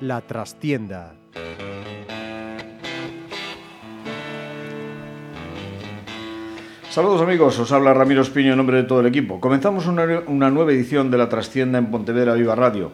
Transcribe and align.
La 0.00 0.22
trastienda. 0.22 1.12
Saludos 6.88 7.20
amigos, 7.22 7.58
os 7.58 7.70
habla 7.70 7.94
Ramiro 7.94 8.22
Espiño 8.22 8.50
en 8.50 8.56
nombre 8.56 8.78
de 8.78 8.82
todo 8.82 9.00
el 9.00 9.06
equipo. 9.06 9.38
Comenzamos 9.40 9.86
una, 9.86 10.22
una, 10.26 10.50
nueva 10.50 10.72
edición 10.72 11.10
de 11.10 11.18
La 11.18 11.28
Trastienda 11.28 11.78
en 11.78 11.90
Pontevedra 11.90 12.34
Viva 12.34 12.56
Radio. 12.56 12.92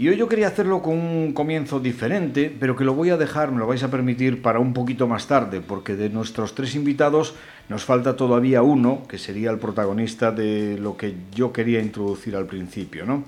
Y 0.00 0.08
hoy 0.08 0.16
yo 0.16 0.30
quería 0.30 0.48
hacerlo 0.48 0.80
con 0.80 0.94
un 0.94 1.34
comienzo 1.34 1.78
diferente, 1.78 2.50
pero 2.58 2.74
que 2.74 2.84
lo 2.84 2.94
voy 2.94 3.10
a 3.10 3.18
dejar, 3.18 3.52
me 3.52 3.58
lo 3.58 3.66
vais 3.66 3.82
a 3.82 3.90
permitir, 3.90 4.40
para 4.40 4.58
un 4.58 4.72
poquito 4.72 5.06
más 5.06 5.26
tarde, 5.26 5.60
porque 5.60 5.94
de 5.94 6.08
nuestros 6.08 6.54
tres 6.54 6.74
invitados 6.74 7.34
nos 7.68 7.84
falta 7.84 8.16
todavía 8.16 8.62
uno, 8.62 9.02
que 9.06 9.18
sería 9.18 9.50
el 9.50 9.58
protagonista 9.58 10.32
de 10.32 10.78
lo 10.78 10.96
que 10.96 11.16
yo 11.34 11.52
quería 11.52 11.82
introducir 11.82 12.34
al 12.34 12.46
principio, 12.46 13.04
¿no? 13.04 13.24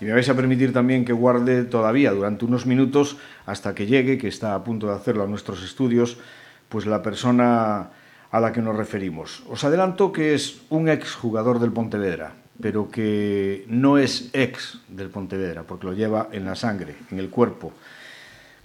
Y 0.00 0.06
me 0.06 0.12
vais 0.12 0.28
a 0.28 0.34
permitir 0.34 0.72
también 0.72 1.04
que 1.04 1.12
guarde 1.12 1.62
todavía 1.62 2.10
durante 2.10 2.44
unos 2.44 2.66
minutos 2.66 3.16
hasta 3.46 3.76
que 3.76 3.86
llegue, 3.86 4.18
que 4.18 4.26
está 4.26 4.56
a 4.56 4.64
punto 4.64 4.88
de 4.88 4.94
hacerlo 4.94 5.22
a 5.22 5.28
nuestros 5.28 5.62
estudios, 5.62 6.18
pues 6.68 6.84
la 6.84 7.00
persona 7.00 7.90
a 8.32 8.40
la 8.40 8.50
que 8.50 8.60
nos 8.60 8.74
referimos. 8.74 9.44
Os 9.48 9.62
adelanto 9.62 10.10
que 10.10 10.34
es 10.34 10.62
un 10.68 10.88
ex 10.88 11.14
jugador 11.14 11.60
del 11.60 11.70
Pontevedra, 11.70 12.34
pero 12.60 12.90
que 12.90 13.64
no 13.68 13.98
es 13.98 14.30
ex 14.32 14.80
del 14.88 15.10
Pontevedra, 15.10 15.62
porque 15.62 15.86
lo 15.86 15.92
lleva 15.92 16.28
en 16.32 16.44
la 16.44 16.56
sangre, 16.56 16.96
en 17.10 17.18
el 17.18 17.30
cuerpo. 17.30 17.72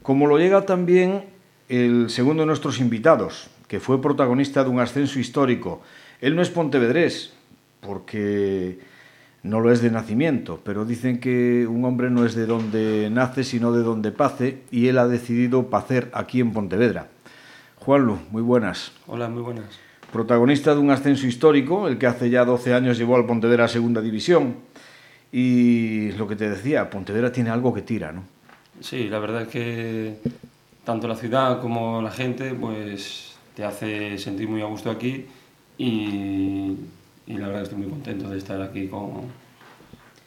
Como 0.02 0.28
lo 0.28 0.38
llega 0.38 0.66
también 0.66 1.26
el 1.70 2.10
segundo 2.10 2.44
de 2.44 2.48
nuestros 2.48 2.80
invitados, 2.80 3.50
que 3.68 3.80
fue 3.80 4.02
protagonista 4.02 4.64
de 4.64 4.70
un 4.70 4.80
ascenso 4.80 5.20
histórico. 5.20 5.82
Él 6.22 6.36
no 6.36 6.42
es 6.42 6.50
pontevedrés, 6.50 7.34
porque 7.82 8.80
no 9.44 9.60
lo 9.60 9.72
es 9.72 9.82
de 9.82 9.92
nacimiento, 9.92 10.60
pero 10.64 10.86
dicen 10.86 11.20
que 11.20 11.68
un 11.68 11.84
hombre 11.86 12.10
no 12.10 12.26
es 12.26 12.34
de 12.36 12.46
donde 12.46 13.10
nace, 13.12 13.44
sino 13.44 13.72
de 13.72 13.84
donde 13.84 14.12
pase, 14.12 14.62
y 14.72 14.88
él 14.88 14.98
ha 14.98 15.08
decidido 15.08 15.70
pacer 15.70 16.10
aquí 16.14 16.40
en 16.40 16.54
Pontevedra. 16.54 17.08
Juanlu, 17.78 18.18
muy 18.32 18.42
buenas. 18.42 18.94
Hola, 19.08 19.28
muy 19.28 19.42
buenas. 19.42 19.83
Protagonista 20.14 20.76
de 20.76 20.80
un 20.80 20.92
ascenso 20.92 21.26
histórico, 21.26 21.88
el 21.88 21.98
que 21.98 22.06
hace 22.06 22.30
ya 22.30 22.46
12 22.46 22.72
años 22.76 23.00
llevó 23.00 23.16
al 23.16 23.26
Pontevedra 23.26 23.66
a 23.66 23.68
Segunda 23.68 24.00
División. 24.00 24.58
Y 25.32 26.12
lo 26.12 26.28
que 26.28 26.36
te 26.36 26.48
decía, 26.48 26.88
Pontevedra 26.92 27.32
tiene 27.32 27.50
algo 27.50 27.74
que 27.74 27.82
tira, 27.82 28.12
¿no? 28.12 28.24
Sí, 28.80 29.10
la 29.10 29.18
verdad 29.18 29.42
es 29.42 29.48
que 29.48 30.20
tanto 30.84 31.08
la 31.08 31.16
ciudad 31.16 31.60
como 31.60 32.00
la 32.04 32.12
gente 32.12 32.54
pues 32.54 33.36
te 33.56 33.64
hace 33.64 34.20
sentir 34.20 34.48
muy 34.48 34.62
a 34.62 34.66
gusto 34.66 34.92
aquí 34.92 35.26
y, 35.80 36.76
y 37.26 37.34
la 37.34 37.48
verdad 37.48 37.62
que 37.62 37.64
estoy 37.64 37.80
muy 37.80 37.90
contento 37.90 38.30
de 38.30 38.38
estar 38.38 38.62
aquí 38.62 38.88
con, 38.88 39.22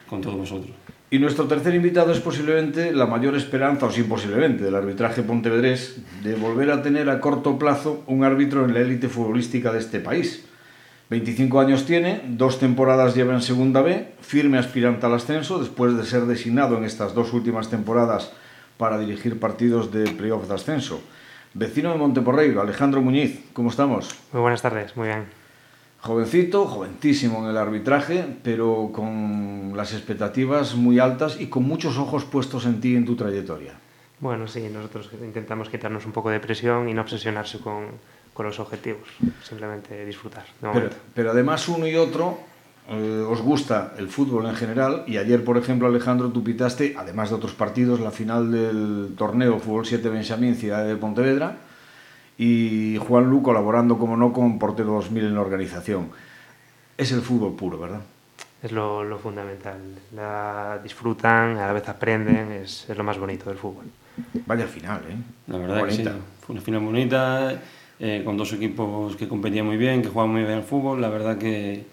con 0.08 0.20
todos 0.20 0.36
vosotros. 0.36 0.74
Y 1.08 1.20
nuestro 1.20 1.46
tercer 1.46 1.72
invitado 1.74 2.10
es 2.10 2.18
posiblemente 2.18 2.92
la 2.92 3.06
mayor 3.06 3.36
esperanza, 3.36 3.86
o 3.86 3.92
sí 3.92 4.02
posiblemente, 4.02 4.64
del 4.64 4.74
arbitraje 4.74 5.22
pontevedrés, 5.22 5.98
de 6.24 6.34
volver 6.34 6.72
a 6.72 6.82
tener 6.82 7.08
a 7.10 7.20
corto 7.20 7.60
plazo 7.60 8.02
un 8.08 8.24
árbitro 8.24 8.64
en 8.64 8.74
la 8.74 8.80
élite 8.80 9.08
futbolística 9.08 9.72
de 9.72 9.78
este 9.78 10.00
país. 10.00 10.44
25 11.08 11.60
años 11.60 11.86
tiene, 11.86 12.22
dos 12.26 12.58
temporadas 12.58 13.14
lleva 13.14 13.34
en 13.34 13.42
Segunda 13.42 13.82
B, 13.82 14.14
firme 14.20 14.58
aspirante 14.58 15.06
al 15.06 15.14
ascenso, 15.14 15.60
después 15.60 15.96
de 15.96 16.04
ser 16.04 16.22
designado 16.22 16.76
en 16.76 16.82
estas 16.82 17.14
dos 17.14 17.32
últimas 17.32 17.70
temporadas 17.70 18.32
para 18.76 18.98
dirigir 18.98 19.38
partidos 19.38 19.92
de 19.92 20.10
playoff 20.10 20.48
de 20.48 20.54
ascenso. 20.54 21.00
Vecino 21.54 21.92
de 21.92 21.98
Monteporreiro, 21.98 22.60
Alejandro 22.60 23.00
Muñiz, 23.00 23.44
¿cómo 23.52 23.70
estamos? 23.70 24.10
Muy 24.32 24.42
buenas 24.42 24.60
tardes, 24.60 24.96
muy 24.96 25.06
bien. 25.06 25.45
Jovencito, 26.06 26.66
joventísimo 26.66 27.42
en 27.42 27.50
el 27.50 27.56
arbitraje, 27.56 28.24
pero 28.44 28.90
con 28.92 29.72
las 29.76 29.92
expectativas 29.92 30.76
muy 30.76 31.00
altas 31.00 31.40
y 31.40 31.48
con 31.48 31.64
muchos 31.64 31.98
ojos 31.98 32.24
puestos 32.24 32.64
en 32.64 32.80
ti 32.80 32.92
y 32.92 32.96
en 32.96 33.04
tu 33.04 33.16
trayectoria. 33.16 33.72
Bueno, 34.20 34.46
sí, 34.46 34.68
nosotros 34.72 35.10
intentamos 35.20 35.68
quitarnos 35.68 36.06
un 36.06 36.12
poco 36.12 36.30
de 36.30 36.38
presión 36.38 36.88
y 36.88 36.94
no 36.94 37.02
obsesionarse 37.02 37.58
con, 37.58 37.86
con 38.32 38.46
los 38.46 38.60
objetivos, 38.60 39.08
simplemente 39.42 40.06
disfrutar. 40.06 40.44
De 40.62 40.68
pero, 40.72 40.90
pero, 41.12 41.30
además 41.32 41.68
uno 41.68 41.88
y 41.88 41.96
otro 41.96 42.38
eh, 42.88 43.26
os 43.28 43.42
gusta 43.42 43.94
el 43.98 44.08
fútbol 44.08 44.46
en 44.46 44.54
general 44.54 45.02
y 45.08 45.16
ayer, 45.16 45.42
por 45.42 45.58
ejemplo, 45.58 45.88
Alejandro, 45.88 46.30
tú 46.30 46.44
pitaste, 46.44 46.94
además 46.96 47.30
de 47.30 47.34
otros 47.34 47.54
partidos, 47.54 47.98
la 47.98 48.12
final 48.12 48.52
del 48.52 49.14
torneo 49.18 49.58
Fútbol 49.58 49.84
7 49.84 50.08
Benjamín 50.08 50.54
Ciudad 50.54 50.86
de 50.86 50.94
Pontevedra 50.94 51.65
y 52.38 52.98
Juan 52.98 53.30
Lu 53.30 53.42
colaborando, 53.42 53.98
como 53.98 54.16
no, 54.16 54.32
con 54.32 54.58
Portero 54.58 54.92
2000 54.92 55.24
en 55.24 55.34
la 55.34 55.40
organización. 55.40 56.10
Es 56.98 57.12
el 57.12 57.22
fútbol 57.22 57.54
puro, 57.54 57.78
¿verdad? 57.78 58.00
Es 58.62 58.72
lo, 58.72 59.04
lo 59.04 59.18
fundamental. 59.18 59.78
La 60.14 60.78
disfrutan, 60.82 61.56
a 61.56 61.66
la 61.66 61.72
vez 61.72 61.88
aprenden, 61.88 62.52
es, 62.52 62.88
es, 62.88 62.96
lo 62.96 63.04
más 63.04 63.18
bonito 63.18 63.48
del 63.48 63.58
fútbol. 63.58 63.84
Vaya 64.46 64.66
final, 64.66 65.02
¿eh? 65.08 65.16
La 65.46 65.58
verdad 65.58 65.80
bonita. 65.80 66.10
que 66.10 66.16
sí. 66.16 66.24
Fue 66.40 66.54
una 66.54 66.62
final 66.62 66.80
bonita, 66.80 67.62
eh, 67.98 68.22
con 68.24 68.36
dos 68.36 68.52
equipos 68.52 69.16
que 69.16 69.28
competían 69.28 69.66
muy 69.66 69.76
bien, 69.76 70.02
que 70.02 70.08
jugaban 70.08 70.32
muy 70.32 70.42
bien 70.42 70.54
al 70.54 70.64
fútbol. 70.64 71.00
La 71.00 71.08
verdad 71.08 71.38
que 71.38 71.84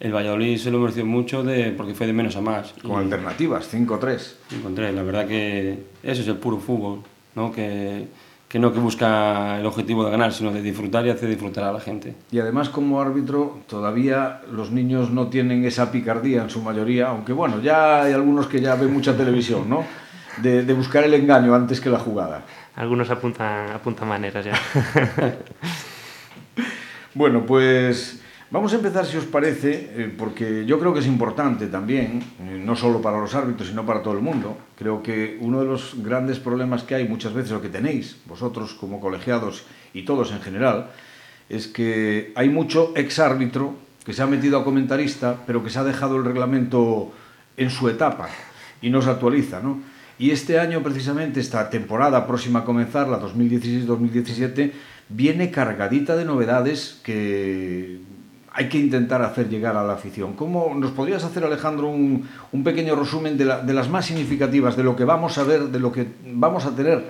el 0.00 0.14
Valladolid 0.14 0.58
se 0.58 0.70
lo 0.70 0.78
mereció 0.78 1.06
mucho 1.06 1.42
de, 1.42 1.72
porque 1.72 1.94
fue 1.94 2.06
de 2.06 2.12
menos 2.12 2.36
a 2.36 2.40
más. 2.40 2.72
Con 2.82 2.92
y, 2.92 2.94
alternativas, 3.04 3.72
5-3. 3.72 4.34
5-3, 4.64 4.92
la 4.92 5.02
verdad 5.02 5.26
que 5.26 5.78
ese 6.02 6.22
es 6.22 6.28
el 6.28 6.36
puro 6.36 6.58
fútbol, 6.58 7.00
¿no? 7.34 7.52
Que, 7.52 8.06
que 8.52 8.58
no 8.58 8.70
que 8.70 8.80
busca 8.80 9.58
el 9.58 9.64
objetivo 9.64 10.04
de 10.04 10.10
ganar, 10.10 10.30
sino 10.30 10.52
de 10.52 10.60
disfrutar 10.60 11.06
y 11.06 11.10
hacer 11.10 11.30
disfrutar 11.30 11.64
a 11.64 11.72
la 11.72 11.80
gente. 11.80 12.14
Y 12.30 12.38
además 12.38 12.68
como 12.68 13.00
árbitro 13.00 13.60
todavía 13.66 14.42
los 14.52 14.70
niños 14.70 15.10
no 15.10 15.28
tienen 15.28 15.64
esa 15.64 15.90
picardía 15.90 16.42
en 16.42 16.50
su 16.50 16.60
mayoría, 16.60 17.08
aunque 17.08 17.32
bueno, 17.32 17.62
ya 17.62 18.02
hay 18.02 18.12
algunos 18.12 18.48
que 18.48 18.60
ya 18.60 18.74
ven 18.74 18.92
mucha 18.92 19.16
televisión, 19.16 19.70
¿no? 19.70 19.86
De, 20.42 20.66
de 20.66 20.72
buscar 20.74 21.02
el 21.02 21.14
engaño 21.14 21.54
antes 21.54 21.80
que 21.80 21.88
la 21.88 21.98
jugada. 21.98 22.42
Algunos 22.76 23.08
apuntan, 23.08 23.70
apuntan 23.70 24.06
maneras 24.06 24.44
ya. 24.44 24.52
bueno, 27.14 27.46
pues 27.46 28.21
Vamos 28.52 28.74
a 28.74 28.76
empezar, 28.76 29.06
si 29.06 29.16
os 29.16 29.24
parece, 29.24 29.96
eh, 29.96 30.12
porque 30.12 30.66
yo 30.66 30.78
creo 30.78 30.92
que 30.92 31.00
es 31.00 31.06
importante 31.06 31.68
también, 31.68 32.20
eh, 32.20 32.60
no 32.62 32.76
solo 32.76 33.00
para 33.00 33.18
los 33.18 33.34
árbitros, 33.34 33.70
sino 33.70 33.86
para 33.86 34.02
todo 34.02 34.12
el 34.12 34.20
mundo. 34.20 34.58
Creo 34.76 35.02
que 35.02 35.38
uno 35.40 35.60
de 35.60 35.64
los 35.64 35.94
grandes 36.04 36.38
problemas 36.38 36.82
que 36.82 36.94
hay 36.94 37.08
muchas 37.08 37.32
veces, 37.32 37.50
lo 37.50 37.62
que 37.62 37.70
tenéis 37.70 38.18
vosotros 38.26 38.74
como 38.74 39.00
colegiados 39.00 39.64
y 39.94 40.02
todos 40.02 40.32
en 40.32 40.42
general, 40.42 40.90
es 41.48 41.66
que 41.66 42.34
hay 42.34 42.50
mucho 42.50 42.92
exárbitro 42.94 43.72
que 44.04 44.12
se 44.12 44.20
ha 44.20 44.26
metido 44.26 44.58
a 44.58 44.64
comentarista, 44.64 45.34
pero 45.46 45.64
que 45.64 45.70
se 45.70 45.78
ha 45.78 45.84
dejado 45.84 46.18
el 46.18 46.24
reglamento 46.26 47.10
en 47.56 47.70
su 47.70 47.88
etapa 47.88 48.28
y 48.82 48.90
no 48.90 49.00
se 49.00 49.08
actualiza, 49.08 49.60
¿no? 49.60 49.80
Y 50.18 50.30
este 50.30 50.60
año, 50.60 50.82
precisamente, 50.82 51.40
esta 51.40 51.70
temporada 51.70 52.26
próxima 52.26 52.58
a 52.60 52.64
comenzar, 52.66 53.08
la 53.08 53.18
2016-2017, 53.18 54.72
viene 55.08 55.50
cargadita 55.50 56.16
de 56.16 56.26
novedades 56.26 57.00
que 57.02 58.11
hay 58.54 58.68
que 58.68 58.78
intentar 58.78 59.22
hacer 59.22 59.48
llegar 59.48 59.76
a 59.76 59.82
la 59.82 59.94
afición. 59.94 60.34
¿Cómo 60.34 60.74
nos 60.74 60.90
podrías 60.90 61.24
hacer, 61.24 61.44
Alejandro, 61.44 61.88
un, 61.88 62.28
un 62.52 62.64
pequeño 62.64 62.94
resumen 62.94 63.38
de, 63.38 63.46
la, 63.46 63.60
de, 63.60 63.72
las 63.72 63.88
más 63.88 64.06
significativas, 64.06 64.76
de 64.76 64.82
lo 64.82 64.94
que 64.94 65.04
vamos 65.04 65.38
a 65.38 65.44
ver, 65.44 65.62
de 65.68 65.80
lo 65.80 65.90
que 65.90 66.06
vamos 66.26 66.66
a 66.66 66.74
tener 66.76 67.02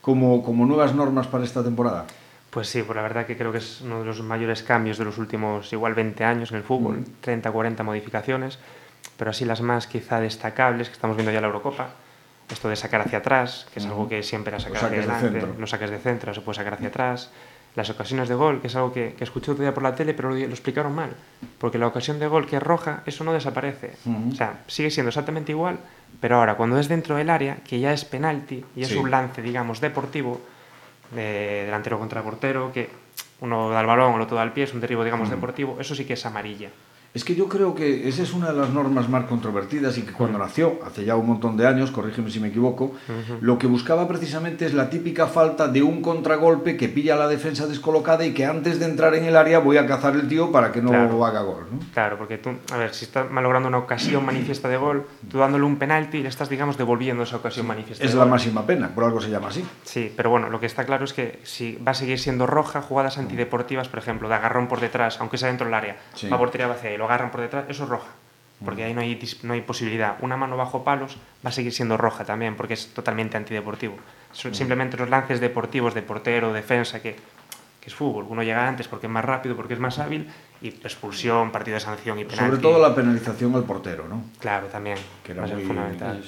como, 0.00 0.42
como 0.42 0.64
nuevas 0.64 0.94
normas 0.94 1.26
para 1.26 1.44
esta 1.44 1.62
temporada? 1.62 2.06
Pues 2.50 2.68
sí, 2.68 2.82
pues 2.82 2.96
la 2.96 3.02
verdad 3.02 3.26
que 3.26 3.36
creo 3.36 3.52
que 3.52 3.58
es 3.58 3.82
uno 3.82 4.00
de 4.00 4.06
los 4.06 4.22
mayores 4.22 4.62
cambios 4.62 4.96
de 4.96 5.04
los 5.04 5.18
últimos 5.18 5.70
igual 5.72 5.94
20 5.94 6.24
años 6.24 6.50
en 6.50 6.56
el 6.56 6.62
fútbol, 6.62 7.00
mm. 7.00 7.04
30, 7.20 7.50
40 7.50 7.82
modificaciones, 7.82 8.58
pero 9.18 9.30
así 9.30 9.44
las 9.44 9.60
más 9.60 9.86
quizá 9.86 10.20
destacables, 10.20 10.88
que 10.88 10.94
estamos 10.94 11.16
viendo 11.16 11.30
ya 11.30 11.42
la 11.42 11.48
Eurocopa, 11.48 11.90
esto 12.50 12.70
de 12.70 12.76
sacar 12.76 13.02
hacia 13.02 13.18
atrás, 13.18 13.66
que 13.74 13.80
es 13.80 13.86
mm. 13.86 13.90
algo 13.90 14.08
que 14.08 14.22
siempre 14.22 14.56
ha 14.56 14.60
sacado 14.60 14.86
hacia 14.86 14.98
adelante, 15.00 15.46
no 15.58 15.66
saques 15.66 15.90
de 15.90 15.98
centro, 15.98 16.32
se 16.32 16.40
puede 16.40 16.56
sacar 16.56 16.74
hacia 16.74 16.88
atrás, 16.88 17.30
las 17.78 17.90
ocasiones 17.90 18.28
de 18.28 18.34
gol, 18.34 18.60
que 18.60 18.66
es 18.66 18.76
algo 18.76 18.92
que, 18.92 19.14
que 19.14 19.24
escuché 19.24 19.52
otro 19.52 19.62
día 19.62 19.72
por 19.72 19.84
la 19.84 19.94
tele, 19.94 20.12
pero 20.12 20.30
lo, 20.30 20.34
lo, 20.34 20.42
explicaron 20.46 20.94
mal. 20.94 21.10
Porque 21.58 21.78
la 21.78 21.86
ocasión 21.86 22.18
de 22.18 22.26
gol 22.26 22.44
que 22.46 22.56
es 22.56 22.62
roja, 22.62 23.02
eso 23.06 23.22
no 23.22 23.32
desaparece. 23.32 23.92
Uh 24.04 24.10
-huh. 24.10 24.32
O 24.32 24.34
sea, 24.34 24.64
sigue 24.66 24.90
siendo 24.90 25.08
exactamente 25.08 25.52
igual, 25.52 25.78
pero 26.20 26.36
ahora 26.36 26.56
cuando 26.56 26.78
es 26.78 26.88
dentro 26.88 27.14
del 27.16 27.30
área, 27.30 27.58
que 27.64 27.78
ya 27.78 27.92
es 27.92 28.04
penalti 28.04 28.64
y 28.74 28.82
es 28.82 28.88
sí. 28.88 28.96
un 28.96 29.10
lance, 29.10 29.42
digamos, 29.42 29.80
deportivo, 29.80 30.40
de 31.12 31.64
delantero 31.66 31.98
contra 31.98 32.22
portero, 32.22 32.72
que 32.72 32.90
uno 33.40 33.70
da 33.70 33.80
el 33.80 33.86
balón, 33.86 34.16
el 34.16 34.20
otro 34.20 34.36
da 34.36 34.42
el 34.42 34.52
pie, 34.52 34.64
es 34.64 34.74
un 34.74 34.80
derribo, 34.80 35.04
digamos, 35.04 35.28
uh 35.28 35.30
-huh. 35.30 35.36
deportivo, 35.36 35.76
eso 35.80 35.94
sí 35.94 36.04
que 36.04 36.14
es 36.14 36.26
amarilla. 36.26 36.70
Es 37.14 37.24
que 37.24 37.34
yo 37.34 37.48
creo 37.48 37.74
que 37.74 38.06
esa 38.06 38.22
es 38.22 38.32
una 38.34 38.52
de 38.52 38.58
las 38.60 38.68
normas 38.70 39.08
más 39.08 39.24
controvertidas 39.24 39.96
y 39.96 40.02
que 40.02 40.12
cuando 40.12 40.38
nació, 40.38 40.78
hace 40.86 41.04
ya 41.06 41.16
un 41.16 41.26
montón 41.26 41.56
de 41.56 41.66
años, 41.66 41.90
corrígeme 41.90 42.30
si 42.30 42.38
me 42.38 42.48
equivoco, 42.48 42.92
lo 43.40 43.58
que 43.58 43.66
buscaba 43.66 44.06
precisamente 44.06 44.66
es 44.66 44.74
la 44.74 44.90
típica 44.90 45.26
falta 45.26 45.68
de 45.68 45.82
un 45.82 46.02
contragolpe 46.02 46.76
que 46.76 46.88
pilla 46.88 47.14
a 47.14 47.16
la 47.16 47.26
defensa 47.26 47.66
descolocada 47.66 48.24
y 48.26 48.34
que 48.34 48.44
antes 48.44 48.78
de 48.78 48.84
entrar 48.84 49.14
en 49.14 49.24
el 49.24 49.36
área 49.36 49.58
voy 49.58 49.78
a 49.78 49.86
cazar 49.86 50.14
el 50.14 50.28
tío 50.28 50.52
para 50.52 50.70
que 50.70 50.82
no 50.82 50.90
Claro. 50.90 51.24
haga 51.24 51.40
gol. 51.42 51.66
¿no? 51.72 51.78
Claro, 51.94 52.18
porque 52.18 52.36
tú, 52.38 52.50
a 52.72 52.76
ver, 52.76 52.94
si 52.94 53.06
estás 53.06 53.28
malogrando 53.30 53.68
una 53.68 53.78
ocasión 53.78 54.24
manifiesta 54.24 54.68
de 54.68 54.76
gol, 54.76 55.06
tú 55.30 55.38
dándole 55.38 55.64
un 55.64 55.76
penalti 55.76 56.22
le 56.22 56.28
estás, 56.28 56.48
digamos, 56.50 56.76
devolviendo 56.76 57.22
esa 57.22 57.36
ocasión 57.36 57.66
manifiesta 57.66 58.04
Es 58.04 58.12
de 58.12 58.18
la 58.18 58.24
gol. 58.24 58.32
máxima 58.32 58.66
pena, 58.66 58.94
por 58.94 59.04
algo 59.04 59.20
se 59.20 59.30
llama 59.30 59.48
así. 59.48 59.64
Sí, 59.82 60.12
pero 60.14 60.28
bueno, 60.30 60.50
lo 60.50 60.60
que 60.60 60.66
está 60.66 60.84
claro 60.84 61.04
es 61.06 61.14
que 61.14 61.40
si 61.42 61.76
va 61.76 61.92
a 61.92 61.94
seguir 61.94 62.18
siendo 62.20 62.46
roja, 62.46 62.82
jugadas 62.82 63.16
antideportivas, 63.18 63.88
por 63.88 63.98
ejemplo, 63.98 64.28
de 64.28 64.34
agarrón 64.34 64.68
por 64.68 64.78
detrás, 64.80 65.18
aunque 65.20 65.38
sea 65.38 65.48
dentro 65.48 65.64
del 65.64 65.74
área, 65.74 65.96
Sí. 66.14 66.28
va 66.28 66.36
a 66.36 66.38
portería 66.38 66.68
y 66.68 66.97
lo 66.98 67.04
agarran 67.06 67.30
por 67.30 67.40
detrás, 67.40 67.64
eso 67.68 67.84
es 67.84 67.88
roja. 67.90 68.08
Porque 68.64 68.82
ahí 68.82 68.92
no 68.92 69.00
hay, 69.00 69.18
no 69.44 69.52
hay 69.54 69.60
posibilidad. 69.60 70.16
Una 70.20 70.36
mano 70.36 70.56
bajo 70.56 70.82
palos 70.82 71.16
va 71.46 71.50
a 71.50 71.52
seguir 71.52 71.72
siendo 71.72 71.96
roja 71.96 72.24
también, 72.24 72.56
porque 72.56 72.74
es 72.74 72.92
totalmente 72.92 73.36
antideportivo. 73.36 73.94
Son 74.32 74.52
simplemente 74.52 74.96
los 74.96 75.08
lances 75.08 75.38
deportivos 75.40 75.94
de 75.94 76.02
portero, 76.02 76.52
defensa, 76.52 77.00
que, 77.00 77.14
que 77.80 77.86
es 77.86 77.94
fútbol. 77.94 78.26
Uno 78.28 78.42
llega 78.42 78.66
antes 78.66 78.88
porque 78.88 79.06
es 79.06 79.12
más 79.12 79.24
rápido, 79.24 79.54
porque 79.54 79.74
es 79.74 79.80
más 79.80 80.00
hábil, 80.00 80.28
y 80.60 80.68
expulsión, 80.68 81.52
partido 81.52 81.76
de 81.76 81.80
sanción 81.80 82.18
y 82.18 82.24
penalti. 82.24 82.46
Sobre 82.56 82.60
todo 82.60 82.82
la 82.82 82.92
penalización 82.96 83.54
al 83.54 83.62
portero, 83.62 84.08
¿no? 84.08 84.24
Claro, 84.40 84.66
también. 84.66 84.98
Que 85.22 85.32
era 85.32 85.46
muy- 85.46 85.62
fundamental. 85.64 86.24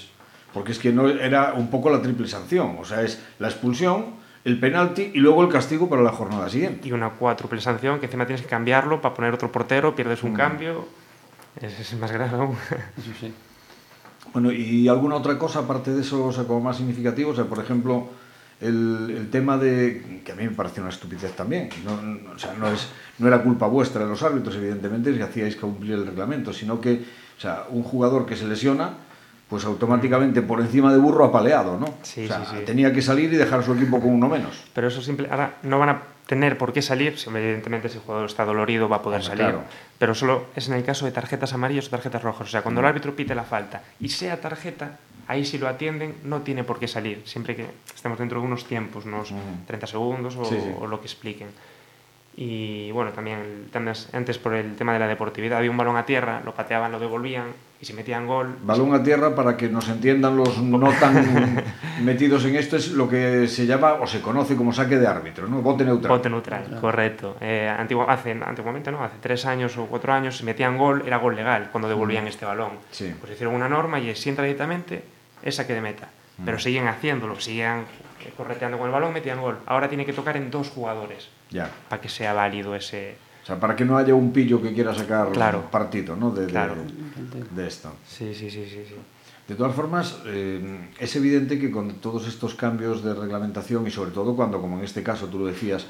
Porque 0.55 0.71
es 0.71 0.79
que 0.79 0.93
no 0.93 1.09
era 1.09 1.55
un 1.55 1.69
poco 1.69 1.91
la 1.91 2.01
triple 2.01 2.29
sanción, 2.29 2.77
o 2.81 2.85
sea, 2.85 3.03
es 3.03 3.21
la 3.41 3.49
expulsión, 3.49 4.20
el 4.45 4.59
penalti 4.59 5.11
y 5.15 5.19
luego 5.19 5.43
el 5.43 5.49
castigo 5.51 5.89
para 5.89 6.03
la 6.03 6.13
jornada 6.13 6.49
siguiente. 6.49 6.89
y 6.89 6.93
una 6.93 7.11
cuádruple 7.11 7.61
sanción 7.61 7.99
que 8.01 8.07
encima 8.07 8.27
tienes 8.27 8.43
que 8.43 8.49
cambiarlo 8.49 9.01
para 9.03 9.15
poner 9.15 9.35
otro 9.35 9.51
portero, 9.53 9.95
pierdes 9.95 10.23
Mm. 10.23 10.27
un 10.27 10.35
cambio. 10.35 10.89
Es, 11.61 11.79
es 11.81 11.99
más 11.99 12.11
grave 12.13 12.37
aún. 12.37 12.57
Sí. 13.21 13.33
Bueno, 14.33 14.53
¿y 14.53 14.87
alguna 14.89 15.17
otra 15.17 15.37
cosa 15.39 15.61
aparte 15.61 15.91
de 15.93 16.03
eso, 16.03 16.27
o 16.27 16.33
sea, 16.33 16.45
como 16.45 16.61
más 16.61 16.77
significativo? 16.77 17.31
O 17.33 17.35
sea, 17.35 17.45
por 17.47 17.59
ejemplo, 17.59 18.09
el, 18.61 19.13
el 19.17 19.31
tema 19.31 19.57
de, 19.59 20.23
que 20.25 20.33
a 20.33 20.35
mí 20.37 20.45
me 20.45 20.51
parece 20.51 20.81
una 20.81 20.91
estupidez 20.91 21.33
también, 21.35 21.69
no, 21.85 22.01
no- 22.01 22.33
o 22.33 22.39
sea, 22.39 22.55
no, 22.55 22.69
es, 22.69 22.89
no 23.19 23.27
era 23.27 23.43
culpa 23.43 23.67
vuestra 23.67 24.03
de 24.05 24.09
los 24.09 24.23
árbitros, 24.23 24.55
evidentemente, 24.57 25.13
si 25.15 25.21
hacíais 25.21 25.57
cumplir 25.57 25.95
el 25.95 26.07
reglamento, 26.07 26.53
sino 26.53 26.81
que, 26.81 27.03
o 27.37 27.41
sea, 27.41 27.65
un 27.71 27.83
jugador 27.83 28.25
que 28.27 28.37
se 28.37 28.47
lesiona, 28.47 28.91
pues 29.51 29.65
automáticamente 29.65 30.41
por 30.43 30.61
encima 30.61 30.93
de 30.93 30.99
burro 30.99 31.25
apaleado, 31.25 31.77
¿no? 31.77 31.93
Sí, 32.03 32.25
o 32.25 32.29
sea, 32.29 32.45
sí, 32.45 32.57
sí. 32.61 32.65
tenía 32.65 32.93
que 32.93 33.03
salir 33.03 33.33
y 33.33 33.37
dejar 33.37 33.61
a 33.61 33.63
su 33.65 33.75
equipo 33.75 33.99
con 34.01 34.11
uno 34.11 34.29
menos. 34.29 34.63
Pero 34.73 34.87
eso 34.89 35.03
simple, 35.03 35.29
ahora 35.31 35.57
no 35.65 35.79
van 35.81 35.89
a 35.89 36.03
tener 36.27 36.57
por 36.57 36.73
qué 36.73 36.81
salir, 36.81 37.19
si 37.19 37.29
evidentemente 37.29 37.89
si 37.89 37.97
el 37.97 38.05
jugador 38.05 38.27
está 38.27 38.45
dolorido 38.45 38.89
va 38.89 38.99
a 38.99 39.03
poder 39.03 39.25
salir, 39.25 39.47
claro. 39.47 39.63
pero 39.99 40.15
solo 40.15 40.45
es 40.55 40.69
en 40.69 40.75
el 40.75 40.85
caso 40.85 41.05
de 41.05 41.11
tarjetas 41.11 41.53
amarillas 41.53 41.89
o 41.89 41.91
tarjetas 41.91 42.23
rojas. 42.23 42.47
O 42.47 42.51
sea, 42.51 42.61
Mm. 42.61 42.63
cuando 42.63 42.81
el 42.83 42.87
árbitro 42.87 43.17
pite 43.17 43.35
la 43.35 43.43
falta 43.43 43.83
y 43.99 44.09
sea 44.11 44.41
tarjeta, 44.41 44.99
ahí 45.27 45.45
si 45.45 45.59
lo 45.59 45.67
atienden 45.67 46.15
no 46.23 46.43
tiene 46.43 46.63
por 46.63 46.79
qué 46.79 46.87
salir, 46.87 47.23
siempre 47.25 47.57
que 47.57 47.67
estemos 47.93 48.17
dentro 48.21 48.39
de 48.41 48.47
unos 48.47 48.65
tiempos, 48.67 49.05
unos 49.07 49.33
Ujú. 49.33 49.41
30 49.67 49.89
segundos 49.89 50.37
o, 50.37 50.87
lo 50.87 51.01
que 51.01 51.07
expliquen. 51.07 51.49
Y 52.37 52.93
bueno, 52.93 53.11
también 53.11 53.69
antes 54.13 54.39
por 54.39 54.55
el 54.55 54.77
tema 54.77 54.93
de 54.93 55.01
la 55.01 55.09
deportividad, 55.09 55.59
había 55.59 55.71
un 55.73 55.77
balón 55.77 55.97
a 55.97 56.07
tierra, 56.07 56.41
lo 56.45 56.55
pateaban, 56.55 56.93
lo 56.93 57.01
devolvían 57.01 57.47
y 57.81 57.87
si 57.87 57.95
metían 57.95 58.27
gol, 58.27 58.57
Balón 58.63 58.93
a 58.95 59.03
tierra, 59.03 59.35
para 59.35 59.57
que 59.57 59.69
nos 59.71 59.89
entiendan 59.89 60.37
los 60.37 60.59
no 60.63 60.93
tan 61.01 61.65
metidos 62.03 62.45
en 62.45 62.57
esto, 62.57 62.77
es 62.77 62.93
lo 62.93 63.09
que 63.09 63.49
se 63.49 63.65
llama 63.65 63.95
o 63.95 64.07
se 64.07 64.21
conoce 64.21 64.55
como 64.55 64.73
saque 64.73 64.99
de 64.99 65.07
árbitro, 65.07 65.49
¿no? 65.49 65.63
Bote 65.63 65.85
neutral. 65.85 66.11
Bote 66.19 66.29
neutral, 66.29 66.79
correcto. 66.81 67.37
Eh, 67.41 67.73
hace, 68.07 68.33
antiguamente, 68.33 68.93
¿no? 68.93 69.03
Hace 69.03 69.17
tres 69.21 69.47
años 69.47 69.79
o 69.79 69.87
cuatro 69.87 70.13
años, 70.13 70.37
si 70.37 70.45
metían 70.45 70.77
gol, 70.77 71.03
era 71.07 71.17
gol 71.17 71.35
legal 71.35 71.71
cuando 71.73 71.89
devolvían 71.89 72.27
este 72.27 72.45
balón. 72.45 72.73
Sí. 72.91 73.15
Pues 73.19 73.33
hicieron 73.33 73.55
una 73.55 73.69
norma 73.69 73.99
y 73.99 74.11
es, 74.11 74.21
si 74.21 74.29
entra 74.29 74.45
directamente, 74.45 75.03
es 75.43 75.55
saque 75.55 75.73
de 75.73 75.81
meta. 75.81 76.09
Pero 76.45 76.59
siguen 76.59 76.89
haciéndolo, 76.89 77.39
siguen 77.39 77.85
eh, 78.21 78.33
correteando 78.37 78.79
con 78.79 78.87
el 78.87 78.93
balón, 78.93 79.13
metían 79.13 79.41
gol. 79.41 79.59
Ahora 79.67 79.89
tiene 79.89 80.05
que 80.07 80.13
tocar 80.15 80.37
en 80.39 80.51
dos 80.51 80.69
jugadores 80.71 81.29
Ya. 81.51 81.71
para 81.89 82.01
que 82.01 82.09
sea 82.09 82.33
válido 82.35 82.75
ese... 82.75 83.17
Sea, 83.51 83.59
para 83.59 83.75
que 83.75 83.85
no 83.85 83.97
haya 83.99 84.15
un 84.15 84.33
pillo 84.33 84.63
que 84.63 84.73
quiera 84.73 84.95
sacar 84.95 85.33
Claro. 85.33 85.69
partido, 85.73 86.15
¿no? 86.15 86.31
De, 86.31 86.43
de- 86.47 86.53
Claro. 86.53 86.75
de 87.51 87.67
esto. 87.67 87.91
Sí, 88.07 88.33
sí, 88.33 88.49
sí, 88.49 88.65
sí. 88.65 88.85
sí. 88.89 88.95
De 89.49 89.57
todas 89.57 89.75
formas, 89.75 90.19
eh, 90.27 90.89
es 91.01 91.17
evidente 91.17 91.59
que 91.59 91.69
con 91.73 91.95
todos 91.95 92.29
estos 92.29 92.55
cambios 92.55 93.03
de 93.03 93.13
reglamentación 93.13 93.85
y 93.89 93.91
sobre 93.91 94.13
todo 94.13 94.37
cuando, 94.37 94.61
como 94.61 94.79
en 94.79 94.85
este 94.85 95.03
caso 95.03 95.27
tú 95.27 95.41
lo 95.41 95.47
decías, 95.47 95.87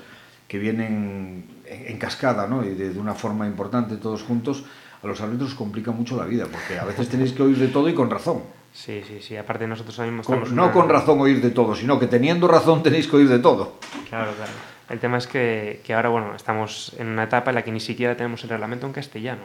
que 0.49 0.59
vienen 0.59 1.45
en, 1.67 1.87
en 1.91 1.99
cascada 1.99 2.47
¿no? 2.47 2.65
y 2.65 2.71
de, 2.71 2.95
de 2.95 2.99
una 2.99 3.13
forma 3.15 3.47
importante 3.47 3.97
todos 3.99 4.23
juntos, 4.23 4.65
a 5.03 5.07
los 5.07 5.21
árbitros 5.21 5.55
complica 5.55 5.91
mucho 5.91 6.17
la 6.17 6.25
vida, 6.25 6.47
porque 6.51 6.79
a 6.79 6.85
veces 6.87 7.11
tenéis 7.11 7.33
que 7.35 7.43
oír 7.43 7.59
de 7.59 7.69
todo 7.69 7.91
y 7.91 7.95
con 7.95 8.09
razón. 8.09 8.41
Sí, 8.73 9.03
sí, 9.07 9.19
sí. 9.21 9.37
Aparte 9.37 9.67
nosotros 9.67 9.95
Con- 9.97 10.19
estamos... 10.21 10.53
no 10.53 10.65
una- 10.65 10.73
con 10.73 10.89
razón 10.89 11.21
oír 11.21 11.43
de 11.43 11.51
todo, 11.51 11.75
sino 11.75 11.99
que 12.01 12.07
teniendo 12.07 12.49
razón 12.49 12.83
tenéis 12.83 13.07
que 13.07 13.17
oír 13.17 13.29
de 13.29 13.39
todo. 13.41 13.75
Claro, 14.09 14.33
claro. 14.35 14.53
El 14.91 14.99
tema 14.99 15.19
es 15.19 15.27
que, 15.29 15.81
que 15.85 15.95
ahora, 15.95 16.09
bueno, 16.09 16.35
estamos 16.35 16.95
en 16.99 17.07
una 17.07 17.25
etapa 17.25 17.53
en 17.53 17.55
la 17.55 17.63
que 17.63 17.71
ni 17.71 17.79
siquiera 17.79 18.17
tenemos 18.17 18.43
el 18.43 18.51
reglamento 18.51 18.87
en 18.87 18.93
castellano. 18.93 19.43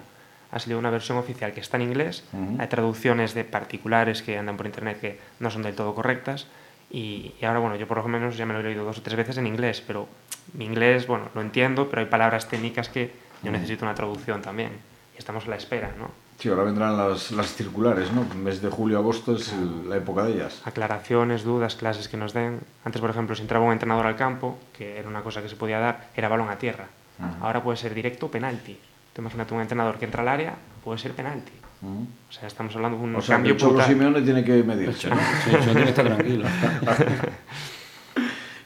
Ha 0.51 0.59
salido 0.59 0.79
una 0.79 0.89
versión 0.89 1.17
oficial 1.17 1.53
que 1.53 1.59
está 1.59 1.77
en 1.77 1.83
inglés, 1.83 2.23
hay 2.59 2.67
traducciones 2.67 3.33
de 3.33 3.43
particulares 3.43 4.21
que 4.23 4.37
andan 4.37 4.57
por 4.57 4.65
internet 4.65 4.99
que 4.99 5.19
no 5.39 5.51
son 5.51 5.61
del 5.63 5.75
todo 5.75 5.93
correctas, 5.93 6.47
y, 6.89 7.33
y 7.39 7.45
ahora, 7.45 7.59
bueno, 7.59 7.75
yo 7.75 7.87
por 7.87 7.97
lo 7.97 8.07
menos 8.07 8.37
ya 8.37 8.45
me 8.45 8.53
lo 8.53 8.59
he 8.61 8.63
leído 8.63 8.85
dos 8.85 8.97
o 8.97 9.01
tres 9.01 9.17
veces 9.17 9.37
en 9.37 9.47
inglés, 9.47 9.83
pero 9.85 10.07
mi 10.53 10.65
inglés, 10.65 11.07
bueno, 11.07 11.29
lo 11.35 11.41
entiendo, 11.41 11.89
pero 11.89 12.01
hay 12.01 12.07
palabras 12.07 12.47
técnicas 12.47 12.89
que 12.89 13.11
yo 13.43 13.51
necesito 13.51 13.85
una 13.85 13.95
traducción 13.95 14.41
también, 14.41 14.71
y 15.15 15.17
estamos 15.17 15.45
a 15.45 15.49
la 15.49 15.57
espera, 15.57 15.91
¿no? 15.97 16.24
Sí, 16.37 16.49
ahora 16.49 16.63
vendrán 16.63 16.97
las, 16.97 17.31
las 17.31 17.53
circulares, 17.55 18.11
¿no? 18.11 18.25
Mes 18.35 18.61
de 18.61 18.69
julio, 18.69 18.97
agosto 18.99 19.35
es 19.35 19.53
el- 19.53 19.89
la 19.89 19.97
época 19.97 20.23
de 20.23 20.33
ellas. 20.33 20.61
aclaraciones, 20.65 21.43
dudas, 21.43 21.75
clases 21.75 22.07
que 22.09 22.17
nos 22.17 22.33
den. 22.33 22.59
Antes, 22.83 22.99
por 23.01 23.09
ejemplo, 23.09 23.35
si 23.35 23.41
entraba 23.41 23.65
un 23.65 23.71
entrenador 23.73 24.05
al 24.05 24.15
campo, 24.15 24.57
que 24.77 24.99
era 24.99 25.07
una 25.07 25.21
cosa 25.21 25.41
que 25.41 25.49
se 25.49 25.55
podía 25.55 25.79
dar, 25.79 26.09
era 26.15 26.27
balón 26.27 26.49
a 26.49 26.57
tierra. 26.57 26.87
Ujú. 27.19 27.45
Ahora 27.45 27.63
puede 27.63 27.77
ser 27.77 27.93
directo 27.93 28.29
penalti. 28.29 28.77
Tú 29.13 29.21
imagínate 29.21 29.53
un 29.53 29.61
entrenador 29.61 29.97
que 29.97 30.05
entra 30.05 30.21
al 30.23 30.27
área, 30.27 30.55
puede 30.83 30.99
ser 30.99 31.13
penalti. 31.13 31.53
O 32.29 32.31
sea, 32.33 32.47
estamos 32.47 32.75
hablando 32.75 32.97
de 32.97 33.03
un 33.03 33.15
O 33.15 33.21
sea, 33.21 33.35
que 33.37 33.43
cambio 33.43 33.53
el 33.53 33.59
Cholo. 33.59 33.83
Simeone 33.85 34.21
tiene 34.23 34.43
que 34.43 34.63
medirse, 34.63 35.09
¿no? 35.09 35.15
Sí, 35.43 35.51
tiene 35.63 35.83
que 35.83 35.89
estar 35.89 36.05
tranquilo. 36.05 36.45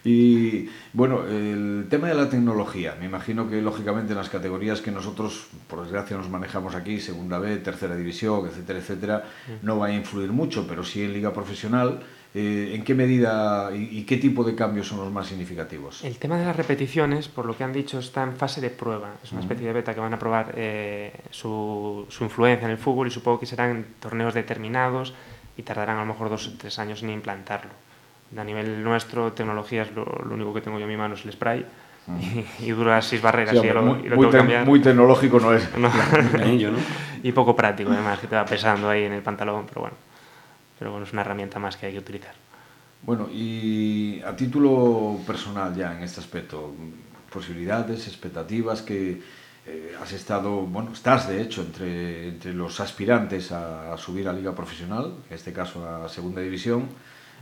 Y 0.03 0.69
bueno, 0.93 1.25
el 1.25 1.87
tema 1.89 2.07
de 2.07 2.15
la 2.15 2.29
tecnología, 2.29 2.95
me 2.99 3.05
imagino 3.05 3.49
que 3.49 3.61
lógicamente 3.61 4.13
en 4.13 4.17
las 4.17 4.29
categorías 4.29 4.81
que 4.81 4.91
nosotros, 4.91 5.47
por 5.67 5.81
desgracia, 5.81 6.15
nos 6.15 6.29
manejamos 6.29 6.75
aquí, 6.75 6.99
segunda 6.99 7.39
B, 7.39 7.57
tercera 7.57 7.95
división, 7.95 8.47
etcétera, 8.47 8.79
etcétera, 8.79 9.23
no 9.61 9.77
va 9.77 9.87
a 9.87 9.93
influir 9.93 10.31
mucho, 10.31 10.65
pero 10.67 10.83
sí 10.83 11.03
en 11.03 11.13
liga 11.13 11.33
profesional, 11.33 11.99
eh, 12.33 12.73
¿en 12.75 12.83
qué 12.83 12.93
medida 12.93 13.71
y, 13.75 13.99
y 13.99 14.03
qué 14.03 14.17
tipo 14.17 14.43
de 14.43 14.53
cambios 14.53 14.87
son 14.87 14.99
los 14.99 15.11
más 15.11 15.27
significativos? 15.27 16.03
El 16.03 16.17
tema 16.17 16.37
de 16.37 16.45
las 16.45 16.55
repeticiones, 16.55 17.27
por 17.27 17.45
lo 17.45 17.57
que 17.57 17.63
han 17.63 17.73
dicho, 17.73 17.99
está 17.99 18.23
en 18.23 18.35
fase 18.35 18.61
de 18.61 18.69
prueba. 18.69 19.15
Es 19.23 19.31
una 19.31 19.41
especie 19.41 19.65
de 19.65 19.73
beta 19.73 19.93
que 19.93 19.99
van 19.99 20.13
a 20.13 20.19
probar 20.19 20.53
eh, 20.55 21.11
su, 21.31 22.05
su 22.07 22.23
influencia 22.23 22.65
en 22.65 22.71
el 22.71 22.77
fútbol 22.77 23.07
y 23.07 23.11
supongo 23.11 23.39
que 23.39 23.47
serán 23.47 23.85
torneos 23.99 24.33
determinados 24.33 25.13
y 25.57 25.63
tardarán 25.63 25.97
a 25.97 26.01
lo 26.01 26.05
mejor 26.05 26.29
dos 26.29 26.47
o 26.47 26.57
tres 26.57 26.77
años 26.77 27.01
en 27.03 27.09
implantarlo. 27.09 27.88
A 28.37 28.43
nivel 28.43 28.83
nuestro, 28.83 29.33
tecnologías, 29.33 29.91
lo, 29.91 30.05
lo 30.05 30.35
único 30.35 30.53
que 30.53 30.61
tengo 30.61 30.77
yo 30.77 30.83
en 30.83 30.89
mi 30.89 30.97
mano 30.97 31.15
es 31.15 31.25
el 31.25 31.31
spray 31.31 31.65
y, 32.17 32.65
y 32.65 32.71
dura 32.71 33.01
seis 33.01 33.21
barreras 33.21 33.57
Sí, 33.59 33.67
y, 33.67 33.71
lo, 33.71 33.81
muy, 33.81 34.05
y 34.05 34.09
lo 34.09 34.17
muy 34.17 34.65
muy 34.65 34.81
tecnológico 34.81 35.39
no 35.39 35.53
es. 35.53 35.67
No. 35.77 35.91
Anillo, 36.35 36.71
¿no? 36.71 36.77
y 37.23 37.31
poco 37.31 37.55
práctico 37.55 37.91
además, 37.91 38.19
que 38.19 38.27
te 38.27 38.35
va 38.35 38.45
pesando 38.45 38.89
ahí 38.89 39.03
en 39.03 39.13
el 39.13 39.21
pantalón, 39.21 39.65
pero 39.67 39.81
bueno. 39.81 39.95
Pero 40.77 40.91
bueno, 40.91 41.05
es 41.05 41.13
una 41.13 41.21
herramienta 41.21 41.59
más 41.59 41.75
que 41.75 41.87
hay 41.87 41.93
que 41.93 41.99
utilizar. 41.99 42.33
Bueno, 43.01 43.27
y 43.31 44.21
a 44.25 44.35
título 44.35 45.19
personal 45.25 45.75
ya 45.75 45.95
en 45.95 46.03
este 46.03 46.19
aspecto, 46.19 46.73
posibilidades, 47.31 48.07
expectativas 48.07 48.81
que 48.81 49.21
eh, 49.65 49.95
has 50.01 50.11
estado, 50.13 50.61
bueno, 50.61 50.91
estás 50.93 51.27
de 51.27 51.41
hecho 51.41 51.61
entre, 51.61 52.29
entre 52.29 52.53
los 52.53 52.79
aspirantes 52.79 53.51
a, 53.51 53.93
a 53.93 53.97
subir 53.97 54.27
a 54.27 54.33
liga 54.33 54.53
profesional, 54.55 55.15
en 55.29 55.35
este 55.35 55.53
caso 55.53 55.87
a 55.87 56.07
segunda 56.09 56.41
división. 56.41 56.87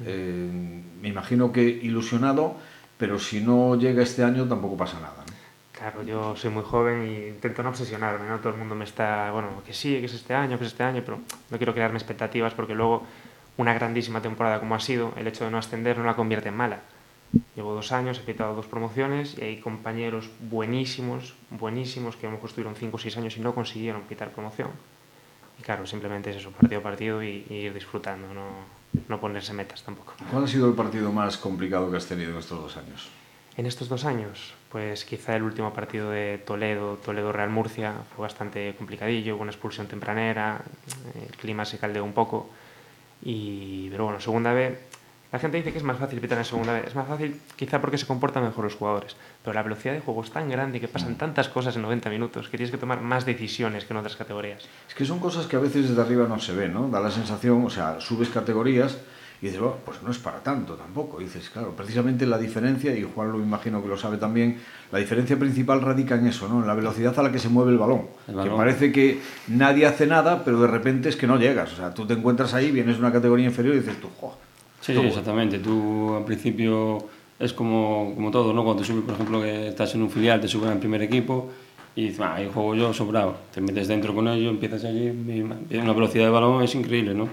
Eh, 0.05 0.81
me 1.01 1.07
imagino 1.07 1.51
que 1.51 1.63
ilusionado, 1.63 2.55
pero 2.97 3.19
si 3.19 3.41
no 3.41 3.75
llega 3.75 4.03
este 4.03 4.23
año 4.23 4.47
tampoco 4.47 4.77
pasa 4.77 4.99
nada. 4.99 5.23
¿no? 5.25 5.33
Claro, 5.77 6.01
yo 6.01 6.35
soy 6.35 6.49
muy 6.49 6.63
joven 6.63 7.07
y 7.07 7.27
intento 7.27 7.61
no 7.61 7.69
obsesionarme, 7.69 8.27
¿no? 8.27 8.39
Todo 8.39 8.53
el 8.53 8.57
mundo 8.57 8.73
me 8.73 8.83
está, 8.83 9.31
bueno, 9.31 9.61
que 9.63 9.73
sí, 9.73 9.99
que 9.99 10.05
es 10.05 10.13
este 10.13 10.33
año, 10.33 10.57
que 10.57 10.65
es 10.65 10.71
este 10.71 10.83
año, 10.83 11.03
pero 11.05 11.19
no 11.51 11.57
quiero 11.57 11.73
crearme 11.73 11.99
expectativas 11.99 12.55
porque 12.55 12.73
luego 12.73 13.03
una 13.57 13.75
grandísima 13.75 14.21
temporada 14.21 14.59
como 14.59 14.73
ha 14.73 14.79
sido, 14.79 15.13
el 15.17 15.27
hecho 15.27 15.45
de 15.45 15.51
no 15.51 15.59
ascender 15.59 15.97
no 15.99 16.05
la 16.05 16.15
convierte 16.15 16.49
en 16.49 16.57
mala. 16.57 16.79
Llevo 17.55 17.73
dos 17.73 17.91
años, 17.91 18.17
he 18.17 18.21
pitado 18.21 18.55
dos 18.55 18.65
promociones 18.65 19.37
y 19.37 19.41
hay 19.43 19.59
compañeros 19.59 20.31
buenísimos, 20.39 21.35
buenísimos, 21.51 22.15
que 22.15 22.25
a 22.25 22.29
lo 22.29 22.35
mejor 22.37 22.49
estuvieron 22.49 22.75
cinco 22.75 22.95
o 22.95 22.99
seis 22.99 23.15
años 23.17 23.37
y 23.37 23.41
no 23.41 23.53
consiguieron 23.53 24.01
pitar 24.03 24.31
promoción. 24.31 24.69
Y 25.59 25.61
claro, 25.61 25.85
simplemente 25.85 26.31
es 26.31 26.37
eso, 26.37 26.49
partido 26.51 26.79
a 26.79 26.83
partido 26.83 27.21
y, 27.21 27.45
y 27.49 27.53
ir 27.53 27.73
disfrutando, 27.73 28.33
no, 28.33 28.45
no 29.08 29.20
ponerse 29.20 29.53
metas 29.53 29.84
tampoco. 29.84 30.13
¿Cuál 30.32 30.44
ha 30.46 30.48
sido 30.48 30.67
el 30.67 30.75
partido 30.75 31.12
más 31.12 31.38
complicado 31.38 31.89
que 31.91 31.98
has 31.98 32.06
tenido 32.06 32.32
en 32.32 32.38
estos 32.38 32.60
dos 32.60 32.77
años? 32.77 33.10
En 33.58 33.65
estos 33.65 33.89
dos 33.89 34.06
años, 34.06 34.53
pues 34.72 35.03
quizá 35.03 35.36
el 35.36 35.44
último 35.44 35.74
partido 35.74 36.12
de 36.12 36.38
Toledo, 36.38 36.98
Toledo-Real 36.98 37.50
Murcia, 37.50 37.96
fue 38.15 38.24
bastante 38.24 38.75
complicadillo, 38.77 39.36
hubo 39.36 39.41
una 39.41 39.51
expulsión 39.51 39.88
tempranera, 39.88 40.62
el 41.27 41.36
clima 41.38 41.65
se 41.65 41.79
caldeó 41.79 42.03
un 42.03 42.13
poco. 42.13 42.50
Y, 43.24 43.89
pero 43.89 44.03
bueno, 44.06 44.20
segunda 44.20 44.53
vez, 44.53 44.79
la 45.31 45.39
gente 45.39 45.57
dice 45.57 45.72
que 45.72 45.77
es 45.77 45.84
más 45.84 45.98
fácil 45.98 46.19
pitar 46.22 46.38
en 46.38 46.46
segunda 46.46 46.74
vez. 46.74 46.88
Es 46.88 46.96
más 46.96 47.07
fácil 47.07 47.39
quizá 47.55 47.81
porque 47.81 47.98
se 47.98 48.05
comportan 48.05 48.43
mejor 48.43 48.63
los 48.63 48.75
jugadores. 48.75 49.15
Pero 49.43 49.53
la 49.53 49.63
velocidad 49.63 49.93
de 49.93 50.00
juego 50.00 50.24
es 50.24 50.31
tan 50.31 50.50
grande 50.50 50.79
que 50.79 50.88
pasan 50.88 51.15
tantas 51.15 51.50
cosas 51.50 51.75
en 51.75 51.81
90 51.81 52.10
minutos 52.10 52.50
que 52.50 52.57
tienes 52.57 52.72
que 52.72 52.77
tomar 52.77 53.01
más 53.01 53.25
decisiones 53.25 53.86
que 53.86 53.93
en 53.93 53.98
otras 53.98 54.15
categorías. 54.15 54.63
Es 54.88 54.96
que 54.96 55.05
son 55.05 55.19
cosas 55.19 55.46
que 55.48 55.57
a 55.57 55.60
veces 55.60 55.89
desde 55.89 56.01
arriba 56.01 56.27
no 56.27 56.39
se 56.39 56.53
ven, 56.53 56.74
¿no? 56.74 56.88
Da 56.89 57.01
la 57.01 57.12
sensación, 57.12 57.65
o 57.65 57.69
sea, 57.69 58.00
subes 58.00 58.29
categorías 58.29 58.98
y 59.41 59.48
dices, 59.48 59.60
bueno, 59.60 59.77
pues 59.86 60.01
no 60.01 60.10
es 60.10 60.17
para 60.17 60.39
tanto 60.39 60.74
tampoco. 60.75 61.22
Y 61.22 61.25
dices, 61.25 61.50
claro, 61.50 61.74
precisamente 61.75 62.25
la 62.25 62.38
diferencia, 62.38 62.96
y 62.96 63.03
Juan 63.03 63.31
lo 63.31 63.39
imagino 63.39 63.81
que 63.84 63.88
lo 63.88 63.98
sabe 63.98 64.17
también, 64.17 64.60
la 64.91 65.00
diferencia 65.00 65.38
principal 65.38 65.81
radica 65.81 66.15
en 66.15 66.27
eso, 66.27 66.48
¿no? 66.48 66.62
En 66.62 66.67
la 66.67 66.74
velocidad 66.74 67.17
a 67.19 67.24
la 67.24 67.31
que 67.31 67.39
se 67.39 67.50
mueve 67.50 67.72
el 67.72 67.77
balón. 67.77 68.07
Que 68.25 68.50
parece 68.50 68.91
que 68.91 69.22
nadie 69.48 69.86
hace 69.86 70.07
nada, 70.07 70.43
pero 70.43 70.62
de 70.62 70.67
repente 70.67 71.10
es 71.10 71.15
que 71.15 71.27
no 71.27 71.38
llegas. 71.38 71.74
O 71.74 71.75
sea, 71.75 71.93
tú 71.93 72.07
te 72.07 72.13
encuentras 72.13 72.53
ahí, 72.53 72.72
vienes 72.72 72.96
de 72.96 73.01
una 73.01 73.12
categoría 73.12 73.46
inferior 73.46 73.75
y 73.75 73.79
dices, 73.79 74.00
tú, 74.01 74.10
jo, 74.19 74.36
Sí, 74.81 74.93
exactamente. 74.93 75.60
Tú 75.60 76.15
al 76.15 76.25
principio 76.25 77.00
es 77.39 77.53
como, 77.53 78.13
como 78.15 78.31
todo, 78.31 78.53
¿no? 78.53 78.63
Cuando 78.63 78.81
te 78.81 78.88
subes, 78.88 79.03
por 79.03 79.13
ejemplo, 79.13 79.41
que 79.41 79.67
estás 79.69 79.93
en 79.96 80.01
un 80.01 80.10
filial, 80.10 80.41
te 80.41 80.48
suben 80.48 80.69
al 80.69 80.79
primer 80.79 81.01
equipo 81.01 81.50
y 81.96 82.05
dices, 82.05 82.19
ah, 82.22 82.36
ahí 82.36 82.50
juego 82.51 82.75
yo 82.75 82.93
sobrado. 82.93 83.38
Te 83.53 83.62
metes 83.62 83.88
dentro 83.88 84.13
con 84.13 84.27
ellos, 84.27 84.51
empiezas 84.51 84.86
allí, 84.86 85.10
una 85.10 85.93
velocidad 85.93 86.25
de 86.25 86.29
balón 86.29 86.63
es 86.63 86.74
increíble, 86.75 87.13
¿no? 87.13 87.27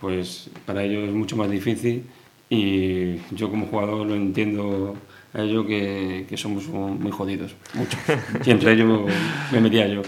Pues 0.00 0.50
para 0.66 0.82
ellos 0.84 1.08
es 1.08 1.14
mucho 1.14 1.36
más 1.36 1.50
difícil 1.50 2.04
y 2.50 3.16
yo 3.30 3.48
como 3.48 3.66
jugador 3.66 4.06
lo 4.06 4.14
entiendo 4.14 4.94
a 5.32 5.42
ellos 5.42 5.64
que, 5.66 6.26
que, 6.28 6.36
somos 6.36 6.68
muy 6.68 7.10
jodidos, 7.10 7.54
mucho. 7.72 7.96
Y 8.44 8.50
entre 8.50 8.72
ellos 8.72 9.10
me 9.50 9.60
metía 9.60 9.86
yo. 9.86 10.02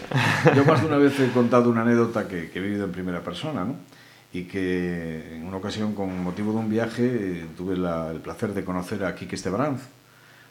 Yo 0.55 0.65
más 0.65 0.83
de 0.83 0.89
una 0.89 0.99
vez 0.99 1.19
he 1.21 1.31
contado 1.31 1.71
una 1.71 1.83
anécdota 1.83 2.29
que, 2.29 2.51
que 2.51 2.59
he 2.59 2.63
vivido 2.63 2.85
en 2.85 2.93
primera 2.93 3.23
persona, 3.23 3.65
¿no? 3.65 3.77
Y 4.35 4.43
que 4.43 5.37
en 5.37 5.47
una 5.47 5.59
ocasión 5.59 5.95
con 5.95 6.23
motivo 6.23 6.53
de 6.53 6.59
un 6.59 6.69
viaje 6.69 7.47
tuve 7.57 7.77
la, 7.77 8.11
el 8.11 8.19
placer 8.19 8.53
de 8.53 8.65
conocer 8.65 9.05
a 9.05 9.15
Quique 9.15 9.37
Estebranz, 9.37 9.83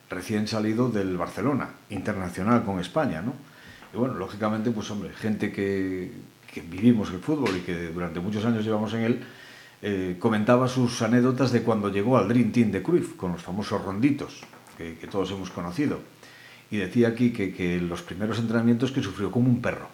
recién 0.10 0.48
salido 0.48 0.90
del 0.90 1.18
Barcelona, 1.18 1.70
internacional 1.90 2.64
con 2.64 2.80
España, 2.80 3.22
¿no? 3.22 3.34
Y 3.94 3.98
bueno, 3.98 4.14
lógicamente, 4.14 4.72
pues 4.72 4.90
hombre, 4.90 5.10
gente 5.10 5.52
que, 5.52 6.12
que 6.52 6.62
vivimos 6.62 7.12
el 7.12 7.20
fútbol 7.20 7.58
y 7.58 7.60
que 7.60 7.90
durante 7.90 8.22
muchos 8.22 8.46
años 8.46 8.64
llevamos 8.64 8.94
en 8.94 9.02
él, 9.02 9.24
eh, 9.82 10.16
comentaba 10.18 10.70
sus 10.70 11.02
anécdotas 11.02 11.52
de 11.52 11.62
cuando 11.62 11.90
llegó 11.90 12.18
al 12.18 12.30
Dream 12.30 12.54
Team 12.54 12.72
de 12.72 12.82
Cruyff, 12.82 13.18
con 13.18 13.34
los 13.34 13.42
famosos 13.42 13.84
ronditos, 13.84 14.46
que, 14.78 14.96
que 14.96 15.08
todos 15.08 15.30
hemos 15.32 15.50
conocido. 15.50 16.00
Y 16.72 16.78
decía 16.78 17.10
aquí 17.10 17.34
que, 17.34 17.54
que 17.54 17.82
los 17.82 18.02
primeros 18.02 18.40
entrenamientos 18.40 18.94
que 18.94 19.04
sufrió 19.04 19.30
como 19.30 19.50
un 19.50 19.62
perro, 19.62 19.90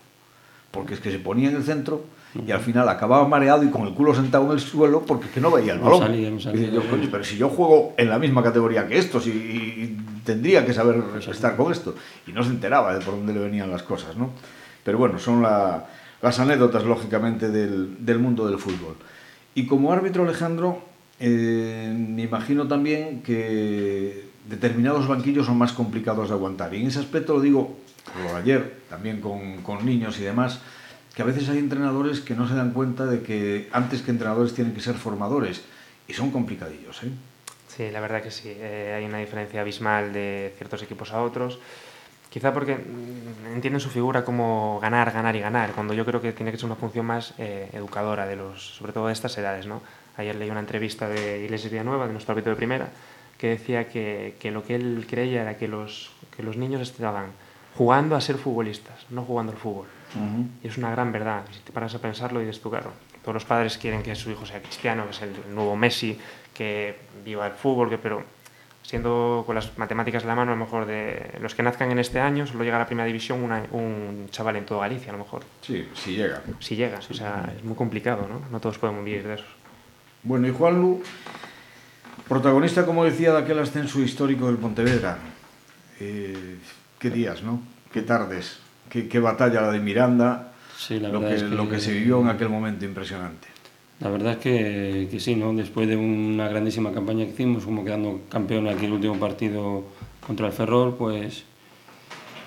porque 0.70 0.94
es 0.94 1.00
que 1.00 1.10
se 1.10 1.18
ponía 1.18 1.50
en 1.50 1.56
el 1.56 1.64
centro 1.64 2.06
y 2.36 2.52
al 2.52 2.60
final 2.60 2.88
acababa 2.88 3.28
mareado 3.28 3.64
y 3.64 3.70
con 3.70 3.88
el 3.88 3.94
culo 3.94 4.14
sentado 4.14 4.46
en 4.46 4.52
el 4.52 4.60
suelo 4.60 5.02
porque 5.02 5.30
que 5.30 5.42
no 5.42 5.50
veía 5.50 5.74
el 5.74 5.80
balón. 5.80 6.00
No 6.00 6.06
salía, 6.06 6.30
no 6.30 6.40
salía. 6.40 6.68
Y 6.68 6.72
yo, 6.72 6.88
coño, 6.88 7.08
pero 7.12 7.24
si 7.24 7.38
yo 7.38 7.50
juego 7.50 7.94
en 7.98 8.10
la 8.10 8.20
misma 8.20 8.44
categoría 8.44 8.88
que 8.88 8.98
estos 8.98 9.26
y, 9.26 9.32
y 9.32 9.98
tendría 10.24 10.66
que 10.66 10.74
saber 10.74 11.04
estar 11.28 11.56
con 11.56 11.72
esto. 11.72 11.96
Y 12.28 12.32
no 12.32 12.44
se 12.44 12.52
enteraba 12.52 12.94
de 12.94 13.04
por 13.04 13.16
dónde 13.16 13.34
le 13.34 13.40
venían 13.40 13.72
las 13.72 13.82
cosas, 13.82 14.16
¿no? 14.16 14.30
Pero 14.84 15.00
bueno, 15.00 15.18
son 15.18 15.42
la, 15.42 15.88
las 16.22 16.40
anécdotas, 16.40 16.84
lógicamente, 16.84 17.50
del, 17.50 18.06
del, 18.06 18.20
mundo 18.20 18.48
del 18.48 18.60
fútbol. 18.60 18.96
Y 19.56 19.66
como 19.66 19.92
árbitro, 19.92 20.24
Alejandro, 20.24 20.82
eh, 21.20 21.94
me 21.96 22.24
imagino 22.24 22.68
también 22.68 23.24
que 23.24 24.26
determinados 24.48 25.08
banquillos 25.08 25.46
son 25.46 25.58
más 25.58 25.74
complicados 25.74 26.30
de 26.30 26.36
aguantar. 26.36 26.74
Y 26.74 26.82
en 26.82 26.88
ese 26.88 27.00
aspecto 27.00 27.34
lo 27.34 27.42
digo, 27.42 27.78
lo 28.24 28.36
ayer, 28.36 28.82
también 28.90 29.22
con, 29.22 29.62
con 29.64 29.86
niños 29.86 30.20
y 30.20 30.24
demás, 30.24 30.62
que 31.20 31.24
a 31.24 31.26
veces 31.26 31.50
hay 31.50 31.58
entrenadores 31.58 32.22
que 32.22 32.34
no 32.34 32.48
se 32.48 32.56
dan 32.56 32.72
cuenta 32.72 33.06
de 33.06 33.22
que 33.22 33.68
antes 33.74 34.02
que 34.02 34.10
entrenadores 34.10 34.54
tienen 34.54 34.74
que 34.74 34.80
ser 34.80 34.96
formadores 34.96 35.66
y 36.08 36.14
son 36.14 36.32
complicadillos. 36.32 37.04
¿eh? 37.04 37.10
Sí, 37.68 37.92
la 37.92 38.00
verdad 38.00 38.24
que 38.24 38.32
sí. 38.32 38.54
Eh, 38.56 38.94
hay 38.96 39.04
una 39.04 39.18
diferencia 39.18 39.60
abismal 39.60 40.14
de 40.14 40.54
ciertos 40.58 40.82
equipos 40.82 41.12
a 41.12 41.22
otros. 41.22 41.60
Quizá 42.30 42.54
porque 42.54 42.78
entienden 43.54 43.82
su 43.82 43.90
figura 43.90 44.24
como 44.24 44.80
ganar, 44.82 45.12
ganar 45.12 45.36
y 45.36 45.42
ganar, 45.42 45.74
cuando 45.74 45.94
yo 45.94 46.06
creo 46.06 46.22
que 46.22 46.32
tiene 46.32 46.54
que 46.54 46.58
ser 46.58 46.68
una 46.68 46.78
función 46.78 47.06
más 47.06 47.34
eh, 47.38 47.68
educadora, 47.74 48.26
de 48.26 48.38
los, 48.38 48.78
sobre 48.78 48.94
todo 48.94 49.08
de 49.08 49.14
estas 49.14 49.38
edades. 49.38 49.66
¿no? 49.66 49.82
Ayer 50.16 50.38
leí 50.38 50.50
una 50.50 50.62
entrevista 50.62 51.10
de 51.10 51.44
Iglesias 51.44 51.70
Villanueva, 51.70 52.08
de 52.08 52.14
nuestro 52.14 52.32
árbitro 52.32 52.52
de 52.52 52.56
primera, 52.56 52.88
que 53.38 53.50
decía 53.50 53.90
que, 53.90 54.36
que 54.40 54.52
lo 54.52 54.64
que 54.64 54.76
él 54.76 55.06
creía 55.10 55.42
era 55.42 55.58
que 55.58 55.68
los, 55.68 56.12
que 56.34 56.44
los 56.44 56.56
niños 56.56 56.80
estaban 56.80 57.34
jugando 57.80 58.18
a 58.18 58.20
ser 58.20 58.36
futbolistas, 58.36 59.06
no 59.10 59.24
jugando 59.24 59.54
al 59.54 59.58
fútbol. 59.58 59.88
Uh 60.14 60.20
-huh. 60.20 60.48
Y 60.64 60.68
es 60.68 60.78
una 60.78 60.92
gran 60.92 61.14
verdad. 61.14 61.46
Si 61.50 61.60
te 61.62 61.72
paras 61.72 61.96
a 61.96 62.00
pensarlo 62.00 62.42
y 62.42 62.46
dices 62.46 62.62
tú, 62.62 62.70
claro, 62.70 62.92
todos 63.22 63.34
los 63.34 63.46
padres 63.46 63.78
quieren 63.78 64.04
que 64.04 64.14
su 64.16 64.30
hijo 64.30 64.46
sea 64.46 64.62
cristiano, 64.62 65.06
que 65.06 65.12
es 65.12 65.22
el 65.22 65.32
nuevo 65.56 65.78
Messi, 65.78 66.20
que 66.54 66.98
viva 67.24 67.48
el 67.48 67.54
fútbol, 67.54 67.90
que, 67.90 67.98
pero 67.98 68.22
siendo 68.84 69.44
con 69.46 69.56
las 69.56 69.78
matemáticas 69.78 70.24
de 70.24 70.28
la 70.28 70.36
mano, 70.36 70.52
a 70.52 70.56
lo 70.56 70.60
mejor 70.60 70.86
de 70.88 71.38
los 71.40 71.56
que 71.56 71.64
nazcan 71.64 71.90
en 71.90 72.00
este 72.00 72.20
año, 72.20 72.46
solo 72.46 72.66
llega 72.66 72.76
a 72.76 72.80
la 72.80 72.86
primera 72.86 73.06
división 73.06 73.42
una, 73.42 73.64
un 73.72 74.28
chaval 74.30 74.58
en 74.58 74.66
toda 74.66 74.82
Galicia, 74.82 75.12
a 75.12 75.14
lo 75.14 75.20
mejor. 75.20 75.44
Sí, 75.62 75.88
si 75.94 76.18
llega. 76.18 76.42
Si 76.60 76.76
llega, 76.76 77.00
o 77.00 77.14
sea, 77.14 77.50
es 77.56 77.64
muy 77.64 77.78
complicado, 77.78 78.28
¿no? 78.28 78.42
No 78.52 78.60
todos 78.60 78.78
podemos 78.78 79.06
vivir 79.06 79.26
de 79.26 79.36
eso. 79.36 79.46
Bueno, 80.24 80.50
y 80.50 80.52
Juanlu, 80.52 81.02
protagonista, 82.28 82.86
como 82.86 83.06
decía, 83.06 83.32
de 83.32 83.38
aquel 83.38 83.60
ascenso 83.60 84.02
histórico 84.02 84.48
del 84.48 84.58
Pontevedra. 84.58 85.18
Eh, 86.02 86.58
qué 87.00 87.10
días, 87.10 87.42
¿no? 87.44 87.62
Qué 87.92 88.02
tardes 88.02 88.60
qué, 88.90 89.08
qué 89.08 89.20
batalla 89.20 89.62
la 89.62 89.72
de 89.72 89.80
Miranda, 89.80 90.52
sí, 90.76 91.00
la 91.00 91.10
lo, 91.10 91.22
que, 91.22 91.36
es 91.36 91.44
que, 91.44 91.50
lo 91.50 91.70
que 91.70 91.80
se 91.80 91.94
vivió 91.94 92.20
en 92.22 92.28
aquel 92.28 92.50
momento 92.50 92.86
impresionante. 92.86 93.48
La 94.00 94.10
verdad 94.10 94.34
es 94.34 94.38
que, 94.40 95.08
que, 95.12 95.20
sí, 95.20 95.36
¿no? 95.36 95.54
después 95.54 95.88
de 95.88 95.96
una 95.96 96.48
grandísima 96.48 96.92
campaña 96.92 97.26
que 97.26 97.32
hicimos, 97.32 97.66
como 97.66 97.84
quedando 97.84 98.22
campeón 98.30 98.68
aquí 98.68 98.86
el 98.86 98.94
último 98.94 99.16
partido 99.16 99.84
contra 100.26 100.48
el 100.48 100.54
Ferrol, 100.54 100.96
pues 100.96 101.44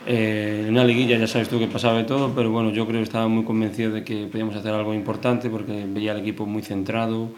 eh, 0.06 0.64
en 0.64 0.70
una 0.70 0.84
liguilla 0.84 1.18
ya 1.18 1.26
sabes 1.26 1.48
tú 1.48 1.58
que 1.58 1.66
pasaba 1.66 1.98
de 1.98 2.04
todo, 2.04 2.32
pero 2.34 2.50
bueno, 2.50 2.70
yo 2.70 2.86
creo 2.86 3.00
que 3.00 3.04
estaba 3.04 3.28
muy 3.28 3.44
convencido 3.44 3.92
de 3.92 4.02
que 4.02 4.26
podíamos 4.26 4.56
hacer 4.56 4.72
algo 4.72 4.94
importante 4.94 5.50
porque 5.50 5.84
veía 5.86 6.12
al 6.12 6.20
equipo 6.20 6.46
muy 6.46 6.62
centrado, 6.62 7.30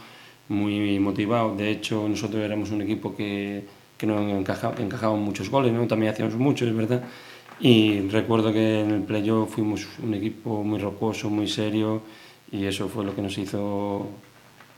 muy 0.48 0.98
motivado. 1.00 1.56
De 1.56 1.70
hecho, 1.70 2.08
nosotros 2.08 2.40
éramos 2.40 2.70
un 2.70 2.82
equipo 2.82 3.16
que, 3.16 3.64
que 4.06 4.32
no 4.32 4.38
encajaba, 4.38 4.74
encajaba 4.80 5.16
muchos 5.16 5.48
goles, 5.50 5.72
¿no? 5.72 5.86
también 5.86 6.12
hacíamos 6.12 6.34
muchos, 6.36 6.68
es 6.68 6.76
verdad 6.76 7.02
y 7.60 8.08
recuerdo 8.08 8.52
que 8.52 8.80
en 8.80 8.90
el 8.90 9.02
playoff 9.02 9.54
fuimos 9.54 9.86
un 10.02 10.14
equipo 10.14 10.62
muy 10.64 10.78
rocoso, 10.78 11.30
muy 11.30 11.46
serio 11.46 12.02
y 12.50 12.64
eso 12.64 12.88
fue 12.88 13.04
lo 13.04 13.14
que 13.14 13.22
nos 13.22 13.36
hizo 13.38 14.06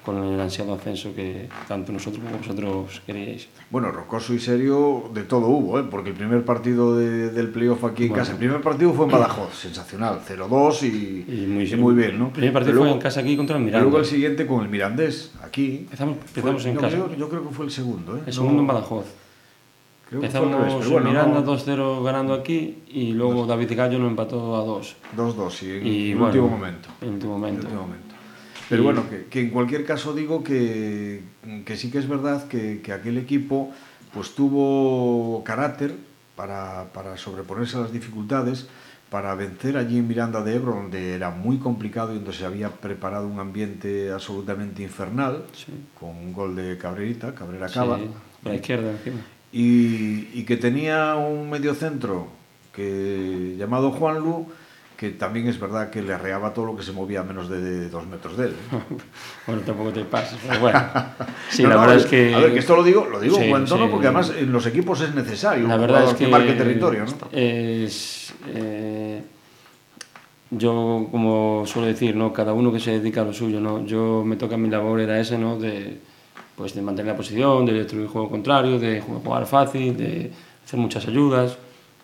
con 0.07 0.23
el 0.23 0.41
ansiado 0.41 0.73
ascenso 0.73 1.13
que 1.13 1.49
tanto 1.67 1.91
nosotros 1.91 2.23
como 2.25 2.39
vosotros 2.39 3.03
queríais. 3.05 3.49
Bueno, 3.71 3.91
rocoso 3.91 4.33
y 4.35 4.39
serio 4.39 5.11
de 5.13 5.25
todo 5.25 5.49
hubo, 5.49 5.81
¿eh? 5.81 5.85
porque 5.91 6.11
el 6.11 6.15
primer 6.15 6.45
partido 6.45 6.97
de, 6.97 7.31
del 7.31 7.49
playoff 7.49 7.83
aquí 7.83 8.05
en 8.05 8.11
bueno. 8.11 8.23
casa, 8.23 8.33
el 8.33 8.39
primer 8.39 8.61
partido 8.61 8.93
fue 8.93 9.07
en 9.07 9.11
Badajoz, 9.11 9.53
sensacional, 9.53 10.21
0-2 10.25 10.83
y, 10.85 11.43
y, 11.43 11.47
muy, 11.49 11.65
y 11.65 11.77
muy 11.77 11.95
bien, 11.97 12.21
¿no? 12.21 12.27
El 12.27 12.33
primer 12.33 12.53
partido 12.53 12.75
luego, 12.75 12.87
fue 12.87 12.95
en 12.95 13.03
casa 13.03 13.21
aquí 13.21 13.37
contra 13.37 13.57
el 13.57 13.65
Miranda. 13.65 13.83
Luego 13.83 13.99
el 13.99 14.07
siguiente 14.07 14.47
con 14.47 14.63
el 14.63 14.69
Mirandés, 14.69 15.33
aquí. 15.43 15.79
Empezamos, 15.81 16.19
empezamos 16.19 16.63
fue, 16.63 16.71
en 16.71 16.77
no, 16.77 16.81
casa. 16.83 16.97
Yo, 16.97 17.15
yo, 17.17 17.29
creo 17.29 17.49
que 17.49 17.53
fue 17.53 17.65
el 17.65 17.73
segundo, 17.73 18.17
¿eh? 18.17 18.21
El 18.27 18.33
segundo 18.33 18.55
no, 18.55 18.61
en 18.61 18.67
Badajoz. 18.69 19.07
Creo 20.09 20.21
Empezamos 20.21 20.85
que 20.85 20.89
bueno, 20.89 21.09
Miranda 21.09 21.41
no. 21.41 21.59
2-0 21.59 22.05
ganando 22.05 22.33
aquí 22.33 22.79
y 22.87 23.13
luego. 23.13 23.45
David 23.45 23.73
Gallo 23.75 23.99
nos 23.99 24.11
empató 24.11 24.55
a 24.55 24.61
2. 24.61 24.97
2-2, 25.17 25.51
sí, 25.51 25.69
en 25.69 25.87
Y 25.87 26.11
el 26.13 26.19
bueno, 26.19 26.27
último 26.27 26.49
momento. 26.49 26.89
En 27.01 27.09
el 27.09 27.15
último 27.15 27.33
momento. 27.33 27.61
En 27.61 27.67
el 27.67 27.73
último 27.73 27.83
momento. 27.83 28.06
Pero 28.69 28.83
bueno, 28.83 29.09
que, 29.09 29.27
que 29.27 29.41
en 29.41 29.51
cualquier 29.51 29.85
caso 29.85 30.13
digo 30.15 30.43
que, 30.43 31.21
que 31.65 31.77
sí 31.77 31.91
que 31.91 31.99
es 31.99 32.09
verdad 32.09 32.49
que, 32.49 32.81
que 32.83 32.93
aquel 32.93 33.17
equipo 33.19 33.71
pues 34.13 34.35
tuvo 34.35 35.43
carácter 35.45 35.95
para, 36.35 36.85
para 36.93 37.17
sobreponerse 37.17 37.77
a 37.77 37.81
las 37.81 37.93
dificultades, 37.93 38.67
para 39.11 39.35
vencer 39.37 39.77
allí 39.77 39.99
en 39.99 40.09
Miranda 40.09 40.43
de 40.43 40.57
Ebro, 40.57 40.75
donde 40.75 41.15
era 41.15 41.31
muy 41.31 41.59
complicado 41.59 42.13
y 42.13 42.17
donde 42.17 42.33
se 42.33 42.45
había 42.45 42.71
preparado 42.71 43.29
un 43.29 43.39
ambiente 43.39 44.11
absolutamente 44.11 44.83
infernal, 44.83 45.45
Sí. 45.53 45.73
con 45.99 46.11
un 46.11 46.33
gol 46.33 46.57
de 46.57 46.77
Cabrerita, 46.77 47.35
Cabrera 47.35 47.69
Cava, 47.69 47.99
Sí, 47.99 48.11
por 48.43 48.51
la 48.53 48.57
izquierda 48.57 48.91
encima. 48.91 49.19
y, 49.53 50.29
y 50.35 50.45
que 50.45 50.57
tenía 50.57 51.15
un 51.17 51.49
mediocentro 51.49 52.27
que, 52.75 53.55
llamado 53.59 53.93
Juanlu, 53.93 54.47
que 54.97 55.11
también 55.11 55.47
es 55.47 55.61
verdad 55.61 55.91
que 55.91 56.01
le 56.01 56.15
arreaba 56.15 56.55
todo 56.55 56.67
lo 56.67 56.77
que 56.77 56.83
se 56.83 56.93
movía 56.93 57.21
a 57.21 57.23
menos 57.23 57.51
de, 57.51 57.89
dos 57.91 58.07
metros 58.07 58.37
de 58.37 58.47
él. 58.47 58.53
¿eh? 58.53 58.95
Bueno, 59.47 59.63
tampoco 59.63 59.93
te 59.93 60.05
pases, 60.05 60.39
pero 60.47 60.61
bueno. 60.61 60.83
Sí, 61.51 61.63
No, 61.63 61.69
la 61.69 61.75
no, 61.75 61.81
verdad 61.83 61.97
es 61.97 62.07
que... 62.07 62.35
A 62.35 62.39
ver, 62.39 62.53
que 62.53 62.59
esto 62.61 62.75
lo 62.75 62.83
digo, 62.83 63.07
lo 63.11 63.21
digo 63.21 63.37
Sí, 63.37 63.45
en 63.45 63.51
buen 63.51 63.65
tono 63.67 63.85
sí. 63.85 63.91
porque 63.91 64.07
además 64.07 64.33
en 64.37 64.51
los 64.51 64.67
equipos 64.67 65.01
es 65.03 65.15
necesario 65.15 65.69
La 65.69 65.77
verdad 65.77 66.05
es 66.05 66.11
jugador 66.13 66.19
que, 66.19 66.29
marque 66.29 66.53
territorio, 66.55 67.05
¿no? 67.05 67.29
es, 67.31 68.33
eh, 68.49 69.23
yo, 70.51 71.09
como 71.11 71.65
suelo 71.67 71.89
decir, 71.89 72.17
¿no? 72.17 72.33
cada 72.33 72.55
uno 72.55 72.73
que 72.73 72.81
se 72.81 72.93
dedica 72.93 73.21
a 73.21 73.25
lo 73.25 73.35
suyo. 73.35 73.61
¿no? 73.61 73.85
Yo 73.85 74.25
me 74.25 74.37
toca 74.37 74.57
mi 74.57 74.71
labor 74.71 75.01
era 75.01 75.21
ese, 75.21 75.37
¿no? 75.37 75.59
de, 75.59 75.99
pues 76.57 76.75
de 76.75 76.81
mantener 76.81 77.13
la 77.13 77.17
posición, 77.17 77.67
de 77.67 77.75
destruir 77.75 78.05
el 78.05 78.09
juego 78.09 78.31
contrario, 78.31 78.79
de 78.79 79.03
jugar 79.03 79.47
fácil, 79.47 79.95
de 79.97 80.31
hacer 80.65 80.81
muchas 80.81 81.07
ayudas. 81.07 81.59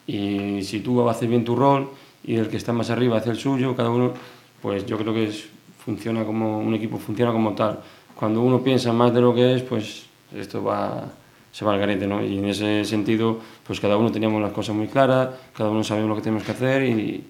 Y 0.07 0.63
si 0.63 0.81
tú 0.81 1.09
haces 1.09 1.29
bien 1.29 1.45
tu 1.45 1.57
rol 1.57 1.89
y 2.25 2.37
el 2.37 2.49
que 2.49 2.57
está 2.57 2.73
más 2.73 2.91
arriba 2.91 3.19
hace 3.19 3.31
el 3.31 3.37
suyo, 3.39 3.75
cada 3.77 3.91
uno, 3.91 4.13
pues 4.61 4.87
yo 4.87 4.97
creo 4.99 5.13
que 5.13 5.25
es, 5.25 5.49
funciona 5.85 6.25
como 6.25 6.59
un 6.59 6.75
equipo 6.75 6.99
funciona 6.99 7.33
como 7.33 7.53
tal. 7.55 7.81
Cuando 8.15 8.41
uno 8.43 8.61
piensa 8.63 8.93
más 8.93 9.13
de 9.13 9.21
lo 9.21 9.35
que 9.35 9.55
es, 9.57 9.63
pues 9.63 10.07
esto 10.37 10.63
va, 10.63 11.05
se 11.51 11.65
va 11.65 11.73
al 11.75 11.81
garete, 11.81 12.07
¿no? 12.07 12.25
Y 12.25 12.39
en 12.39 12.47
ese 12.47 12.85
sentido, 12.85 13.39
pues 13.67 13.81
cada 13.81 13.97
uno 13.97 14.13
teníamos 14.13 14.41
las 14.41 14.53
cosas 14.53 14.77
muy 14.77 14.87
claras, 14.87 15.31
cada 15.57 15.71
uno 15.71 15.83
sabíamos 15.83 16.11
lo 16.11 16.17
que 16.17 16.23
teníamos 16.23 16.45
que 16.45 16.53
hacer 16.53 16.83
y, 16.85 17.25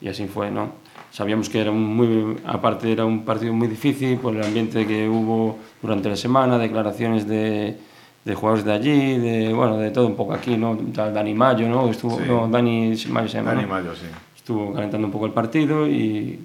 y 0.00 0.08
así 0.08 0.26
fue, 0.26 0.50
¿no? 0.50 0.70
Sabíamos 1.10 1.48
que 1.48 1.60
era 1.60 1.72
muy, 1.72 2.36
aparte 2.44 2.92
era 2.92 3.04
un 3.04 3.24
partido 3.24 3.52
muy 3.54 3.68
difícil 3.68 4.18
por 4.18 4.36
el 4.36 4.42
ambiente 4.42 4.86
que 4.86 5.08
hubo 5.08 5.58
durante 5.80 6.08
la 6.10 6.16
semana, 6.16 6.58
declaraciones 6.58 7.26
de, 7.26 7.76
de 8.24 8.34
jugadores 8.34 8.64
de 8.64 8.72
allí, 8.72 9.18
de, 9.18 9.52
bueno, 9.52 9.78
de 9.78 9.90
todo 9.90 10.06
un 10.06 10.14
poco 10.14 10.34
aquí, 10.34 10.56
¿no? 10.56 10.76
Dani 10.76 11.32
Mayo, 11.34 11.68
¿no? 11.68 11.88
Estuvo, 11.88 12.18
Sí. 12.18 12.24
no, 12.28 12.46
Dani 12.48 12.94
Mayo 13.08 13.28
se 13.28 13.38
llama, 13.38 13.50
Dani 13.50 13.62
¿no? 13.62 13.68
Mayo, 13.68 13.94
sí. 13.94 14.06
Estuvo 14.46 14.72
calentando 14.72 15.08
un 15.08 15.12
poco 15.12 15.26
el 15.26 15.32
partido 15.32 15.88
y, 15.88 16.38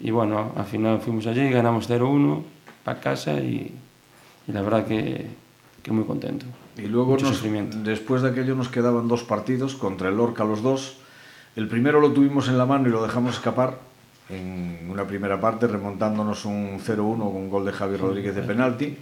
y 0.00 0.10
bueno, 0.10 0.50
al 0.56 0.64
final 0.64 1.00
fuimos 1.00 1.28
allí, 1.28 1.48
ganamos 1.48 1.88
0-1 1.88 2.42
para 2.82 2.98
casa 2.98 3.34
y, 3.34 3.72
y 4.48 4.52
la 4.52 4.62
verdad 4.62 4.84
que, 4.84 5.26
que 5.80 5.92
muy 5.92 6.02
contento. 6.02 6.46
Y 6.76 6.86
luego, 6.88 7.12
nos- 7.28 7.38
después 7.84 8.22
de 8.22 8.30
aquello, 8.30 8.56
nos 8.56 8.68
quedaban 8.68 9.06
dos 9.06 9.22
partidos 9.22 9.76
contra 9.76 10.08
el 10.08 10.16
Lorca 10.16 10.42
los 10.42 10.60
dos. 10.60 10.96
El 11.54 11.68
primero 11.68 12.00
lo 12.00 12.10
tuvimos 12.10 12.48
en 12.48 12.58
la 12.58 12.66
mano 12.66 12.88
y 12.88 12.90
lo 12.90 13.00
dejamos 13.00 13.34
escapar 13.34 13.78
en 14.28 14.88
una 14.90 15.04
primera 15.04 15.40
parte, 15.40 15.68
remontándonos 15.68 16.44
un 16.46 16.80
0-1 16.80 17.16
con 17.16 17.36
un 17.36 17.48
gol 17.48 17.64
de 17.64 17.70
Javi 17.70 17.96
Rodríguez 17.96 18.34
de 18.34 18.42
penalti. 18.42 18.96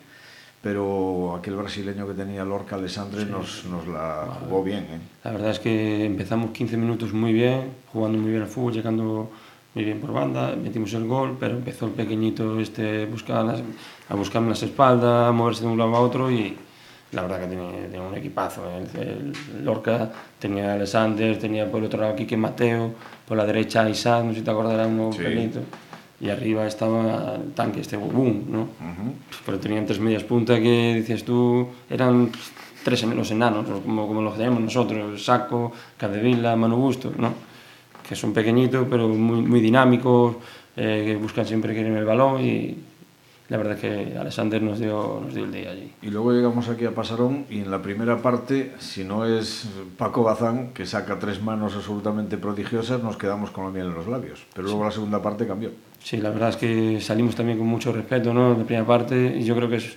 Pero 0.68 1.34
aquel 1.34 1.56
brasileño 1.56 2.06
que 2.06 2.12
tenía 2.12 2.44
Lorca, 2.44 2.76
Alessandre, 2.76 3.24
nos, 3.24 3.64
nos 3.64 3.88
la 3.88 4.26
jugó 4.44 4.62
bien. 4.62 4.80
¿eh? 4.80 4.98
La 5.24 5.30
verdad 5.32 5.50
es 5.52 5.60
que 5.60 6.04
empezamos 6.04 6.50
15 6.50 6.76
minutos 6.76 7.14
muy 7.14 7.32
bien, 7.32 7.70
jugando 7.90 8.18
muy 8.18 8.30
bien 8.32 8.42
al 8.42 8.48
fútbol, 8.48 8.74
llegando 8.74 9.30
muy 9.74 9.84
bien 9.84 9.98
por 9.98 10.12
banda, 10.12 10.54
metimos 10.62 10.92
el 10.92 11.06
gol, 11.06 11.38
pero 11.40 11.54
empezó 11.56 11.86
el 11.86 11.92
pequeñito 11.92 12.60
este 12.60 13.06
buscar 13.06 13.46
las- 13.46 13.62
a 14.10 14.14
buscarme 14.14 14.50
las 14.50 14.62
espaldas, 14.62 15.28
a 15.30 15.32
moverse 15.32 15.62
de 15.62 15.68
un 15.68 15.78
lado 15.78 15.96
a 15.96 16.00
otro 16.00 16.30
y 16.30 16.54
la 17.12 17.22
verdad 17.22 17.40
que 17.40 17.46
tenía, 17.46 17.70
tenía 17.90 18.02
un 18.02 18.14
equipazo. 18.14 18.60
El, 18.70 19.08
el 19.08 19.64
Lorca 19.64 20.10
tenía 20.38 20.72
a 20.72 20.74
Alexander, 20.74 21.38
tenía 21.38 21.70
por 21.70 21.80
el 21.80 21.86
otro 21.86 21.98
lado 22.02 22.14
Quique 22.14 22.36
Mateo, 22.36 22.92
por 23.26 23.38
la 23.38 23.46
derecha 23.46 23.88
Isaac, 23.88 24.22
no 24.22 24.32
sé 24.32 24.40
si 24.40 24.44
te 24.44 24.50
acordarás, 24.50 24.86
uno 24.86 25.12
Sí. 25.14 25.22
Y 26.20 26.30
arriba 26.30 26.66
estaba 26.66 27.36
el 27.36 27.52
tanque, 27.52 27.80
este 27.80 27.96
Boom, 27.96 28.44
¿no? 28.48 28.68
Pero 29.46 29.58
tenían 29.58 29.86
tres 29.86 30.00
medias 30.00 30.24
punta 30.24 30.60
que 30.60 30.94
decías 30.96 31.22
tú, 31.24 31.68
eran 31.88 32.30
tres 32.82 33.02
los 33.04 33.30
enanos, 33.30 33.66
como, 33.84 34.06
como 34.08 34.22
los 34.22 34.36
tenemos 34.36 34.60
nosotros, 34.60 35.24
Saco, 35.24 35.72
Cadevila, 35.96 36.56
Manu 36.56 36.76
Busto, 36.76 37.12
¿no? 37.16 37.48
que 38.08 38.16
son 38.16 38.32
pequeñitos 38.32 38.86
pero 38.88 39.06
muy, 39.08 39.42
muy 39.42 39.60
dinámicos, 39.60 40.36
eh, 40.76 41.02
que 41.06 41.16
buscan 41.16 41.44
siempre 41.44 41.74
que 41.74 41.80
el 41.80 42.04
balón 42.04 42.40
y 42.40 42.74
la 43.48 43.56
verdad 43.56 43.74
es 43.74 43.80
que 43.80 44.18
Alexander 44.18 44.60
nos 44.62 44.78
dio, 44.78 45.20
nos 45.24 45.34
dio 45.34 45.44
el 45.44 45.52
día 45.52 45.70
allí. 45.70 45.90
Y 46.02 46.08
luego 46.10 46.32
llegamos 46.32 46.68
aquí 46.68 46.84
a 46.84 46.90
Pasarón 46.94 47.46
y 47.48 47.60
en 47.60 47.70
la 47.70 47.80
primera 47.80 48.18
parte, 48.18 48.72
si 48.78 49.04
no 49.04 49.24
es 49.24 49.66
Paco 49.96 50.22
Bazán, 50.22 50.72
que 50.74 50.84
saca 50.84 51.18
tres 51.18 51.42
manos 51.42 51.74
absolutamente 51.74 52.36
prodigiosas, 52.36 53.02
nos 53.02 53.16
quedamos 53.16 53.50
con 53.50 53.64
la 53.64 53.70
miel 53.70 53.86
en 53.86 53.94
los 53.94 54.06
labios. 54.06 54.44
Pero 54.54 54.68
luego 54.68 54.84
la 54.84 54.90
segunda 54.90 55.22
parte 55.22 55.46
cambió. 55.46 55.70
Sí, 56.02 56.18
la 56.18 56.30
verdad 56.30 56.50
es 56.50 56.56
que 56.56 57.00
salimos 57.00 57.34
también 57.34 57.58
con 57.58 57.66
mucho 57.66 57.90
respeto 57.92 58.32
¿no? 58.34 58.52
en 58.52 58.58
la 58.60 58.64
primera 58.64 58.86
parte 58.86 59.36
y 59.38 59.44
yo 59.44 59.56
creo 59.56 59.68
que 59.68 59.76
es- 59.76 59.96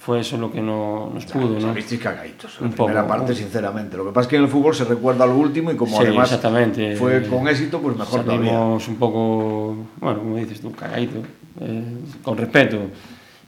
fue 0.00 0.20
eso 0.20 0.38
lo 0.38 0.50
que 0.50 0.62
no, 0.62 1.10
nos 1.12 1.26
pudo. 1.26 1.50
¿no? 1.50 1.60
Salisteis 1.60 2.00
cagaditos. 2.00 2.56
en 2.62 2.70
La 2.70 2.74
primera 2.74 3.02
poco, 3.02 3.08
parte, 3.18 3.32
¿no? 3.32 3.38
sinceramente. 3.38 3.96
Lo 3.98 4.06
que 4.06 4.12
pasa 4.12 4.22
es 4.22 4.28
que 4.28 4.36
en 4.36 4.42
el 4.44 4.48
fútbol 4.48 4.74
se 4.74 4.84
recuerda 4.86 5.26
lo 5.26 5.36
último 5.36 5.70
y 5.70 5.76
como 5.76 5.94
Sí, 5.98 6.02
además 6.04 6.28
exactamente. 6.32 6.96
fue 6.96 7.22
con 7.28 7.46
éxito, 7.46 7.80
pues 7.82 7.96
mejor 7.98 8.24
todavía. 8.24 8.50
Salimos 8.50 8.88
un 8.88 8.96
poco, 8.96 9.76
bueno, 10.00 10.18
como 10.20 10.36
dices 10.36 10.60
tú, 10.62 10.72
cagadito, 10.72 11.20
eh, 11.60 11.82
con 12.22 12.36
respeto. 12.36 12.78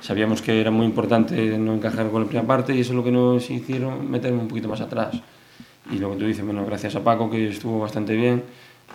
Sabíamos 0.01 0.43
que 0.43 0.61
era 0.61 0.71
muy 0.71 0.85
importante 0.87 1.57
no 1.59 1.75
encajar 1.75 2.11
con 2.11 2.23
la 2.23 2.29
primera 2.29 2.47
parte 2.47 2.75
y 2.75 2.81
eso 2.81 2.93
es 2.93 2.97
lo 2.97 3.05
que 3.05 3.13
nos 3.13 3.49
hicieron 3.51 4.11
meterme 4.11 4.41
un 4.41 4.49
poquito 4.49 4.69
más 4.69 4.81
atrás. 4.81 5.15
Y 5.93 5.99
lo 5.99 6.11
que 6.13 6.17
tú 6.17 6.27
dices, 6.27 6.45
bueno, 6.45 6.65
gracias 6.67 6.97
a 6.97 7.05
Paco 7.05 7.31
que 7.31 7.49
estuvo 7.49 7.79
bastante 7.81 8.15
bien 8.17 8.43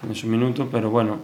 en 0.04 0.12
esos 0.12 0.26
minutos, 0.30 0.68
pero 0.72 0.90
bueno, 0.90 1.18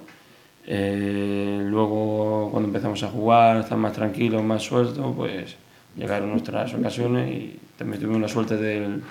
eh, 0.65 1.61
luego 1.65 2.49
cuando 2.51 2.67
empezamos 2.67 3.03
a 3.03 3.09
jugar, 3.09 3.57
estar 3.57 3.77
más 3.77 3.93
tranquilos, 3.93 4.43
más 4.43 4.63
sueltos, 4.63 5.13
pues 5.15 5.55
llegaron 5.97 6.31
nuestras 6.31 6.73
ocasiones 6.73 7.29
y 7.31 7.59
también 7.77 8.01
tuvimos 8.01 8.21
la 8.21 8.27
suerte 8.27 8.55
del, 8.57 9.01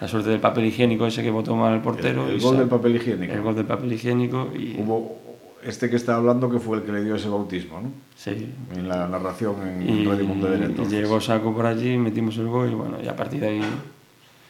la 0.00 0.08
suerte 0.08 0.30
del 0.30 0.40
papel 0.40 0.66
higiénico 0.66 1.06
ese 1.06 1.22
que 1.22 1.30
botó 1.30 1.54
mal 1.54 1.74
el 1.74 1.80
portero. 1.80 2.28
El- 2.28 2.40
gol 2.40 2.56
del 2.58 2.68
papel 2.68 2.96
higiénico. 2.96 3.32
El 3.32 3.42
gol 3.42 3.54
del 3.54 3.64
papel 3.66 3.92
higiénico 3.92 4.48
y... 4.58 4.76
Hubo 4.80 5.18
este 5.66 5.90
que 5.90 5.96
está 5.96 6.16
hablando 6.16 6.50
que 6.50 6.60
fue 6.60 6.78
el 6.78 6.84
que 6.84 6.92
le 6.92 7.02
dio 7.02 7.16
ese 7.16 7.28
bautismo, 7.28 7.80
¿no? 7.80 7.90
Sí. 8.14 8.52
En 8.74 8.88
la 8.88 9.08
narración 9.08 9.56
en 9.66 9.88
Y, 9.88 10.04
Radio 10.04 10.26
Pontevedra. 10.26 10.62
y 10.62 10.66
entonces. 10.66 10.92
llegó 10.92 11.20
Saco 11.20 11.52
por 11.54 11.66
allí, 11.66 11.98
metimos 11.98 12.36
el 12.38 12.46
gol 12.46 12.70
y 12.70 12.74
bueno, 12.74 12.98
y 13.02 13.08
a 13.08 13.16
partir 13.16 13.40
de 13.40 13.48
ahí... 13.48 13.62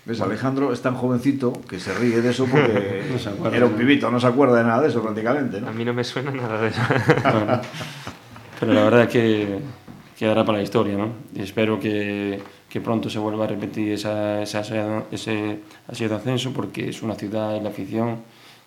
¿Ves? 0.04 0.20
Alejandro 0.20 0.72
es 0.72 0.80
tan 0.82 0.94
jovencito 0.94 1.52
que 1.68 1.80
se 1.80 1.92
ríe 1.92 2.20
de 2.20 2.30
eso 2.30 2.46
porque 2.46 3.02
No 3.12 3.18
se 3.18 3.28
acuerda, 3.30 3.56
era 3.56 3.66
un 3.66 3.72
pibito, 3.72 4.08
no 4.10 4.20
se 4.20 4.26
acuerda 4.28 4.58
de 4.58 4.64
nada 4.64 4.82
de 4.82 4.88
eso 4.88 5.02
prácticamente, 5.02 5.60
¿no? 5.60 5.68
A 5.68 5.72
mí 5.72 5.84
no 5.84 5.92
me 5.94 6.04
suena 6.04 6.30
nada 6.30 6.60
de 6.60 6.68
eso. 6.68 6.80
bueno, 7.24 7.60
pero 8.60 8.72
la 8.72 8.84
verdad 8.84 9.02
es 9.02 9.08
que 9.08 9.58
quedará 10.16 10.44
para 10.44 10.58
la 10.58 10.64
historia, 10.64 10.96
¿no? 10.96 11.08
Y 11.34 11.42
espero 11.42 11.80
que, 11.80 12.40
que 12.68 12.80
pronto 12.80 13.10
se 13.10 13.18
vuelva 13.18 13.44
a 13.44 13.48
repetir 13.48 13.92
esa, 13.92 14.42
esa, 14.42 14.60
ese 15.10 15.58
de 16.08 16.14
ascenso 16.14 16.52
porque 16.52 16.88
es 16.88 17.02
una 17.02 17.14
ciudad 17.16 17.56
y 17.56 17.60
la 17.60 17.70
afición 17.70 18.18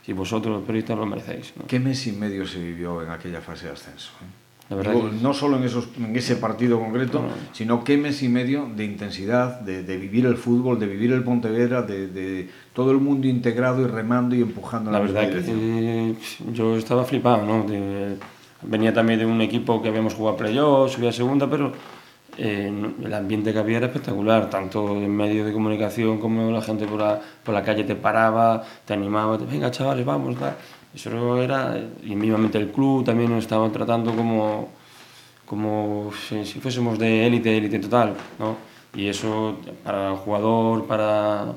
y 0.07 0.13
vosotros 0.13 0.55
los 0.55 0.63
periodistas 0.65 0.97
lo 0.97 1.05
merecéis. 1.05 1.53
¿no? 1.57 1.65
¿Qué 1.67 1.79
mes 1.79 2.05
y 2.07 2.11
medio 2.11 2.45
se 2.47 2.59
vivió 2.59 3.01
en 3.03 3.09
aquella 3.09 3.41
fase 3.41 3.67
de 3.67 3.73
ascenso? 3.73 4.11
eh? 4.21 4.25
La 4.69 4.75
verdad 4.75 4.93
Digo, 4.93 5.09
que- 5.09 5.15
No 5.23 5.33
solo 5.33 5.57
en, 5.57 5.63
esos, 5.63 5.87
en 5.97 6.15
ese 6.15 6.35
partido 6.35 6.79
concreto, 6.79 7.21
No. 7.23 7.29
sino 7.53 7.83
qué 7.83 7.97
mes 7.97 8.21
y 8.21 8.29
medio 8.29 8.69
de 8.75 8.85
intensidad, 8.85 9.59
de, 9.61 9.81
de 9.83 9.97
vivir 9.97 10.27
el 10.27 10.37
fútbol, 10.37 10.79
de 10.79 10.85
vivir 10.85 11.11
el 11.11 11.23
Pontevedra, 11.23 11.81
de, 11.81 12.07
de 12.07 12.49
todo 12.73 12.91
el 12.91 12.97
mundo 12.99 13.27
integrado 13.27 13.81
y 13.81 13.87
remando 13.87 14.35
y 14.35 14.41
empujando 14.43 14.89
en 14.91 14.93
La 14.93 14.99
la, 14.99 15.05
verdad 15.05 15.29
que 15.31 15.43
eh, 15.47 16.15
yo 16.53 16.75
estaba 16.77 17.03
flipado, 17.03 17.45
¿no? 17.45 17.63
De- 17.67 18.15
venía 18.61 18.93
también 18.93 19.17
de 19.19 19.25
un 19.25 19.41
equipo 19.41 19.81
que 19.81 19.87
habíamos 19.89 20.13
jugado 20.13 20.35
a 20.35 20.37
playoff, 20.39 20.93
subía 20.93 21.09
a 21.09 21.13
segunda, 21.13 21.49
pero 21.49 21.71
eh, 22.41 22.71
el 23.03 23.13
ambiente 23.13 23.51
que 23.51 23.59
había 23.59 23.77
era 23.77 23.87
espectacular, 23.87 24.49
tanto 24.49 24.95
en 24.95 25.13
medios 25.13 25.45
de 25.45 25.51
comunicación 25.51 26.19
como 26.19 26.49
la 26.51 26.61
gente 26.61 26.85
por 26.87 27.01
la, 27.01 27.19
por 27.43 27.53
la 27.53 27.61
calle 27.63 27.83
te 27.83 27.95
paraba, 27.95 28.63
te 28.85 28.93
animaba, 28.93 29.37
te, 29.37 29.43
venga 29.45 29.69
chavales, 29.69 30.05
vamos, 30.05 30.41
va. 30.41 30.55
Eso 30.95 31.41
era, 31.41 31.77
y 32.01 32.15
mismamente 32.15 32.57
el 32.57 32.71
club 32.71 33.03
también 33.03 33.29
nos 33.29 33.43
estaba 33.43 33.69
tratando 33.71 34.15
como, 34.15 34.69
como 35.45 36.11
si, 36.29 36.45
si 36.45 36.61
fuésemos 36.61 36.97
de 36.97 37.27
élite, 37.27 37.57
élite 37.57 37.79
total, 37.79 38.13
¿no? 38.39 38.55
Y 38.95 39.07
eso 39.07 39.57
para 39.83 40.11
el 40.11 40.17
jugador, 40.17 40.87
para, 40.87 41.53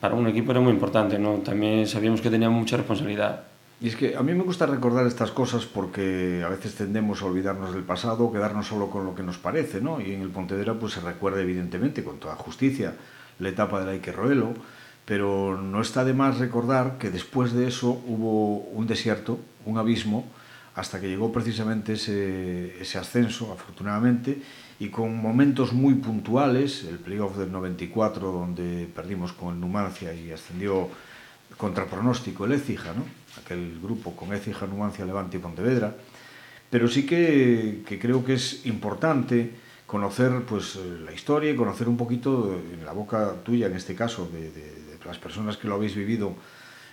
para 0.00 0.14
un 0.14 0.26
equipo 0.28 0.50
era 0.52 0.60
muy 0.60 0.72
importante, 0.72 1.18
¿no? 1.18 1.34
También 1.40 1.86
sabíamos 1.86 2.22
que 2.22 2.30
teníamos 2.30 2.58
mucha 2.58 2.78
responsabilidad. 2.78 3.44
Y 3.78 3.88
es 3.88 3.96
que 3.96 4.16
a 4.16 4.22
mí 4.22 4.32
me 4.32 4.42
gusta 4.42 4.64
recordar 4.64 5.06
estas 5.06 5.30
cosas 5.30 5.66
porque 5.66 6.42
a 6.44 6.48
veces 6.48 6.74
tendemos 6.74 7.20
a 7.20 7.26
olvidarnos 7.26 7.74
del 7.74 7.82
pasado, 7.82 8.32
quedarnos 8.32 8.66
solo 8.66 8.88
con 8.88 9.04
lo 9.04 9.14
que 9.14 9.22
nos 9.22 9.36
parece, 9.36 9.82
¿no? 9.82 10.00
Y 10.00 10.14
en 10.14 10.22
el 10.22 10.30
Pontevedra 10.30 10.74
pues 10.74 10.94
se 10.94 11.00
recuerda 11.00 11.42
evidentemente 11.42 12.02
con 12.02 12.18
toda 12.18 12.36
justicia 12.36 12.94
la 13.38 13.50
etapa 13.50 13.80
del 13.80 13.90
Ike 13.96 14.12
Roelo, 14.12 14.54
pero 15.04 15.60
no 15.60 15.82
está 15.82 16.06
de 16.06 16.14
más 16.14 16.38
recordar 16.38 16.96
que 16.96 17.10
después 17.10 17.52
de 17.52 17.68
eso 17.68 18.02
hubo 18.06 18.60
un 18.60 18.86
desierto, 18.86 19.38
un 19.66 19.76
abismo, 19.76 20.26
hasta 20.74 20.98
que 20.98 21.08
llegó 21.08 21.30
precisamente 21.30 21.94
ese, 21.94 22.80
ese 22.80 22.98
ascenso, 22.98 23.52
afortunadamente, 23.52 24.40
y 24.78 24.88
con 24.88 25.16
momentos 25.16 25.74
muy 25.74 25.94
puntuales, 25.94 26.84
el 26.84 26.98
playoff 26.98 27.36
del 27.36 27.52
94 27.52 28.32
donde 28.32 28.88
perdimos 28.94 29.32
con 29.32 29.54
el 29.54 29.60
Numancia 29.60 30.14
y 30.14 30.32
ascendió 30.32 30.88
contra 31.56 31.86
pronóstico 31.86 32.44
el 32.44 32.52
Écija, 32.52 32.92
¿no? 32.94 33.04
Aquel 33.38 33.78
grupo 33.82 34.14
con 34.16 34.32
Écija, 34.32 34.66
Numancia, 34.66 35.04
Levante 35.04 35.36
y 35.36 35.40
Pontevedra, 35.40 35.94
pero 36.70 36.88
sí 36.88 37.06
que, 37.06 37.82
que 37.86 37.98
creo 37.98 38.24
que 38.24 38.34
es 38.34 38.66
importante 38.66 39.50
conocer 39.86 40.42
pues, 40.48 40.76
eh, 40.76 40.98
la 41.04 41.12
historia 41.12 41.50
y 41.50 41.56
conocer 41.56 41.88
un 41.88 41.96
poquito 41.96 42.52
eh, 42.52 42.74
en 42.78 42.84
la 42.84 42.92
boca 42.92 43.34
tuya, 43.44 43.66
en 43.68 43.74
este 43.76 43.94
caso, 43.94 44.28
de, 44.32 44.50
de- 44.50 44.86
de 44.96 45.04
las 45.06 45.18
personas 45.18 45.56
que 45.56 45.68
lo 45.68 45.74
habéis 45.76 45.94
vivido 45.94 46.34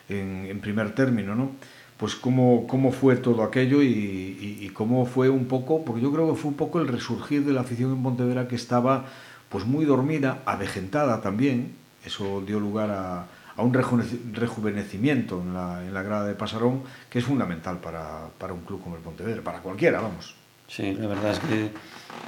en, 0.10 0.46
en 0.48 0.60
primer 0.60 0.94
término, 0.94 1.34
¿no? 1.34 1.52
pues 1.98 2.16
cómo, 2.16 2.68
cómo 2.68 2.92
fue 2.92 3.16
todo 3.16 3.44
aquello 3.44 3.82
y, 3.82 3.88
y- 3.88 4.58
y 4.62 4.70
cómo 4.70 5.06
fue 5.06 5.30
un 5.30 5.46
poco, 5.46 5.84
porque 5.86 6.02
yo 6.02 6.12
creo 6.12 6.30
que 6.32 6.36
fue 6.40 6.50
un 6.52 6.58
poco 6.58 6.80
el 6.82 6.88
resurgir 6.88 7.44
de 7.46 7.54
la 7.54 7.62
afición 7.62 7.92
en 7.94 8.04
Pontevedra 8.04 8.48
que 8.48 8.56
estaba 8.56 9.06
pues 9.50 9.66
muy 9.66 9.86
dormida, 9.86 10.42
avejentada 10.46 11.22
también, 11.22 11.74
eso 12.06 12.44
dio 12.46 12.60
lugar 12.60 12.90
a, 12.92 13.26
a 13.56 13.62
un 13.64 13.74
rejuveneci- 13.74 14.34
rejuvenecimiento 14.34 15.42
en 15.42 15.54
la, 15.54 15.84
en 15.86 15.94
la 15.94 16.02
grada 16.02 16.26
de 16.28 16.36
Pasarón 16.36 16.82
que 17.10 17.20
es 17.20 17.26
fundamental 17.26 17.78
para, 17.78 18.28
para 18.38 18.54
un 18.54 18.62
club 18.62 18.82
como 18.82 18.96
el 18.96 19.02
Pontevedra, 19.02 19.42
para 19.42 19.60
cualquiera, 19.60 20.02
vamos. 20.02 20.36
Sí, 20.68 20.96
la 21.00 21.08
verdad 21.08 21.32
es 21.32 21.40
que 21.40 21.70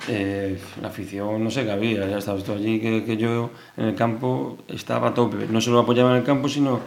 eh, 0.07 0.59
la 0.81 0.89
afición 0.89 1.43
no 1.43 1.49
sé 1.49 1.63
qué 1.63 1.71
había, 1.71 2.07
ya 2.07 2.17
estabas 2.17 2.43
tú 2.43 2.51
allí, 2.51 2.79
que, 2.79 3.03
que, 3.03 3.17
yo 3.17 3.49
en 3.77 3.85
el 3.85 3.95
campo 3.95 4.57
estaba 4.67 5.09
a 5.09 5.13
tope, 5.13 5.47
no 5.49 5.61
solo 5.61 5.79
apoyaba 5.79 6.11
en 6.11 6.17
el 6.17 6.23
campo, 6.23 6.47
sino 6.49 6.79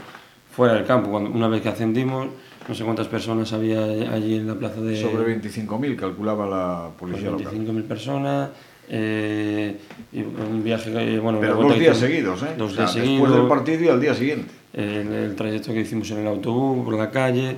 fuera 0.54 0.74
del 0.74 0.84
campo. 0.84 1.10
Cuando, 1.10 1.30
una 1.30 1.48
vez 1.48 1.62
que 1.62 1.70
ascendimos, 1.70 2.28
no 2.68 2.74
sé 2.74 2.84
cuántas 2.84 3.08
personas 3.08 3.52
había 3.52 3.82
allí 4.12 4.36
en 4.36 4.46
la 4.46 4.54
plaza 4.54 4.80
de... 4.80 5.00
Sobre 5.00 5.40
25.000, 5.40 5.96
calculaba 5.96 6.46
la 6.46 6.90
policía 6.96 7.30
25.000 7.30 7.82
personas. 7.88 8.50
Eh, 8.90 9.76
un 10.14 10.62
viaje, 10.64 11.18
bueno, 11.20 11.38
Pero 11.40 11.56
dos 11.56 11.78
días 11.78 11.96
seguidos, 11.98 12.42
¿eh? 12.42 12.54
Dos 12.56 12.72
o 12.72 12.74
sea, 12.74 12.84
días 12.84 12.94
después 12.94 13.16
seguidos. 13.18 13.36
del 13.38 13.46
partido 13.48 13.84
y 13.84 13.88
al 13.88 14.00
día 14.00 14.14
siguiente. 14.14 14.50
El, 14.72 15.12
el 15.12 15.34
trayecto 15.36 15.72
que 15.72 15.80
hicimos 15.80 16.10
en 16.10 16.18
el 16.18 16.26
autobús, 16.26 16.84
por 16.84 16.94
la 16.96 17.10
calle, 17.10 17.56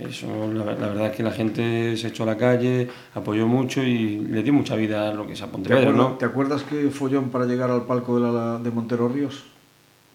eso, 0.00 0.26
la, 0.52 0.64
la, 0.64 0.88
verdad 0.88 1.06
es 1.06 1.16
que 1.16 1.22
la 1.22 1.30
gente 1.32 1.96
se 1.96 2.08
echó 2.08 2.22
a 2.24 2.26
la 2.26 2.36
calle, 2.36 2.88
apoyó 3.14 3.46
mucho 3.46 3.82
y 3.82 4.18
le 4.20 4.42
dio 4.42 4.52
mucha 4.52 4.74
vida 4.74 5.10
a 5.10 5.14
lo 5.14 5.26
que 5.26 5.34
es 5.34 5.42
a 5.42 5.46
Pontevedra, 5.50 5.82
¿Te 5.84 5.88
acuerdas, 5.90 6.10
¿no? 6.12 6.16
¿Te 6.18 6.24
acuerdas 6.24 6.62
que 6.64 6.90
follón 6.90 7.30
para 7.30 7.44
llegar 7.46 7.70
al 7.70 7.82
palco 7.82 8.18
de, 8.18 8.32
la, 8.32 8.58
de 8.58 8.70
Montero 8.70 9.08
Ríos? 9.08 9.44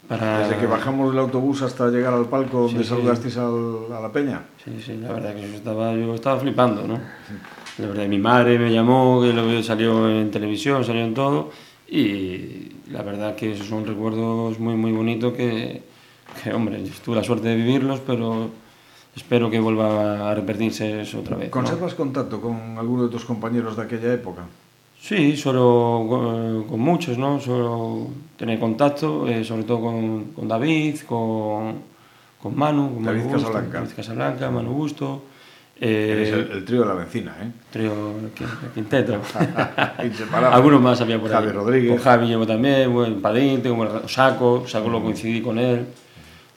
Para... 0.07 0.39
Desde 0.39 0.57
que 0.57 0.65
bajamos 0.65 1.11
del 1.11 1.19
autobús 1.19 1.61
hasta 1.61 1.87
llegar 1.89 2.13
al 2.13 2.25
palco 2.25 2.61
donde 2.63 2.79
Sí, 2.79 2.83
sí. 2.83 2.89
saludasteis 2.89 3.37
al- 3.37 3.93
a 3.95 4.01
la 4.01 4.11
peña. 4.11 4.41
Sí, 4.63 4.71
sí, 4.83 4.97
la 4.97 5.13
verdad 5.13 5.33
que 5.35 5.41
yo 5.41 5.55
estaba, 5.55 5.93
yo 5.93 6.13
estaba 6.15 6.39
flipando, 6.39 6.85
¿no? 6.87 6.99
La 7.77 7.87
verdad, 7.87 8.07
mi 8.07 8.17
madre 8.17 8.59
me 8.59 8.71
llamó, 8.71 9.21
que 9.21 9.33
lo 9.33 9.63
salió 9.63 10.09
en 10.09 10.29
televisión, 10.31 10.83
salió 10.83 11.03
en 11.03 11.13
todo, 11.13 11.51
y 11.87 12.69
la 12.91 13.01
verdad 13.01 13.35
que 13.35 13.53
esos 13.53 13.67
son 13.67 13.85
recuerdos 13.85 14.59
muy, 14.59 14.75
muy 14.75 14.91
bonitos 14.91 15.33
que, 15.33 15.81
que, 16.43 16.53
hombre, 16.53 16.83
tuve 17.03 17.15
la 17.15 17.23
suerte 17.23 17.49
de 17.49 17.55
vivirlos, 17.55 17.99
pero 18.01 18.49
espero 19.15 19.49
que 19.49 19.59
vuelva 19.59 20.29
a 20.29 20.35
repetirse 20.35 21.01
eso 21.01 21.19
otra 21.19 21.37
vez. 21.37 21.47
¿no? 21.47 21.51
¿Conservas 21.51 21.93
contacto 21.93 22.39
con 22.41 22.77
alguno 22.77 23.03
de 23.03 23.09
tus 23.09 23.25
compañeros 23.25 23.75
de 23.77 23.83
aquella 23.83 24.13
época? 24.13 24.43
Sí, 25.01 25.35
solo 25.35 26.05
con, 26.07 26.63
con 26.65 26.79
muchos, 26.79 27.17
¿no? 27.17 27.39
Solo 27.39 28.07
tener 28.37 28.59
contacto, 28.59 29.27
eh, 29.27 29.43
sobre 29.43 29.63
todo 29.63 29.81
con, 29.81 30.25
con 30.25 30.47
David, 30.47 30.99
con, 31.07 31.73
con 32.41 32.55
Manu, 32.55 32.93
con 32.93 33.03
David 33.03 33.23
Manu 33.23 33.33
Casablanca. 33.33 33.79
David 33.79 33.93
Casablanca, 33.95 34.51
Manu 34.51 34.71
Busto, 34.73 35.23
eh, 35.79 36.09
Eres 36.11 36.29
el, 36.33 36.51
el 36.57 36.65
trío 36.65 36.81
de 36.81 36.87
la 36.87 36.93
vecina, 36.93 37.35
¿eh? 37.41 37.51
trío 37.71 37.91
quinteto. 38.73 39.13
Inseparable. 40.03 40.55
Algunos 40.55 40.81
más 40.81 41.01
había 41.01 41.19
por 41.19 41.29
ahí. 41.29 41.35
Javi 41.35 41.51
Rodríguez. 41.51 41.91
Con 41.91 41.99
Javi 42.03 42.27
llevo 42.27 42.45
también, 42.45 42.93
buen 42.93 43.21
Padín, 43.21 43.61
tengo 43.61 43.75
buen- 43.77 44.07
Saco, 44.07 44.65
Saco 44.67 44.89
lo 44.89 45.01
coincidí 45.01 45.41
con 45.41 45.57
él. 45.57 45.85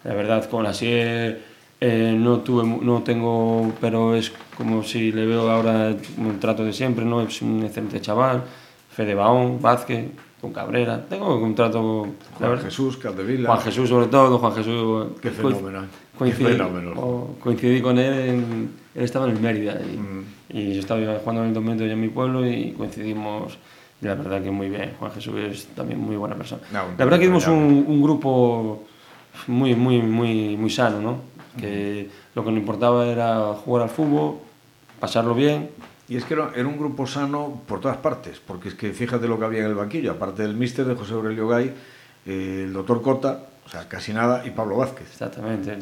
La 0.05 0.15
verdad, 0.15 0.45
con 0.51 0.67
Asier 0.67 1.41
eh, 1.81 2.15
no, 2.19 2.39
tuve, 2.41 2.65
no 2.65 3.03
tengo, 3.03 3.73
pero 3.81 4.15
es 4.15 4.33
como 4.57 4.83
si 4.83 5.11
le 5.13 5.25
veo 5.27 5.51
ahora 5.51 5.95
un 6.19 6.39
trato 6.39 6.63
de 6.65 6.73
siempre, 6.75 7.05
¿no? 7.05 7.23
Es 7.23 7.41
un 7.41 7.63
excelente 7.65 8.01
chaval. 8.01 8.43
Fede 8.91 9.15
Baón, 9.15 9.61
Vázquez, 9.61 10.07
con 10.41 10.53
Cabrera. 10.53 11.05
Tengo 11.09 11.37
un 11.37 11.55
trato... 11.55 12.07
Juan 12.39 12.59
Jesús, 12.59 12.97
Caldevila. 12.99 13.49
Juan 13.49 13.61
Jesús 13.63 13.89
sobre 13.89 14.07
todo, 14.07 14.39
Juan 14.39 14.53
Jesús... 14.55 15.07
Qué 15.21 15.31
coinc- 15.31 15.55
fenómeno. 15.55 15.81
Qué 15.81 16.04
Coincidí, 16.19 16.57
o- 16.97 17.35
coincidí 17.41 17.81
con 17.81 17.99
él, 17.99 18.29
en- 18.29 18.71
él 18.95 19.03
estaba 19.05 19.27
en 19.29 19.37
el 19.37 19.43
Mérida 19.43 19.81
y, 19.83 19.97
Mm. 19.97 20.25
y 20.51 20.75
yo 20.75 20.81
estaba 20.81 21.01
jugando 21.19 21.43
en 21.45 21.49
el 21.49 21.55
momento 21.55 21.85
ya 21.85 21.93
en 21.93 22.01
mi 22.01 22.09
pueblo 22.09 22.47
y 22.49 22.73
coincidimos 22.73 23.59
y 24.01 24.07
la 24.07 24.15
verdad 24.15 24.43
que 24.43 24.51
muy 24.51 24.69
bien, 24.69 24.93
Juan 24.99 25.11
Jesús 25.13 25.35
es 25.41 25.67
también 25.75 25.99
muy 26.01 26.17
buena 26.17 26.37
persona. 26.37 26.63
No, 26.73 26.85
la 26.97 27.05
verdad 27.05 27.19
que 27.19 27.27
vimos 27.27 27.47
un, 27.49 27.85
un 27.89 28.03
grupo 28.03 28.85
muy, 29.49 29.75
muy, 29.75 30.01
muy, 30.03 30.57
muy 30.57 30.71
sano, 30.71 31.01
¿no? 31.01 31.17
Que 31.59 32.09
lo 32.35 32.45
que 32.45 32.51
nos 32.51 32.61
importaba 32.61 33.07
era 33.07 33.55
jugar 33.55 33.85
al 33.85 33.89
fútbol, 33.91 34.37
pasarlo 35.01 35.35
bien 35.35 35.71
Y 36.09 36.17
es 36.17 36.25
que 36.27 36.35
era, 36.35 36.51
era 36.55 36.69
un 36.69 36.77
grupo 36.77 37.07
sano 37.07 37.63
por 37.67 37.81
todas 37.81 37.97
partes, 37.97 38.39
porque 38.47 38.69
es 38.69 38.75
que 38.75 38.93
fíjate 38.93 39.27
lo 39.27 39.39
que 39.39 39.47
había 39.47 39.61
en 39.61 39.67
el 39.67 39.75
banquillo, 39.75 40.13
aparte 40.13 40.43
del 40.43 40.55
míster 40.55 40.85
de 40.85 40.95
José 40.95 41.15
Aurelio 41.15 41.49
Gay, 41.49 41.73
eh, 42.27 42.65
el 42.67 42.73
doctor 42.75 43.01
Cota, 43.01 43.41
o 43.65 43.69
sea, 43.69 43.89
casi 43.89 44.13
nada, 44.13 44.43
y 44.47 44.51
Pablo 44.51 44.77
Vázquez. 44.77 45.09
Exactamente. 45.11 45.79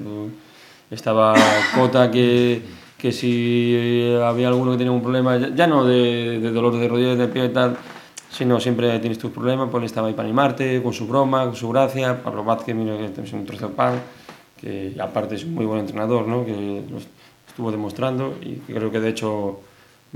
Estaba 0.91 1.35
Cota 1.75 2.11
que, 2.11 2.63
que 2.99 3.13
si 3.13 4.15
había 4.23 4.49
alguno 4.49 4.73
que 4.73 4.79
tenía 4.79 4.93
un 4.93 5.03
problema, 5.03 5.37
ya, 5.37 5.67
no 5.67 5.85
de, 5.85 6.41
de 6.41 6.51
dolor 6.51 6.77
de 6.79 6.89
rodillas, 6.89 7.19
de 7.19 7.29
pie 7.29 7.47
y 7.47 7.49
tal, 7.49 7.77
sino 8.31 8.61
siempre 8.61 8.99
tienes 8.99 9.19
tus 9.19 9.31
problemas, 9.31 9.69
pues 9.71 9.85
estaba 9.85 10.09
ahí 10.09 10.15
para 10.15 10.29
animarte, 10.29 10.83
con 10.83 10.93
su 10.93 11.07
broma, 11.07 11.45
con 11.45 11.57
su 11.57 11.69
gracia. 11.71 12.23
Pablo 12.23 12.45
Vázquez, 12.45 12.75
mira 12.75 12.97
que 12.97 13.23
es 13.23 13.33
un 13.33 13.45
trozo 13.47 13.69
de 13.69 13.75
pan, 13.75 14.01
que 14.61 14.95
aparte 15.01 15.35
es 15.35 15.45
un 15.45 15.55
muy 15.55 15.67
buen 15.67 15.81
entrenador, 15.81 16.27
¿no? 16.27 16.45
que 16.45 16.83
estuvo 17.53 17.71
demostrando 17.71 18.35
y 18.41 18.57
creo 18.73 18.91
que 18.91 18.99
de 18.99 19.11
hecho 19.11 19.61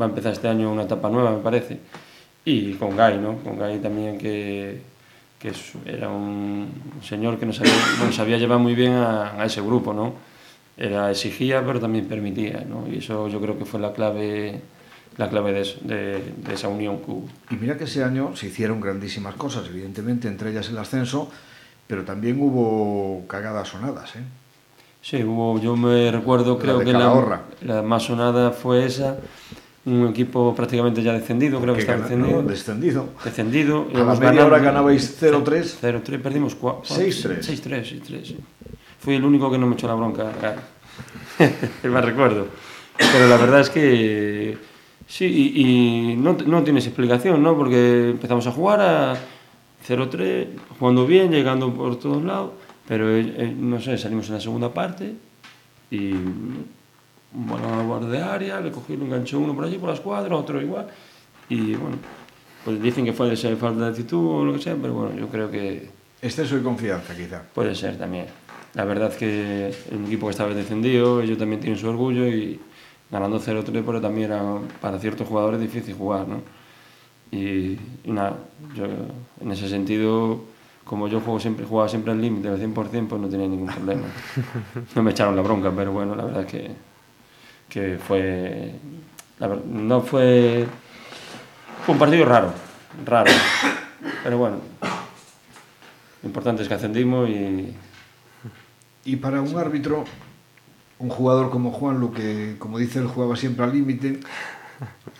va 0.01 0.07
a 0.07 0.09
empezar 0.09 0.33
este 0.33 0.49
año 0.49 0.73
una 0.73 0.85
etapa 0.85 1.11
nueva, 1.11 1.31
me 1.31 1.43
parece. 1.43 1.79
Y 2.45 2.75
con 2.75 2.97
Gai, 2.97 3.19
¿no? 3.19 3.39
Con 3.39 3.59
Gai 3.59 3.79
también 3.81 4.17
que, 4.19 4.81
que 5.53 5.91
era 5.91 6.09
un 6.09 6.69
señor 7.03 7.39
que 7.39 7.47
nos 7.47 7.57
sabía, 7.57 7.73
nos 8.05 8.15
sabía 8.15 8.37
llevar 8.39 8.59
muy 8.59 8.75
bien 8.75 8.93
a, 8.95 9.41
a 9.41 9.45
ese 9.45 9.61
grupo, 9.61 9.93
¿no? 9.93 10.15
Era 10.77 11.11
exigía, 11.11 11.65
pero 11.65 11.81
también 11.81 12.07
permitía, 12.07 12.65
¿no? 12.69 12.87
Y 12.93 12.99
eso 12.99 13.29
yo 13.29 13.41
creo 13.41 13.57
que 13.59 13.65
fue 13.65 13.81
la 13.81 13.93
clave, 13.93 14.61
la 15.17 15.29
clave 15.29 15.53
de, 15.53 15.61
eso- 15.61 15.79
de, 15.83 16.35
de 16.37 16.55
esa 16.55 16.69
unión 16.69 16.99
que 16.99 17.11
hubo. 17.11 17.29
Y 17.51 17.55
mira 17.55 17.77
que 17.79 17.85
ese 17.85 18.03
año 18.05 18.35
se 18.37 18.49
hicieron 18.49 18.81
grandísimas 18.81 19.35
cosas, 19.37 19.67
evidentemente, 19.69 20.29
entre 20.29 20.51
ellas 20.51 20.69
el 20.69 20.79
ascenso, 20.79 21.31
pero 21.87 22.05
también 22.05 22.41
hubo 22.41 23.27
cagadas 23.29 23.69
sonadas, 23.69 24.17
¿eh? 24.17 24.21
Sí, 25.01 25.23
hubo, 25.23 25.61
yo 25.61 25.77
me 25.77 26.11
recuerdo, 26.11 26.55
La 26.57 26.61
creo 26.61 26.79
de 26.81 26.85
que 26.87 26.93
la, 26.93 26.99
la 27.63 27.83
más 27.83 28.03
sonada 28.03 28.51
fue 28.51 28.85
esa, 28.85 29.17
un 29.87 30.09
equipo 30.09 30.55
prácticamente 30.55 31.03
ya 31.03 31.13
descendido, 31.13 31.61
creo 31.61 31.75
que 31.75 31.81
está 31.81 31.97
descendido. 31.97 32.43
no, 32.43 32.49
descendido. 32.49 33.09
descendido. 33.25 33.87
A 33.95 33.99
la 33.99 34.15
media 34.17 34.45
hora 34.45 34.59
ganabais 34.59 35.21
0-3. 35.23 35.79
0-3, 35.81 36.21
perdimos 36.21 36.55
4. 36.57 36.95
6-3. 36.97 37.39
6-3, 37.41 38.03
6-3, 38.03 38.25
sí. 38.25 38.37
Fui 38.99 39.15
el 39.15 39.25
único 39.25 39.51
que 39.51 39.59
no 39.59 39.67
me 39.67 39.75
echó 39.75 39.87
la 39.87 39.95
bronca. 39.95 40.33
me 41.85 42.01
recuerdo. 42.01 42.49
Pero 42.99 43.29
la 43.29 43.37
verdad 43.37 43.61
es 43.61 43.71
que 43.71 44.59
sí, 45.07 45.25
y, 45.25 46.13
y 46.13 46.17
no, 46.17 46.37
no 46.47 46.65
tienes 46.65 46.87
explicación, 46.87 47.43
¿no? 47.43 47.57
Porque 47.57 48.11
empezamos 48.11 48.47
a 48.49 48.53
jugar 48.53 48.81
a 48.81 49.17
0-3, 49.87 50.47
jugando 50.79 51.07
bien, 51.07 51.31
llegando 51.31 51.73
por 51.73 51.97
todos 51.99 52.25
lados, 52.25 52.53
pero 52.89 53.09
eh, 53.11 53.35
eh, 53.37 53.55
no 53.57 53.81
sé, 53.81 53.97
salimos 53.99 54.27
en 54.29 54.35
la 54.35 54.41
segunda 54.41 54.73
parte 54.75 55.15
y 55.91 56.13
un 57.37 57.47
balón 57.47 57.75
a 57.75 57.83
borde 57.83 58.11
de 58.17 58.23
área, 58.23 58.61
le 58.61 58.71
cogí, 58.73 58.97
lo 58.97 59.05
enganchó 59.05 59.39
uno 59.39 59.55
por 59.55 59.65
allí 59.65 59.77
por 59.79 59.91
la 59.91 59.95
escuadra, 59.95 60.35
otro 60.35 60.61
igual, 60.61 60.87
y 61.49 61.75
bueno, 61.75 61.99
pues 62.65 62.83
dicen 62.83 63.05
que 63.05 63.13
fue 63.13 63.29
de 63.29 63.37
ser 63.37 63.57
falta 63.57 63.85
de 63.85 63.91
actitud 63.91 64.41
o 64.41 64.45
lo 64.45 64.55
que 64.55 64.61
sea, 64.63 64.77
pero 64.81 64.95
bueno, 64.95 65.15
yo 65.17 65.29
creo 65.29 65.51
que 65.51 65.89
Exceso 66.23 66.57
de 66.57 66.63
confianza, 66.63 67.15
quizá. 67.15 67.43
puede 67.55 67.75
ser 67.75 67.99
también. 67.99 68.27
La 68.75 68.85
verdad 68.85 69.11
es 69.11 69.17
que 69.17 69.67
el 69.91 70.05
equipo 70.07 70.27
que 70.27 70.31
estaba 70.33 70.53
descendido, 70.53 71.21
ellos 71.23 71.39
también 71.39 71.61
tienen 71.61 71.79
su 71.79 71.89
orgullo 71.89 72.27
y 72.27 72.59
ganando 73.11 73.39
0-3, 73.39 73.83
pero 73.85 74.01
también 74.01 74.33
era 74.33 74.43
para 74.81 74.99
ciertos 74.99 75.29
jugadores 75.29 75.61
difícil 75.61 75.95
jugar, 75.95 76.27
¿no? 76.27 76.41
Y, 77.31 77.79
y 78.05 78.11
nada, 78.13 78.37
yo 78.75 78.87
en 79.41 79.53
ese 79.53 79.69
sentido, 79.69 80.41
como 80.85 81.07
yo 81.09 81.21
juego 81.21 81.39
siempre, 81.41 81.65
jugaba 81.67 81.89
siempre 81.89 82.13
al 82.13 82.21
límite, 82.21 82.49
al 82.49 82.59
100%, 82.61 82.75
pues 83.09 83.21
no 83.21 83.29
tenía 83.29 83.47
ningún 83.49 83.69
problema. 83.69 84.07
No 84.95 85.03
me 85.03 85.11
echaron 85.13 85.37
la 85.37 85.43
bronca, 85.43 85.71
pero 85.75 85.93
bueno, 85.93 86.15
la 86.15 86.25
verdad 86.25 86.43
es 86.43 86.47
que, 86.47 86.71
que 87.69 87.99
fue... 87.99 88.73
la 89.39 89.49
no 89.67 90.01
fue... 90.01 90.67
Fue 91.85 91.93
un 91.93 91.99
partido 91.99 92.25
raro, 92.25 92.53
raro. 93.05 93.31
Pero 94.23 94.39
bueno, 94.39 94.59
lo 96.23 96.27
importante 96.29 96.63
es 96.63 96.69
que 96.69 96.75
ascendimos 96.75 97.29
y 97.29 97.75
Y 99.05 99.17
para 99.17 99.41
un 99.41 99.57
árbitro, 99.57 100.05
un 100.99 101.09
jugador 101.11 101.51
como 101.51 101.71
Juan, 101.71 102.01
lo 102.01 102.11
que, 102.11 102.57
como 102.59 102.79
dice 102.79 102.99
él, 102.99 103.07
jugaba 103.07 103.37
siempre 103.37 103.65
al 103.65 103.73
límite, 103.73 104.19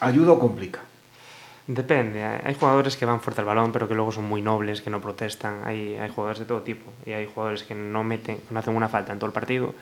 ¿ayuda 0.01 0.33
o 0.33 0.39
complica? 0.41 0.81
Depende, 1.69 2.25
hay 2.25 2.41
hay 2.45 2.55
jugadores 2.55 2.97
que 2.97 3.07
van 3.07 3.21
fuerte 3.21 3.41
al 3.41 3.47
balón 3.47 3.73
pero 3.73 3.89
que 3.89 3.95
luego 3.95 4.13
son 4.13 4.25
muy 4.25 4.41
nobles, 4.41 4.83
que 4.83 4.91
no 4.91 5.01
protestan, 5.01 5.63
hay, 5.65 5.97
hay 5.97 6.09
jugadores 6.09 6.39
de 6.39 6.45
todo 6.45 6.63
tipo 6.63 6.93
y 7.05 7.11
hay 7.11 7.27
jugadores 7.27 7.65
que 7.65 7.75
no 7.75 8.05
meten, 8.05 8.39
no 8.51 8.61
hacen 8.61 8.77
una 8.77 8.89
falta 8.89 9.13
en 9.13 9.19
todo 9.19 9.27
el 9.27 9.33
partido 9.33 9.75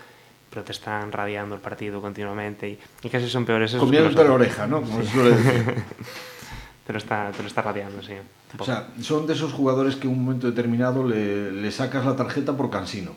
pero 0.54 0.64
te 0.64 0.70
están 0.70 1.10
radiando 1.10 1.56
el 1.56 1.60
partido 1.60 2.00
continuamente 2.00 2.68
y, 2.68 2.78
y 3.02 3.10
casi 3.10 3.28
son 3.28 3.44
peores 3.44 3.72
esos 3.72 3.80
Comiéndote 3.80 4.14
los- 4.14 4.26
la 4.28 4.32
oreja, 4.34 4.66
¿no? 4.68 4.82
Como 4.82 5.02
se 5.02 5.10
suele 5.10 5.30
decir. 5.32 5.74
te 6.86 6.92
lo 6.92 6.98
está, 6.98 7.32
te 7.32 7.42
lo 7.42 7.48
está 7.48 7.60
radiando, 7.62 8.00
sí. 8.02 8.12
O 8.56 8.64
sea, 8.64 8.86
son 9.02 9.26
de 9.26 9.32
esos 9.32 9.52
jugadores 9.52 9.96
que 9.96 10.06
en 10.06 10.12
un 10.12 10.24
momento 10.24 10.46
determinado 10.46 11.02
le, 11.02 11.50
le 11.50 11.72
sacas 11.72 12.06
la 12.06 12.14
tarjeta 12.14 12.56
por 12.56 12.70
cansino. 12.70 13.10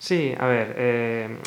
Sí, 0.00 0.34
a 0.38 0.46
ver, 0.46 0.74
eh, 0.76 1.38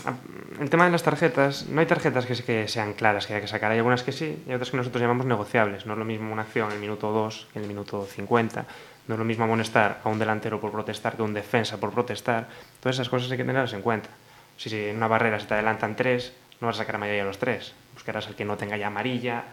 el 0.61 0.69
tema 0.69 0.85
de 0.85 0.91
las 0.91 1.03
tarjetas, 1.03 1.67
no 1.67 1.81
hay 1.81 1.85
tarjetas 1.85 2.25
que 2.25 2.67
sean 2.69 2.93
claras 2.93 3.27
que 3.27 3.35
hay 3.35 3.41
que 3.41 3.47
sacar, 3.47 3.71
hay 3.71 3.77
algunas 3.77 4.03
que 4.03 4.11
sí 4.13 4.41
y 4.47 4.53
otras 4.53 4.71
que 4.71 4.77
nosotros 4.77 5.01
llamamos 5.01 5.25
negociables. 5.25 5.85
No 5.85 5.93
es 5.93 5.99
lo 5.99 6.05
mismo 6.05 6.31
una 6.31 6.43
acción 6.43 6.69
en 6.69 6.75
el 6.75 6.79
minuto 6.79 7.11
2 7.11 7.49
que 7.51 7.59
en 7.59 7.63
el 7.63 7.67
minuto 7.67 8.07
50, 8.09 8.65
no 9.09 9.13
es 9.15 9.19
lo 9.19 9.25
mismo 9.25 9.43
amonestar 9.43 9.99
a 10.03 10.09
un 10.09 10.17
delantero 10.17 10.59
por 10.61 10.71
protestar 10.71 11.15
que 11.17 11.21
a 11.21 11.25
un 11.25 11.33
defensa 11.33 11.77
por 11.77 11.91
protestar. 11.91 12.47
Todas 12.79 12.95
esas 12.95 13.09
cosas 13.09 13.29
hay 13.29 13.37
que 13.37 13.43
tenerlas 13.43 13.73
en 13.73 13.81
cuenta. 13.81 14.09
Si, 14.57 14.75
en 14.75 14.97
una 14.97 15.07
barrera 15.07 15.39
se 15.39 15.45
te 15.45 15.53
adelantan 15.53 15.95
tres, 15.95 16.33
no 16.59 16.67
vas 16.67 16.77
a 16.77 16.79
sacar 16.79 16.95
amarilla 16.95 17.23
a 17.23 17.25
los 17.25 17.37
tres, 17.37 17.73
buscarás 17.93 18.27
al 18.27 18.35
que 18.35 18.43
no 18.43 18.57
tenga 18.57 18.75
ya 18.77 18.87
amarilla, 18.87 19.43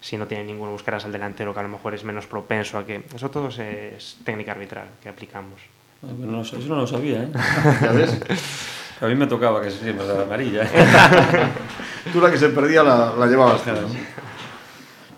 si 0.00 0.18
no 0.18 0.26
tiene 0.26 0.44
ninguno 0.44 0.72
buscarás 0.72 1.04
al 1.04 1.12
delantero 1.12 1.54
que 1.54 1.60
a 1.60 1.62
lo 1.62 1.68
mejor 1.68 1.94
es 1.94 2.04
menos 2.04 2.26
propenso 2.26 2.76
a 2.78 2.84
que... 2.84 3.04
Eso 3.14 3.30
todo 3.30 3.48
es, 3.48 4.18
técnica 4.24 4.52
arbitral 4.52 4.88
que 5.02 5.08
aplicamos. 5.08 5.60
Bueno, 6.02 6.42
eso 6.42 6.58
no 6.58 6.76
lo 6.76 6.86
sabía, 6.86 7.22
¿eh? 7.22 7.28
¿Ya 7.80 7.92
ves? 7.92 8.20
A 9.00 9.06
mí 9.06 9.14
me 9.16 9.26
tocaba 9.26 9.60
que 9.60 9.70
siempre 9.70 10.06
la 10.06 10.22
amarilla. 10.22 10.62
¿eh? 10.64 11.48
Tú 12.12 12.20
la 12.20 12.30
que 12.30 12.38
se 12.38 12.50
perdía 12.50 12.82
la, 12.82 13.14
la 13.18 13.26
llevabas. 13.26 13.62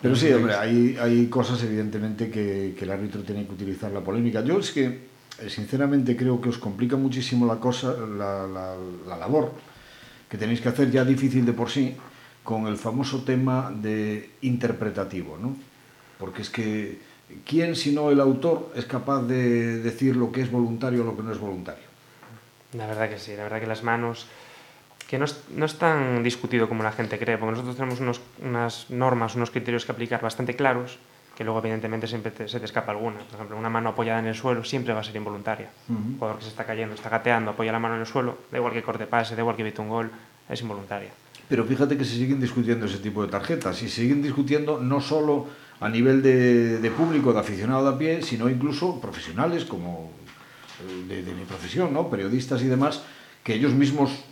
Pero 0.00 0.16
sí, 0.16 0.32
hombre, 0.32 0.54
hay, 0.54 0.96
hay 1.00 1.26
cosas 1.26 1.62
evidentemente 1.62 2.30
que, 2.30 2.74
que, 2.76 2.85
el 2.85 2.90
árbitro 2.90 3.22
tiene 3.22 3.46
que 3.46 3.52
utilizar 3.52 3.90
la 3.90 4.00
polémica. 4.00 4.42
Yo 4.42 4.59
es 4.59 4.70
que, 4.70 5.09
sinceramente, 5.49 6.16
creo 6.16 6.40
que 6.40 6.49
os 6.49 6.59
complica 6.59 6.96
muchísimo 6.96 7.46
la 7.46 7.57
cosa, 7.57 7.94
la 7.96 9.16
labor 9.16 9.53
que 10.29 10.38
tenéis 10.38 10.61
que 10.61 10.68
hacer 10.68 10.90
ya 10.90 11.05
difícil 11.05 11.46
de 11.46 11.53
por 11.53 11.70
sí 11.70 11.96
con 12.42 12.66
el 12.66 12.77
famoso 12.77 13.22
tema 13.22 13.72
de 13.75 14.31
interpretativo, 14.42 15.37
¿no? 15.37 15.57
Porque 16.18 16.42
es 16.42 16.51
que, 16.51 16.99
¿quién 17.44 17.75
sino 17.75 18.11
el 18.11 18.20
autor 18.20 18.72
es 18.75 18.87
capaz 18.87 19.22
de 19.22 19.79
decir 19.79 20.16
lo 20.16 20.31
que 20.31 20.42
es 20.42 20.51
voluntario 20.51 21.03
o 21.03 21.05
lo 21.05 21.16
que 21.16 21.22
no 21.22 21.33
es 21.33 21.38
voluntario? 21.38 21.85
La 22.72 22.87
verdad 22.87 23.09
que 23.09 23.18
sí, 23.18 23.35
la 23.37 23.44
verdad 23.44 23.61
que 23.61 23.66
las 23.66 23.83
manos, 23.83 24.27
que 25.09 25.18
no 25.18 25.25
es, 25.25 25.40
no 25.55 25.66
es 25.66 25.79
tan 25.79 26.22
discutido 26.22 26.68
como 26.68 26.83
la 26.83 26.92
gente 26.92 27.18
cree, 27.18 27.38
porque 27.38 27.53
nosotros 27.53 27.77
tenemos 27.77 28.01
unos, 28.01 28.20
unas 28.42 28.90
normas, 28.90 29.35
unos 29.35 29.51
criterios 29.51 29.85
que 29.85 29.92
aplicar 29.92 30.22
bastante 30.22 30.55
claros, 30.55 30.99
que 31.37 31.44
luego 31.44 31.59
evidentemente 31.59 32.07
siempre 32.07 32.31
te, 32.33 32.49
se 32.49 32.59
te 32.59 32.64
escapa 32.64 32.92
alguna. 32.92 33.18
Por 33.18 33.35
ejemplo, 33.35 33.57
una 33.59 33.68
mano 33.68 33.90
apoyada 33.90 34.20
en 34.20 34.27
el 34.27 34.35
suelo 34.35 34.64
siempre 34.64 34.94
va 34.94 35.01
a 35.01 35.05
ser 35.05 35.14
involuntaria. 35.16 35.68
Uh 35.88 35.92
-huh. 35.92 35.96
Un 35.96 36.14
jugador 36.18 36.38
que 36.38 36.44
se 36.44 36.51
está 36.51 36.64
cayendo, 36.64 36.94
está 36.94 37.11
gateando, 37.11 37.51
apoya 37.51 37.70
la 37.72 37.79
mano 37.79 37.94
en 37.94 38.01
el 38.01 38.07
suelo, 38.07 38.38
da 38.51 38.57
igual 38.59 38.72
que 38.72 38.83
corte 38.83 39.07
pase, 39.07 39.37
da 39.37 39.42
igual 39.42 39.55
que 39.55 39.62
evite 39.62 39.83
un 39.83 39.90
gol, 39.90 40.11
es 40.49 40.61
involuntaria. 40.62 41.11
Pero 41.49 41.64
fíjate 41.64 41.96
que 41.96 42.05
se 42.05 42.16
siguen 42.16 42.40
discutiendo 42.40 42.87
ese 42.87 42.99
tipo 42.99 43.22
de 43.22 43.29
tarjetas 43.29 43.83
y 43.83 43.88
se 43.88 44.01
siguen 44.01 44.22
discutiendo 44.22 44.81
no 44.81 45.01
solo 45.01 45.46
a 45.79 45.88
nivel 45.88 46.22
de, 46.22 46.79
de 46.79 46.90
público, 46.90 47.33
de 47.33 47.40
aficionado 47.40 47.85
de 47.88 47.94
a 47.94 47.99
pie, 47.99 48.22
sino 48.22 48.49
incluso 48.49 48.99
profesionales 49.01 49.64
como 49.66 50.11
de, 51.09 51.22
de 51.22 51.35
mi 51.35 51.44
profesión, 51.44 51.92
¿no? 51.92 52.09
periodistas 52.09 52.62
y 52.62 52.66
demás, 52.66 53.03
que 53.44 53.55
ellos 53.55 53.72
mismos 53.72 54.25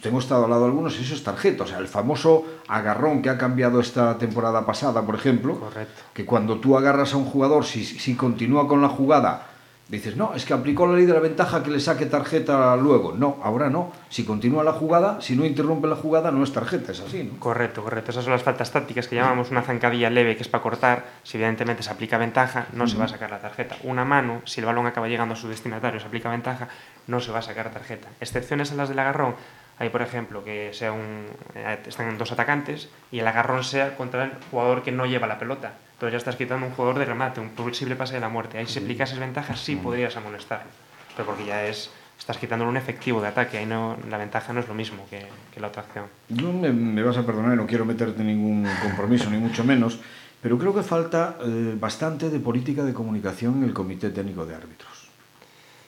tengo 0.00 0.18
estado 0.18 0.44
al 0.44 0.50
lado 0.50 0.62
de 0.62 0.68
algunos 0.68 0.98
eso 0.98 1.14
es 1.14 1.22
tarjeta. 1.22 1.64
O 1.64 1.66
sea, 1.66 1.78
el 1.78 1.88
famoso 1.88 2.44
agarrón 2.68 3.22
que 3.22 3.30
ha 3.30 3.38
cambiado 3.38 3.80
esta 3.80 4.16
temporada 4.18 4.64
pasada, 4.66 5.02
por 5.02 5.14
ejemplo, 5.14 5.58
Correcto. 5.58 6.02
que 6.12 6.24
cuando 6.24 6.58
tú 6.58 6.76
agarras 6.76 7.14
a 7.14 7.16
un 7.16 7.24
jugador, 7.24 7.64
si, 7.64 7.84
si 7.84 8.14
continúa 8.14 8.66
con 8.68 8.82
la 8.82 8.88
jugada, 8.88 9.46
dices, 9.88 10.16
no, 10.16 10.34
es 10.34 10.44
que 10.44 10.52
aplicó 10.52 10.86
la 10.86 10.94
ley 10.96 11.06
de 11.06 11.14
la 11.14 11.20
ventaja 11.20 11.62
que 11.62 11.70
le 11.70 11.80
saque 11.80 12.04
tarjeta 12.04 12.76
luego. 12.76 13.14
No, 13.16 13.38
ahora 13.42 13.70
no. 13.70 13.90
Si 14.10 14.22
continúa 14.24 14.62
la 14.62 14.72
jugada, 14.72 15.22
si 15.22 15.34
no 15.34 15.46
interrumpe 15.46 15.88
la 15.88 15.96
jugada, 15.96 16.30
no 16.30 16.44
es 16.44 16.52
tarjeta, 16.52 16.92
es 16.92 17.00
así, 17.00 17.24
¿no? 17.24 17.40
Correcto, 17.40 17.82
correcto. 17.82 18.10
Esas 18.10 18.24
son 18.24 18.34
las 18.34 18.42
faltas 18.42 18.70
tácticas 18.70 19.08
que 19.08 19.16
llamamos 19.16 19.50
una 19.50 19.62
zancadilla 19.62 20.10
leve, 20.10 20.36
que 20.36 20.42
es 20.42 20.48
para 20.48 20.62
cortar. 20.62 21.06
Si 21.22 21.38
evidentemente 21.38 21.82
se 21.82 21.90
aplica 21.90 22.18
ventaja, 22.18 22.66
no 22.74 22.84
uh 22.84 22.86
-huh. 22.86 22.90
se 22.90 22.98
va 22.98 23.06
a 23.06 23.08
sacar 23.08 23.30
la 23.30 23.40
tarjeta. 23.40 23.76
Una 23.82 24.04
mano, 24.04 24.42
si 24.44 24.60
el 24.60 24.66
balón 24.66 24.86
acaba 24.86 25.08
llegando 25.08 25.32
a 25.32 25.36
su 25.38 25.48
destinatario, 25.48 25.98
se 26.00 26.06
aplica 26.06 26.28
ventaja, 26.28 26.68
no 27.06 27.20
se 27.20 27.32
va 27.32 27.38
a 27.38 27.42
sacar 27.42 27.70
tarjeta. 27.70 28.08
Excepciones 28.20 28.70
a 28.72 28.74
las 28.74 28.90
del 28.90 28.98
agarrón, 28.98 29.36
hay, 29.78 29.90
por 29.90 30.02
ejemplo, 30.02 30.44
que 30.44 30.72
sea 30.72 30.92
un, 30.92 31.26
eh, 31.54 31.78
están 31.86 32.18
dos 32.18 32.32
atacantes 32.32 32.88
y 33.12 33.20
el 33.20 33.26
agarrón 33.26 33.64
sea 33.64 33.96
contra 33.96 34.24
el 34.24 34.32
jugador 34.50 34.82
que 34.82 34.92
no 34.92 35.06
lleva 35.06 35.26
la 35.26 35.38
pelota. 35.38 35.74
Entonces 35.94 36.12
ya 36.12 36.18
estás 36.18 36.36
quitando 36.36 36.66
un 36.66 36.72
jugador 36.72 36.98
de 36.98 37.04
remate, 37.04 37.40
un 37.40 37.50
posible 37.50 37.96
pase 37.96 38.14
de 38.14 38.20
la 38.20 38.28
muerte. 38.28 38.58
Ahí 38.58 38.66
si 38.66 38.78
aplicases 38.78 39.18
ventaja 39.18 39.56
sí 39.56 39.76
podrías 39.76 40.16
amonestarlo, 40.16 40.70
pero 41.16 41.26
porque 41.26 41.46
ya 41.46 41.64
es 41.64 41.90
estás 42.18 42.36
quitando 42.36 42.68
un 42.68 42.76
efectivo 42.76 43.20
de 43.20 43.28
ataque, 43.28 43.58
ahí 43.58 43.66
no, 43.66 43.96
la 44.10 44.18
ventaja 44.18 44.52
no 44.52 44.60
es 44.60 44.68
lo 44.68 44.74
mismo 44.74 45.06
que, 45.08 45.24
que 45.54 45.60
la 45.60 45.68
otra 45.68 45.82
acción. 45.82 46.06
No 46.28 46.52
me, 46.52 46.72
me, 46.72 47.02
vas 47.02 47.16
a 47.16 47.24
perdonar, 47.24 47.56
no 47.56 47.66
quiero 47.66 47.84
meterte 47.84 48.24
ningún 48.24 48.66
compromiso, 48.82 49.30
ni 49.30 49.38
mucho 49.38 49.62
menos, 49.64 50.00
pero 50.42 50.58
creo 50.58 50.74
que 50.74 50.82
falta 50.82 51.38
eh, 51.40 51.76
bastante 51.78 52.28
de 52.28 52.40
política 52.40 52.82
de 52.82 52.92
comunicación 52.92 53.58
en 53.58 53.64
el 53.64 53.72
Comité 53.72 54.10
Técnico 54.10 54.44
de 54.44 54.56
Árbitros. 54.56 54.97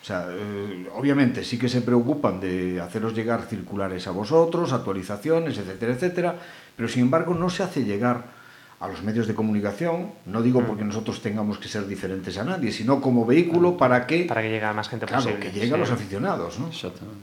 O 0.03 0.05
sea, 0.05 0.27
eh, 0.31 0.89
obviamente 0.95 1.45
sí 1.45 1.59
que 1.59 1.69
se 1.69 1.83
preocupan 1.83 2.41
de 2.41 2.81
haceros 2.81 3.15
llegar 3.15 3.43
circulares 3.43 4.07
a 4.07 4.13
vosotros, 4.13 4.73
actualizaciones, 4.73 5.59
etcétera, 5.59 5.93
etcétera, 5.93 6.37
pero 6.75 6.89
sin 6.89 7.03
embargo 7.03 7.35
no 7.35 7.51
se 7.51 7.63
hace 7.63 7.85
llegar 7.85 8.41
a 8.81 8.89
los 8.89 9.03
medios 9.03 9.27
de 9.27 9.35
comunicación, 9.35 10.11
no 10.25 10.41
digo 10.41 10.65
porque 10.65 10.85
nosotros 10.85 11.21
tengamos 11.21 11.59
que 11.59 11.69
ser 11.69 11.87
diferentes 11.87 12.39
a 12.39 12.45
nadie, 12.45 12.73
sino 12.73 12.99
como 13.03 13.27
vehículo 13.27 13.77
para 13.77 14.07
que... 14.07 14.25
Para 14.25 14.41
que 14.41 14.49
llegue 14.49 14.65
a 14.65 14.73
más 14.73 14.89
gente 14.89 15.05
claro, 15.05 15.23
posible. 15.23 15.47
que 15.47 15.53
llegue 15.53 15.67
sí. 15.67 15.75
a 15.75 15.77
los 15.77 15.91
aficionados, 15.91 16.59
¿no? 16.59 16.71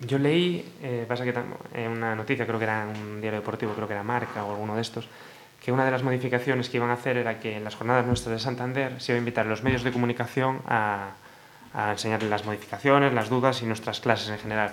Yo 0.05 0.19
leí, 0.19 0.63
eh, 0.83 1.05
pasa 1.07 1.23
que 1.23 1.33
en 1.73 1.91
una 1.91 2.15
noticia, 2.15 2.45
creo 2.45 2.59
que 2.59 2.65
era 2.65 2.85
un 2.85 3.21
diario 3.21 3.39
deportivo, 3.39 3.73
creo 3.73 3.87
que 3.87 3.95
era 3.95 4.03
Marca 4.03 4.43
o 4.45 4.51
alguno 4.51 4.75
de 4.75 4.83
estos, 4.83 5.07
que 5.65 5.71
una 5.71 5.83
de 5.83 5.89
las 5.89 6.03
modificaciones 6.03 6.69
que 6.69 6.77
iban 6.77 6.91
a 6.91 6.93
hacer 6.93 7.17
era 7.17 7.39
que 7.39 7.57
en 7.57 7.63
las 7.63 7.73
jornadas 7.73 8.05
nuestras 8.05 8.33
de 8.33 8.39
Santander 8.39 9.01
se 9.01 9.13
iba 9.13 9.17
a 9.17 9.19
invitar 9.19 9.47
a 9.47 9.49
los 9.49 9.63
medios 9.63 9.81
de 9.83 9.91
comunicación 9.91 10.59
a 10.67 11.13
a 11.77 11.91
enseñarle 11.91 12.27
las 12.27 12.43
modificaciones, 12.43 13.13
las 13.13 13.29
dudas 13.29 13.61
y 13.61 13.65
nuestras 13.65 13.99
clases 13.99 14.29
en 14.29 14.39
general. 14.39 14.71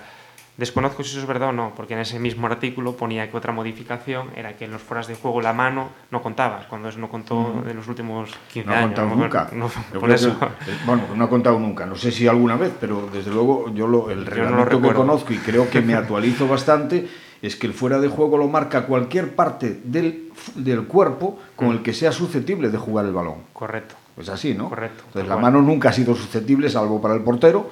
Desconozco 0.57 1.03
si 1.03 1.11
eso 1.11 1.19
es 1.19 1.27
verdad 1.27 1.49
o 1.49 1.51
no, 1.51 1.73
porque 1.75 1.93
en 1.93 1.99
ese 1.99 2.17
mismo 2.17 2.47
artículo 2.47 2.95
ponía 2.95 3.29
que 3.29 3.37
otra 3.37 3.51
modificación 3.51 4.29
era 4.35 4.55
que 4.55 4.65
en 4.65 4.71
los 4.71 4.81
fueras 4.81 5.05
de 5.05 5.15
juego 5.15 5.41
la 5.41 5.53
mano 5.53 5.89
no 6.11 6.23
contaba, 6.23 6.65
cuando 6.67 6.89
eso 6.89 6.97
no 6.97 7.09
contó 7.09 7.61
mm. 7.63 7.69
en 7.69 7.75
los 7.75 7.87
últimos 7.87 8.31
15 8.53 8.67
no 8.67 8.73
años. 8.73 8.83
Ha 8.83 8.87
contado 8.87 9.09
no, 9.09 9.15
nunca. 9.15 9.49
No, 9.53 9.69
por 9.99 10.09
eso. 10.09 10.39
Que, 10.39 10.71
bueno, 10.85 11.03
no 11.13 11.25
ha 11.25 11.29
contado 11.29 11.59
nunca, 11.59 11.85
no 11.85 11.95
sé 11.95 12.11
si 12.11 12.27
alguna 12.27 12.55
vez, 12.55 12.73
pero 12.79 13.07
desde 13.13 13.31
luego 13.31 13.71
yo 13.73 13.85
lo, 13.85 14.09
el 14.09 14.25
reglamento 14.25 14.79
no 14.79 14.87
que 14.87 14.95
conozco 14.95 15.33
y 15.33 15.37
creo 15.37 15.69
que 15.69 15.81
me 15.81 15.93
actualizo 15.95 16.47
bastante 16.47 17.07
es 17.41 17.55
que 17.55 17.67
el 17.67 17.73
fuera 17.73 17.99
de 17.99 18.07
juego 18.07 18.37
lo 18.37 18.47
marca 18.47 18.87
cualquier 18.87 19.35
parte 19.35 19.79
del, 19.83 20.31
del 20.55 20.85
cuerpo 20.85 21.37
con 21.55 21.67
mm. 21.67 21.71
el 21.71 21.83
que 21.83 21.93
sea 21.93 22.11
susceptible 22.11 22.69
de 22.69 22.77
jugar 22.77 23.05
el 23.05 23.11
balón. 23.11 23.43
Correcto. 23.53 23.95
Pues 24.15 24.29
así, 24.29 24.53
¿no? 24.53 24.69
Correcto. 24.69 25.03
Entonces 25.07 25.29
la 25.29 25.37
mano 25.37 25.61
nunca 25.61 25.89
ha 25.89 25.93
sido 25.93 26.15
susceptible, 26.15 26.69
salvo 26.69 27.01
para 27.01 27.13
el 27.15 27.21
portero, 27.21 27.69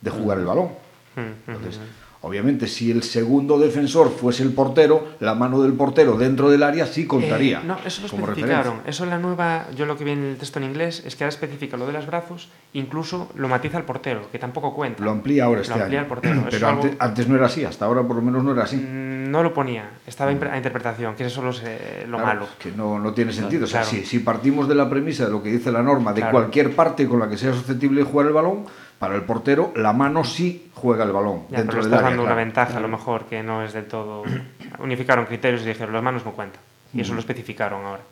de 0.00 0.10
jugar 0.10 0.38
el 0.38 0.46
balón. 0.46 0.70
Mm, 1.16 1.50
Entonces, 1.50 1.80
obviamente, 2.22 2.66
si 2.66 2.90
el 2.90 3.02
segundo 3.02 3.58
defensor 3.58 4.10
fuese 4.10 4.42
el 4.42 4.52
portero, 4.52 5.08
la 5.20 5.34
mano 5.34 5.60
del 5.62 5.72
portero 5.74 6.16
dentro 6.16 6.50
del 6.50 6.62
área 6.62 6.86
sí 6.86 7.06
contaría. 7.06 7.58
Eh, 7.58 7.64
no, 7.64 7.76
eso 7.84 8.02
lo 8.02 8.06
especificaron. 8.06 8.80
Eso 8.86 9.04
en 9.04 9.10
la 9.10 9.18
nueva, 9.18 9.66
yo 9.76 9.86
lo 9.86 9.96
que 9.96 10.04
vi 10.04 10.12
en 10.12 10.24
el 10.24 10.36
texto 10.36 10.58
en 10.58 10.66
inglés 10.66 11.02
es 11.04 11.16
que 11.16 11.24
ahora 11.24 11.34
especifica 11.34 11.76
lo 11.76 11.86
de 11.86 11.92
los 11.92 12.06
brazos, 12.06 12.48
incluso 12.72 13.28
lo 13.34 13.48
matiza 13.48 13.78
el 13.78 13.84
portero, 13.84 14.30
que 14.30 14.38
tampoco 14.38 14.74
cuenta. 14.74 15.02
Lo 15.02 15.10
amplía 15.10 15.44
ahora 15.44 15.60
este 15.60 15.74
lo 15.74 15.82
amplía 15.82 16.00
año. 16.00 16.06
el 16.06 16.08
portero. 16.08 16.44
Pero 16.50 16.68
antes, 16.68 16.92
algo... 16.92 17.02
antes, 17.02 17.28
no 17.28 17.36
era 17.36 17.46
así, 17.46 17.64
hasta 17.64 17.84
ahora 17.84 18.02
por 18.02 18.16
lo 18.16 18.22
menos 18.22 18.44
no 18.44 18.52
era 18.52 18.64
así. 18.64 18.76
No 18.76 19.42
lo 19.42 19.52
ponía, 19.52 19.90
estaba 20.06 20.30
a 20.30 20.56
interpretación, 20.56 21.14
que 21.14 21.26
eso 21.26 21.48
es 21.48 21.62
eh, 21.64 22.04
lo 22.06 22.18
claro, 22.18 22.40
malo. 22.40 22.48
Que 22.58 22.70
no, 22.70 22.98
no 22.98 23.12
tiene 23.12 23.32
sentido. 23.32 23.66
Claro. 23.66 23.86
O 23.86 23.90
sea, 23.90 23.98
si, 23.98 24.04
si, 24.04 24.20
partimos 24.20 24.68
de 24.68 24.74
la 24.74 24.88
premisa 24.88 25.24
de 25.24 25.30
lo 25.30 25.42
que 25.42 25.50
dice 25.50 25.72
la 25.72 25.82
norma, 25.82 26.12
de 26.12 26.20
claro. 26.20 26.32
cualquier 26.32 26.74
parte 26.74 27.08
con 27.08 27.18
la 27.18 27.28
que 27.28 27.36
sea 27.36 27.52
susceptible 27.52 28.04
de 28.04 28.06
jugar 28.06 28.26
el 28.26 28.32
balón, 28.32 28.66
para 29.02 29.16
el 29.16 29.22
portero 29.22 29.72
la 29.74 29.92
mano 29.92 30.22
sí 30.22 30.70
juega 30.74 31.02
el 31.02 31.10
balón 31.10 31.42
ya, 31.50 31.58
dentro 31.58 31.72
pero 31.72 31.82
del 31.82 31.92
estás 31.92 31.98
área, 31.98 32.10
dando 32.10 32.22
claro. 32.22 32.36
una 32.36 32.44
ventaja 32.44 32.76
a 32.76 32.80
lo 32.80 32.86
mejor 32.86 33.24
que 33.24 33.42
no 33.42 33.64
es 33.64 33.72
del 33.72 33.86
todo 33.86 34.22
unificaron 34.78 35.26
criterios 35.26 35.62
y 35.62 35.66
dijeron 35.66 35.92
las 35.92 36.04
manos 36.04 36.24
no 36.24 36.30
cuentan 36.30 36.62
y 36.94 37.00
eso 37.00 37.12
lo 37.12 37.18
especificaron 37.18 37.84
ahora 37.84 38.02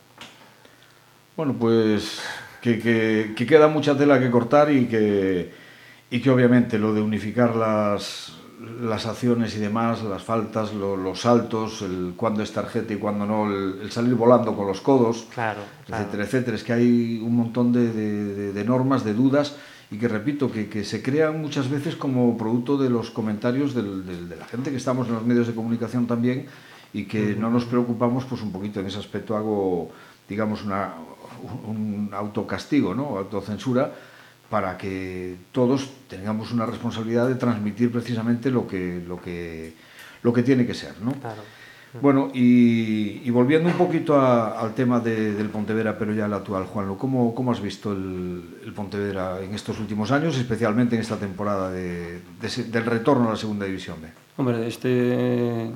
bueno 1.36 1.52
pues 1.52 2.20
que, 2.60 2.80
que, 2.80 3.34
que, 3.36 3.46
queda 3.46 3.68
mucha 3.68 3.96
tela 3.96 4.18
que 4.18 4.32
cortar 4.32 4.72
y 4.72 4.86
que 4.86 5.54
y 6.10 6.20
que 6.20 6.28
obviamente 6.28 6.76
lo 6.76 6.92
de 6.92 7.00
unificar 7.02 7.54
las 7.54 8.36
las 8.82 9.06
acciones 9.06 9.56
y 9.56 9.58
demás, 9.58 10.02
las 10.02 10.22
faltas, 10.22 10.74
lo, 10.74 10.94
los 10.94 11.22
saltos, 11.22 11.80
el 11.80 12.12
cuándo 12.14 12.42
es 12.42 12.52
tarjeta 12.52 12.92
y 12.92 12.96
cuándo 12.96 13.24
no, 13.24 13.46
el, 13.46 13.80
el, 13.80 13.90
salir 13.90 14.14
volando 14.14 14.54
con 14.54 14.66
los 14.66 14.82
codos, 14.82 15.28
claro, 15.32 15.62
claro. 15.86 16.02
etcétera, 16.02 16.24
etcétera. 16.24 16.56
Es 16.58 16.64
que 16.64 16.74
hay 16.74 17.20
un 17.24 17.36
montón 17.36 17.72
de, 17.72 17.90
de, 17.90 18.24
de, 18.34 18.52
de 18.52 18.64
normas, 18.64 19.02
de 19.02 19.14
dudas 19.14 19.56
y 19.90 19.98
que 19.98 20.08
repito, 20.08 20.50
que, 20.50 20.68
que, 20.68 20.84
se 20.84 21.02
crean 21.02 21.40
muchas 21.40 21.68
veces 21.68 21.96
como 21.96 22.36
producto 22.38 22.78
de 22.78 22.88
los 22.90 23.10
comentarios 23.10 23.74
del, 23.74 24.06
del, 24.06 24.28
de 24.28 24.36
la 24.36 24.46
gente 24.46 24.70
que 24.70 24.76
estamos 24.76 25.08
en 25.08 25.14
los 25.14 25.26
medios 25.26 25.46
de 25.48 25.54
comunicación 25.54 26.06
también 26.06 26.46
y 26.92 27.04
que 27.04 27.34
no 27.34 27.50
nos 27.50 27.64
preocupamos, 27.64 28.24
pues 28.24 28.42
un 28.42 28.52
poquito 28.52 28.80
en 28.80 28.86
ese 28.86 28.98
aspecto 28.98 29.36
hago, 29.36 29.90
digamos, 30.28 30.64
una, 30.64 30.94
un 31.66 32.10
autocastigo, 32.12 32.94
¿no? 32.94 33.18
autocensura, 33.18 33.92
para 34.48 34.76
que 34.76 35.36
todos 35.52 35.90
tengamos 36.08 36.50
una 36.52 36.66
responsabilidad 36.66 37.28
de 37.28 37.36
transmitir 37.36 37.92
precisamente 37.92 38.50
lo 38.50 38.66
que, 38.66 39.02
lo 39.06 39.20
que, 39.20 39.74
lo 40.22 40.32
que 40.32 40.42
tiene 40.42 40.66
que 40.66 40.74
ser. 40.74 41.00
¿no? 41.00 41.12
Claro. 41.12 41.42
Bueno, 42.00 42.30
y, 42.32 43.28
volviendo 43.30 43.68
un 43.68 43.74
poquito 43.74 44.20
al 44.20 44.74
tema 44.74 45.00
de, 45.00 45.34
del 45.34 45.48
Pontevedra, 45.48 45.98
pero 45.98 46.12
ya 46.12 46.26
el 46.26 46.34
actual, 46.34 46.64
Juanlo, 46.66 46.96
¿cómo, 46.96 47.34
cómo 47.34 47.50
has 47.52 47.60
visto 47.60 47.92
el, 47.92 48.72
Pontevedra 48.74 49.40
en 49.42 49.54
estos 49.54 49.80
últimos 49.80 50.12
años, 50.12 50.36
especialmente 50.36 50.94
en 50.94 51.02
esta 51.02 51.16
temporada 51.16 51.70
de, 51.70 52.20
de, 52.40 52.64
del 52.70 52.84
retorno 52.84 53.28
a 53.28 53.30
la 53.32 53.36
Segunda 53.36 53.66
División 53.66 53.96
B? 54.00 54.08
Hombre, 54.36 54.68
este 54.68 55.70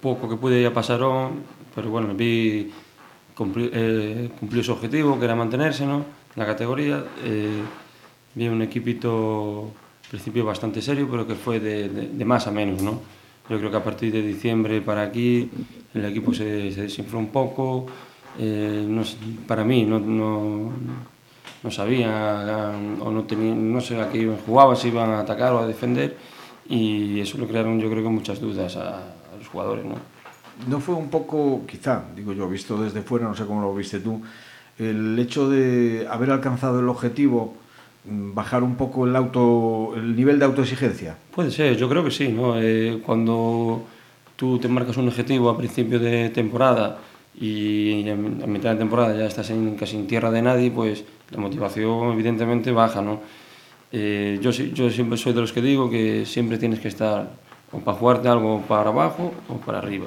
poco 0.00 0.28
que 0.28 0.36
pude 0.36 0.62
ya 0.62 0.72
pasaron, 0.72 1.42
pero 1.74 1.90
bueno, 1.90 2.14
vi 2.14 2.70
cumplir, 3.34 3.70
eh, 3.74 4.30
cumplir 4.38 4.64
su 4.64 4.72
objetivo, 4.72 5.18
que 5.18 5.24
era 5.24 5.34
mantenerse, 5.34 5.84
¿no? 5.84 6.18
la 6.38 6.46
categoría. 6.46 7.04
Eh, 7.24 7.62
vi 8.34 8.48
un 8.48 8.62
equipito, 8.62 9.72
principio 10.08 10.44
bastante 10.44 10.80
serio, 10.80 11.08
pero 11.10 11.26
que 11.26 11.34
fue 11.34 11.60
de, 11.60 12.24
más 12.24 12.46
a 12.46 12.50
menos, 12.50 12.80
¿no? 12.80 13.00
Yo 13.48 13.58
creo 13.58 13.70
que 13.70 13.76
a 13.76 13.84
partir 13.84 14.12
de 14.12 14.22
diciembre 14.22 14.80
para 14.82 15.02
aquí 15.02 15.50
el 15.94 16.04
equipo 16.04 16.34
se, 16.34 16.70
se 16.72 16.82
desinfló 16.82 17.18
un 17.18 17.28
poco 17.28 17.86
eh, 18.38 18.86
no, 18.88 19.02
para 19.46 19.64
mí 19.64 19.84
no, 19.84 19.98
no, 19.98 20.70
no 21.62 21.70
sabían 21.70 23.00
o 23.00 23.10
no, 23.10 23.24
tenían, 23.24 23.72
no 23.72 23.80
sé 23.80 24.00
a 24.00 24.08
qué 24.10 24.32
jugaban, 24.46 24.76
si 24.76 24.88
iban 24.88 25.10
a 25.10 25.20
atacar 25.20 25.52
o 25.54 25.58
a 25.58 25.66
defender 25.66 26.16
y 26.68 27.18
eso 27.18 27.36
lo 27.38 27.48
crearon 27.48 27.80
yo 27.80 27.90
creo 27.90 28.02
que 28.02 28.08
muchas 28.08 28.40
dudas 28.40 28.76
a, 28.76 28.98
a 28.98 29.36
los 29.36 29.48
jugadores. 29.48 29.84
¿no? 29.84 29.96
¿No 30.68 30.80
fue 30.80 30.94
un 30.94 31.08
poco, 31.08 31.62
quizá, 31.66 32.04
digo 32.14 32.32
yo, 32.32 32.48
visto 32.48 32.80
desde 32.80 33.02
fuera, 33.02 33.26
no 33.26 33.34
sé 33.34 33.44
cómo 33.44 33.60
lo 33.60 33.74
viste 33.74 33.98
tú, 33.98 34.22
el 34.78 35.18
hecho 35.18 35.48
de 35.48 36.06
haber 36.08 36.30
alcanzado 36.30 36.78
el 36.78 36.88
objetivo, 36.88 37.56
bajar 38.08 38.62
un 38.62 38.76
poco 38.76 39.06
el, 39.06 39.14
auto, 39.14 39.92
el 39.96 40.16
nivel 40.16 40.38
de 40.38 40.44
autoexigencia? 40.44 41.16
Puede 41.34 41.50
ser, 41.50 41.76
yo 41.76 41.88
creo 41.88 42.04
que 42.04 42.10
sí. 42.10 42.28
¿no? 42.28 42.60
Eh, 42.60 43.00
cuando 43.04 43.84
tú 44.36 44.58
te 44.58 44.68
marcas 44.68 44.96
un 44.96 45.08
objetivo 45.08 45.50
a 45.50 45.56
principio 45.56 45.98
de 45.98 46.30
temporada 46.30 46.98
y 47.40 48.08
a 48.08 48.14
mitad 48.14 48.72
de 48.72 48.76
temporada 48.76 49.16
ya 49.16 49.26
estás 49.26 49.50
en, 49.50 49.76
casi 49.76 49.96
en 49.96 50.06
tierra 50.06 50.30
de 50.30 50.42
nadie, 50.42 50.70
pues 50.70 51.04
la 51.30 51.38
motivación 51.38 52.12
evidentemente 52.12 52.72
baja. 52.72 53.02
¿no? 53.02 53.20
Eh, 53.92 54.38
yo, 54.40 54.50
yo 54.50 54.90
siempre 54.90 55.18
soy 55.18 55.32
de 55.32 55.40
los 55.40 55.52
que 55.52 55.62
digo 55.62 55.90
que 55.90 56.24
siempre 56.26 56.58
tienes 56.58 56.80
que 56.80 56.88
estar 56.88 57.30
o 57.70 57.78
para 57.80 57.96
jugarte 57.98 58.28
algo 58.28 58.62
para 58.62 58.90
abajo 58.90 59.32
o 59.48 59.54
para 59.56 59.78
arriba, 59.78 60.06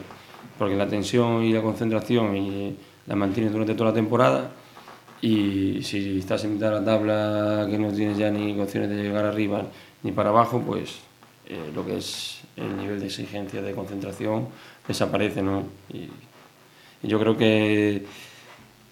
porque 0.58 0.76
la 0.76 0.88
tensión 0.88 1.44
y 1.44 1.54
la 1.54 1.62
concentración 1.62 2.36
y 2.36 2.76
la 3.06 3.16
mantienes 3.16 3.52
durante 3.52 3.76
toda 3.76 3.92
la 3.92 3.96
temporada 3.96 4.52
y 5.22 5.84
si 5.84 6.20
estás 6.20 6.44
en 6.44 6.56
mitad 6.56 6.70
de 6.72 6.80
la 6.80 6.86
tabla 6.86 7.68
que 7.70 7.78
no 7.78 7.92
tienes 7.92 8.18
ya 8.18 8.32
ni 8.32 8.60
opciones 8.60 8.90
de 8.90 9.04
llegar 9.04 9.26
arriba 9.26 9.64
ni 10.04 10.12
para 10.12 10.30
abajo, 10.30 10.62
pues 10.66 11.00
eh, 11.48 11.72
lo 11.76 11.86
que 11.86 11.98
es 11.98 12.42
el 12.56 12.76
nivel 12.78 13.00
de 13.00 13.06
exigencia, 13.06 13.62
de 13.62 13.74
concentración, 13.74 14.48
desaparece, 14.88 15.42
¿no? 15.42 15.64
Y, 15.94 16.10
y 17.04 17.08
yo 17.08 17.20
creo 17.20 17.38
que, 17.38 18.06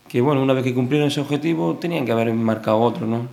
que, 0.08 0.22
bueno, 0.22 0.44
una 0.44 0.54
vez 0.54 0.64
que 0.64 0.74
cumplieron 0.74 1.08
ese 1.08 1.22
objetivo, 1.22 1.78
tenían 1.80 2.06
que 2.06 2.12
haber 2.12 2.32
marcado 2.34 2.80
otro, 2.80 3.08
¿no? 3.08 3.28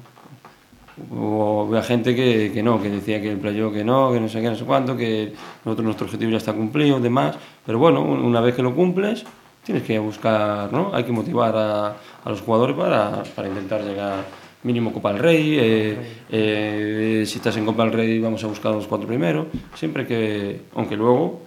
O 1.14 1.66
había 1.68 1.82
gente 1.82 2.16
que, 2.16 2.50
que 2.52 2.62
no, 2.62 2.80
que 2.80 2.88
decía 2.88 3.20
que 3.20 3.32
el 3.32 3.38
playo 3.38 3.70
que 3.70 3.84
no, 3.84 4.12
que 4.12 4.20
no 4.20 4.28
sé 4.28 4.40
qué, 4.40 4.48
no 4.48 4.56
sé 4.56 4.64
cuánto, 4.64 4.96
que 4.96 5.34
nosotros, 5.64 5.84
nuestro 5.84 6.06
objetivo 6.06 6.30
ya 6.30 6.38
está 6.38 6.54
cumplido, 6.54 6.98
demás, 7.00 7.36
pero 7.66 7.78
bueno, 7.78 8.02
una 8.02 8.40
vez 8.40 8.54
que 8.54 8.62
lo 8.62 8.74
cumples, 8.74 9.24
tienes 9.66 9.82
que 9.82 9.98
buscar, 9.98 10.72
¿no? 10.72 10.92
Hay 10.94 11.02
que 11.02 11.12
motivar 11.12 11.54
a, 11.56 11.88
a 12.24 12.30
los 12.30 12.40
jugadores 12.40 12.76
para, 12.76 13.24
para 13.34 13.48
intentar 13.48 13.82
llegar 13.82 14.24
mínimo 14.62 14.92
Copa 14.92 15.12
del 15.12 15.22
Rey, 15.22 15.56
eh, 15.58 15.96
eh, 16.30 17.24
si 17.26 17.38
estás 17.38 17.56
en 17.56 17.66
Copa 17.66 17.84
del 17.84 17.92
Rey 17.92 18.18
vamos 18.18 18.42
a 18.44 18.46
buscar 18.46 18.72
los 18.72 18.86
cuatro 18.86 19.06
primeros, 19.06 19.46
siempre 19.74 20.06
que, 20.06 20.62
aunque 20.74 20.96
luego 20.96 21.42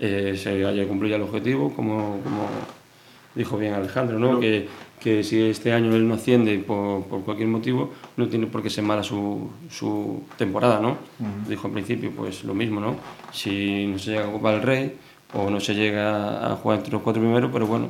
eh, 0.00 0.34
se 0.36 0.64
haya 0.64 0.86
cumplido 0.86 1.16
el 1.16 1.22
objetivo, 1.22 1.72
como, 1.74 2.20
como 2.22 2.48
dijo 3.34 3.56
bien 3.56 3.74
Alejandro, 3.74 4.18
¿no? 4.18 4.40
que, 4.40 4.68
que 4.98 5.22
si 5.22 5.42
este 5.42 5.72
año 5.72 5.94
él 5.94 6.08
no 6.08 6.14
asciende 6.14 6.58
por, 6.58 7.04
por, 7.04 7.22
cualquier 7.22 7.48
motivo, 7.48 7.92
no 8.16 8.26
tiene 8.28 8.46
por 8.46 8.62
qué 8.62 8.70
ser 8.70 8.82
mala 8.84 9.02
su, 9.02 9.48
su 9.70 10.22
temporada, 10.36 10.80
¿no? 10.80 10.90
Uh 11.20 11.24
-huh. 11.24 11.48
Dijo 11.48 11.68
al 11.68 11.72
principio, 11.72 12.10
pues 12.16 12.42
lo 12.44 12.54
mismo, 12.54 12.80
¿no? 12.80 12.96
Si 13.30 13.86
no 13.86 13.98
se 13.98 14.12
llega 14.12 14.26
a 14.26 14.32
Copa 14.32 14.52
del 14.52 14.62
Rey 14.62 14.92
o 15.36 15.50
no 15.50 15.60
se 15.60 15.74
llega 15.74 16.52
a 16.52 16.56
jugar 16.56 16.78
entre 16.78 16.92
los 16.92 17.02
cuatro 17.02 17.22
primeros, 17.22 17.50
pero 17.52 17.66
bueno, 17.66 17.88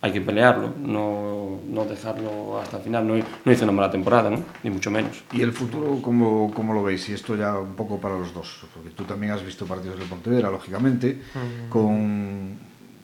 hay 0.00 0.12
que 0.12 0.20
pelearlo, 0.20 0.74
no, 0.80 1.60
no 1.68 1.84
dejarlo 1.84 2.60
hasta 2.60 2.78
el 2.78 2.82
final. 2.82 3.06
No, 3.06 3.14
no 3.44 3.52
hizo 3.52 3.64
una 3.64 3.72
mala 3.72 3.90
temporada, 3.90 4.30
¿no? 4.30 4.42
ni 4.62 4.70
mucho 4.70 4.90
menos. 4.90 5.22
¿Y 5.32 5.42
el 5.42 5.52
futuro 5.52 6.00
cómo, 6.02 6.52
cómo 6.52 6.74
lo 6.74 6.82
veis? 6.82 7.08
Y 7.08 7.12
esto 7.14 7.36
ya 7.36 7.56
un 7.58 7.74
poco 7.74 8.00
para 8.00 8.18
los 8.18 8.34
dos, 8.34 8.64
porque 8.74 8.90
tú 8.90 9.04
también 9.04 9.32
has 9.32 9.44
visto 9.44 9.64
partidos 9.64 9.98
del 9.98 10.08
Pontevedra, 10.08 10.50
lógicamente, 10.50 11.20
uh 11.34 11.38
-huh. 11.38 11.68
con 11.68 12.58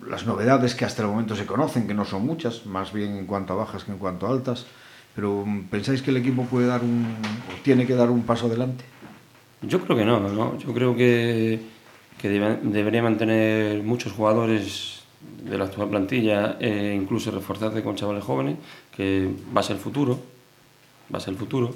las 0.09 0.27
novedades 0.27 0.74
que 0.74 0.85
hasta 0.85 1.03
el 1.03 1.09
momento 1.09 1.37
se 1.37 1.46
conocen, 1.46 1.87
que 1.87 1.94
no 1.94 2.05
son 2.05 2.27
muchas, 2.27 2.66
más 2.66 2.92
bien 2.92 3.16
en 3.16 3.27
cuanto 3.27 3.53
a 3.53 3.57
bajas 3.57 3.85
que 3.85 3.92
en 3.92 3.98
cuanto 3.98 4.27
a 4.27 4.31
altas. 4.31 4.66
Pero 5.14 5.44
¿pensáis 5.70 6.03
que 6.03 6.11
el 6.11 6.16
equipo 6.16 6.44
puede 6.44 6.66
dar 6.66 6.83
un, 6.83 7.05
o 7.05 7.62
tiene 7.62 7.87
que 7.87 7.94
dar 7.94 8.11
un 8.11 8.22
paso 8.22 8.46
adelante? 8.46 8.85
Yo 9.62 9.81
creo 9.81 9.96
que 9.96 10.05
no, 10.05 10.20
¿no? 10.20 10.57
Yo 10.59 10.72
creo 10.72 10.94
que, 10.96 11.61
que 12.18 12.28
debe, 12.28 12.59
debería 12.62 13.02
mantener 13.02 13.83
muchos 13.83 14.12
jugadores 14.12 15.02
de 15.42 15.57
la 15.59 15.64
actual 15.64 15.88
plantilla 15.88 16.57
e 16.61 16.94
incluso 16.94 17.31
reforzarse 17.31 17.83
con 17.83 17.96
chavales 17.96 18.24
jóvenes, 18.24 18.57
que 18.94 19.31
va 19.54 19.61
a 19.61 19.64
ser 19.64 19.76
el 19.76 19.83
futuro, 19.83 20.18
va 21.12 21.18
a 21.18 21.20
ser 21.20 21.35
el 21.35 21.38
futuro, 21.38 21.74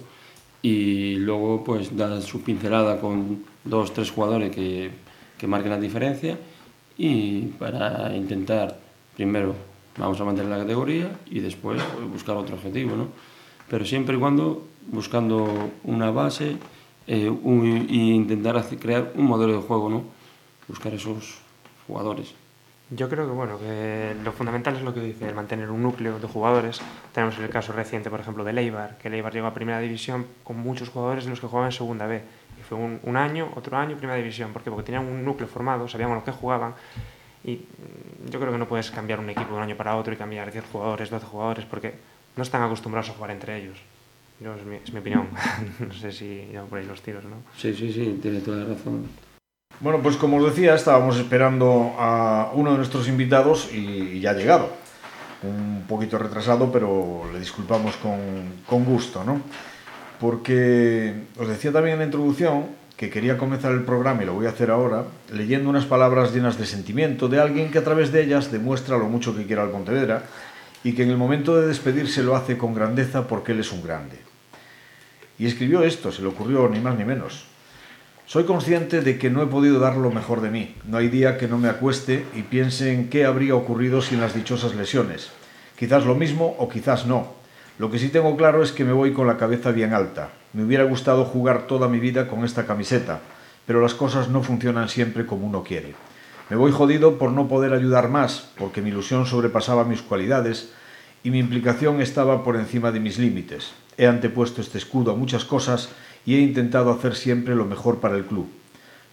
y 0.62 1.16
luego 1.16 1.64
pues 1.64 1.96
dar 1.96 2.20
su 2.22 2.42
pincelada 2.42 3.00
con 3.00 3.44
dos, 3.64 3.92
tres 3.92 4.10
jugadores 4.10 4.54
que, 4.54 4.90
que 5.38 5.46
marquen 5.46 5.70
la 5.70 5.80
diferencia 5.80 6.38
y 6.96 7.42
para 7.58 8.14
intentar, 8.14 8.78
primero 9.16 9.54
vamos 9.98 10.20
a 10.20 10.24
mantener 10.24 10.50
la 10.50 10.58
categoría 10.58 11.10
y 11.30 11.40
después 11.40 11.82
buscar 12.12 12.36
otro 12.36 12.54
objetivo, 12.56 12.96
¿no? 12.96 13.08
Pero 13.68 13.84
siempre 13.84 14.16
y 14.16 14.18
cuando 14.18 14.66
buscando 14.90 15.70
una 15.84 16.10
base 16.10 16.56
eh, 17.06 17.28
un, 17.28 17.86
e 17.88 17.94
intentar 17.94 18.56
hacer, 18.56 18.78
crear 18.78 19.12
un 19.16 19.24
modelo 19.24 19.54
de 19.54 19.62
juego, 19.62 19.88
¿no? 19.88 20.04
Buscar 20.68 20.94
esos 20.94 21.38
jugadores. 21.86 22.34
Yo 22.90 23.08
creo 23.08 23.26
que 23.26 23.32
bueno, 23.32 23.58
que 23.58 24.14
lo 24.22 24.32
fundamental 24.32 24.76
es 24.76 24.82
lo 24.82 24.92
que 24.92 25.00
dice, 25.00 25.26
el 25.26 25.34
mantener 25.34 25.70
un 25.70 25.82
núcleo 25.82 26.18
de 26.18 26.28
jugadores. 26.28 26.80
Tenemos 27.14 27.38
el 27.38 27.48
caso 27.48 27.72
reciente, 27.72 28.10
por 28.10 28.20
ejemplo, 28.20 28.44
de 28.44 28.52
Leibar, 28.52 28.98
que 28.98 29.08
Leibar 29.08 29.32
llegó 29.32 29.46
a 29.46 29.54
primera 29.54 29.80
división 29.80 30.26
con 30.44 30.58
muchos 30.58 30.90
jugadores 30.90 31.24
de 31.24 31.30
los 31.30 31.40
que 31.40 31.46
jugaban 31.46 31.68
en 31.68 31.72
segunda 31.72 32.06
B. 32.06 32.22
Y 32.60 32.62
fue 32.62 32.76
un, 32.76 33.00
un 33.04 33.16
año, 33.16 33.50
otro 33.56 33.78
año, 33.78 33.96
primera 33.96 34.18
división. 34.18 34.52
¿Por 34.52 34.62
qué? 34.62 34.70
Porque 34.70 34.84
tenían 34.84 35.06
un 35.06 35.24
núcleo 35.24 35.48
formado, 35.48 35.88
sabíamos 35.88 36.18
lo 36.18 36.24
que 36.24 36.32
jugaban. 36.32 36.74
Y 37.44 37.62
yo 38.30 38.38
creo 38.38 38.52
que 38.52 38.58
no 38.58 38.68
puedes 38.68 38.90
cambiar 38.90 39.20
un 39.20 39.30
equipo 39.30 39.50
de 39.50 39.56
un 39.56 39.62
año 39.62 39.76
para 39.76 39.96
otro 39.96 40.12
y 40.12 40.16
cambiar 40.16 40.52
10 40.52 40.64
jugadores, 40.70 41.10
12 41.10 41.26
jugadores, 41.26 41.64
porque 41.64 41.94
no 42.36 42.42
están 42.42 42.62
acostumbrados 42.62 43.10
a 43.10 43.14
jugar 43.14 43.30
entre 43.30 43.56
ellos. 43.56 43.78
Yo, 44.38 44.54
es, 44.54 44.64
mi, 44.64 44.76
es 44.76 44.92
mi 44.92 45.00
opinión. 45.00 45.28
no 45.80 45.92
sé 45.92 46.12
si 46.12 46.48
ya 46.52 46.62
por 46.64 46.78
ahí 46.78 46.86
los 46.86 47.00
tiros, 47.00 47.24
¿no? 47.24 47.36
Sí, 47.56 47.74
sí, 47.74 47.92
sí, 47.92 48.18
tiene 48.20 48.40
toda 48.40 48.58
la 48.58 48.74
razón. 48.74 49.06
Bueno, 49.80 50.00
pues 50.02 50.16
como 50.16 50.36
os 50.36 50.44
decía, 50.44 50.74
estábamos 50.74 51.16
esperando 51.16 51.94
a 51.98 52.50
uno 52.54 52.72
de 52.72 52.76
nuestros 52.76 53.08
invitados 53.08 53.68
y, 53.72 54.20
ya 54.20 54.30
ha 54.30 54.34
llegado. 54.34 54.70
Un 55.42 55.84
poquito 55.88 56.18
retrasado, 56.18 56.70
pero 56.70 57.22
le 57.32 57.40
disculpamos 57.40 57.96
con, 57.96 58.18
con 58.66 58.84
gusto, 58.84 59.24
¿no? 59.24 59.40
Porque 60.20 61.24
os 61.36 61.48
decía 61.48 61.72
también 61.72 61.94
en 61.94 61.98
la 61.98 62.04
introducción 62.04 62.82
que 62.96 63.10
quería 63.10 63.36
comenzar 63.36 63.72
el 63.72 63.82
programa, 63.82 64.22
y 64.22 64.26
lo 64.26 64.34
voy 64.34 64.46
a 64.46 64.50
hacer 64.50 64.70
ahora, 64.70 65.04
leyendo 65.32 65.68
unas 65.68 65.86
palabras 65.86 66.32
llenas 66.32 66.56
de 66.56 66.66
sentimiento 66.66 67.26
de 67.26 67.40
alguien 67.40 67.72
que 67.72 67.78
a 67.78 67.84
través 67.84 68.12
de 68.12 68.22
ellas 68.22 68.52
demuestra 68.52 68.96
lo 68.96 69.08
mucho 69.08 69.36
que 69.36 69.44
quiere 69.44 69.60
al 69.60 69.70
Pontevedra 69.70 70.22
y 70.84 70.92
que 70.92 71.02
en 71.02 71.10
el 71.10 71.16
momento 71.16 71.60
de 71.60 71.66
despedirse 71.66 72.22
lo 72.22 72.36
hace 72.36 72.56
con 72.56 72.74
grandeza 72.74 73.26
porque 73.26 73.50
él 73.50 73.58
es 73.58 73.72
un 73.72 73.82
grande. 73.82 74.18
Y 75.36 75.46
escribió 75.46 75.82
esto, 75.82 76.12
se 76.12 76.22
le 76.22 76.28
ocurrió 76.28 76.68
ni 76.68 76.78
más 76.78 76.96
ni 76.96 77.04
menos. 77.04 77.46
Soy 78.26 78.44
consciente 78.44 79.00
de 79.00 79.18
que 79.18 79.30
no 79.30 79.42
he 79.42 79.46
podido 79.46 79.80
dar 79.80 79.96
lo 79.96 80.10
mejor 80.10 80.40
de 80.40 80.50
mí. 80.50 80.74
No 80.86 80.96
hay 80.96 81.08
día 81.08 81.38
que 81.38 81.48
no 81.48 81.58
me 81.58 81.68
acueste 81.68 82.24
y 82.34 82.42
piense 82.42 82.92
en 82.92 83.10
qué 83.10 83.24
habría 83.26 83.56
ocurrido 83.56 84.00
sin 84.00 84.20
las 84.20 84.34
dichosas 84.34 84.74
lesiones. 84.74 85.30
Quizás 85.76 86.06
lo 86.06 86.14
mismo 86.14 86.54
o 86.58 86.68
quizás 86.68 87.04
no. 87.06 87.32
Lo 87.78 87.90
que 87.90 87.98
sí 87.98 88.08
tengo 88.08 88.36
claro 88.36 88.62
es 88.62 88.70
que 88.70 88.84
me 88.84 88.92
voy 88.92 89.12
con 89.12 89.26
la 89.26 89.36
cabeza 89.36 89.72
bien 89.72 89.92
alta. 89.92 90.30
Me 90.52 90.62
hubiera 90.62 90.84
gustado 90.84 91.24
jugar 91.24 91.66
toda 91.66 91.88
mi 91.88 91.98
vida 91.98 92.28
con 92.28 92.44
esta 92.44 92.64
camiseta, 92.64 93.20
pero 93.66 93.80
las 93.80 93.94
cosas 93.94 94.28
no 94.28 94.42
funcionan 94.42 94.88
siempre 94.88 95.26
como 95.26 95.46
uno 95.46 95.64
quiere. 95.64 95.94
Me 96.48 96.56
voy 96.56 96.70
jodido 96.70 97.18
por 97.18 97.32
no 97.32 97.48
poder 97.48 97.72
ayudar 97.72 98.08
más, 98.08 98.50
porque 98.56 98.82
mi 98.82 98.90
ilusión 98.90 99.26
sobrepasaba 99.26 99.84
mis 99.84 100.00
cualidades 100.00 100.72
y 101.24 101.30
mi 101.30 101.38
implicación 101.38 102.00
estaba 102.00 102.44
por 102.44 102.56
encima 102.56 102.92
de 102.92 103.00
mis 103.00 103.18
límites. 103.18 103.72
He 103.98 104.06
antepuesto 104.06 104.60
este 104.60 104.78
escudo 104.78 105.12
a 105.12 105.16
muchas 105.16 105.44
cosas 105.44 105.90
y 106.24 106.36
he 106.36 106.40
intentado 106.40 106.90
hacer 106.90 107.14
siempre 107.14 107.54
lo 107.54 107.64
mejor 107.64 108.00
para 108.00 108.16
el 108.16 108.24
club. 108.24 108.48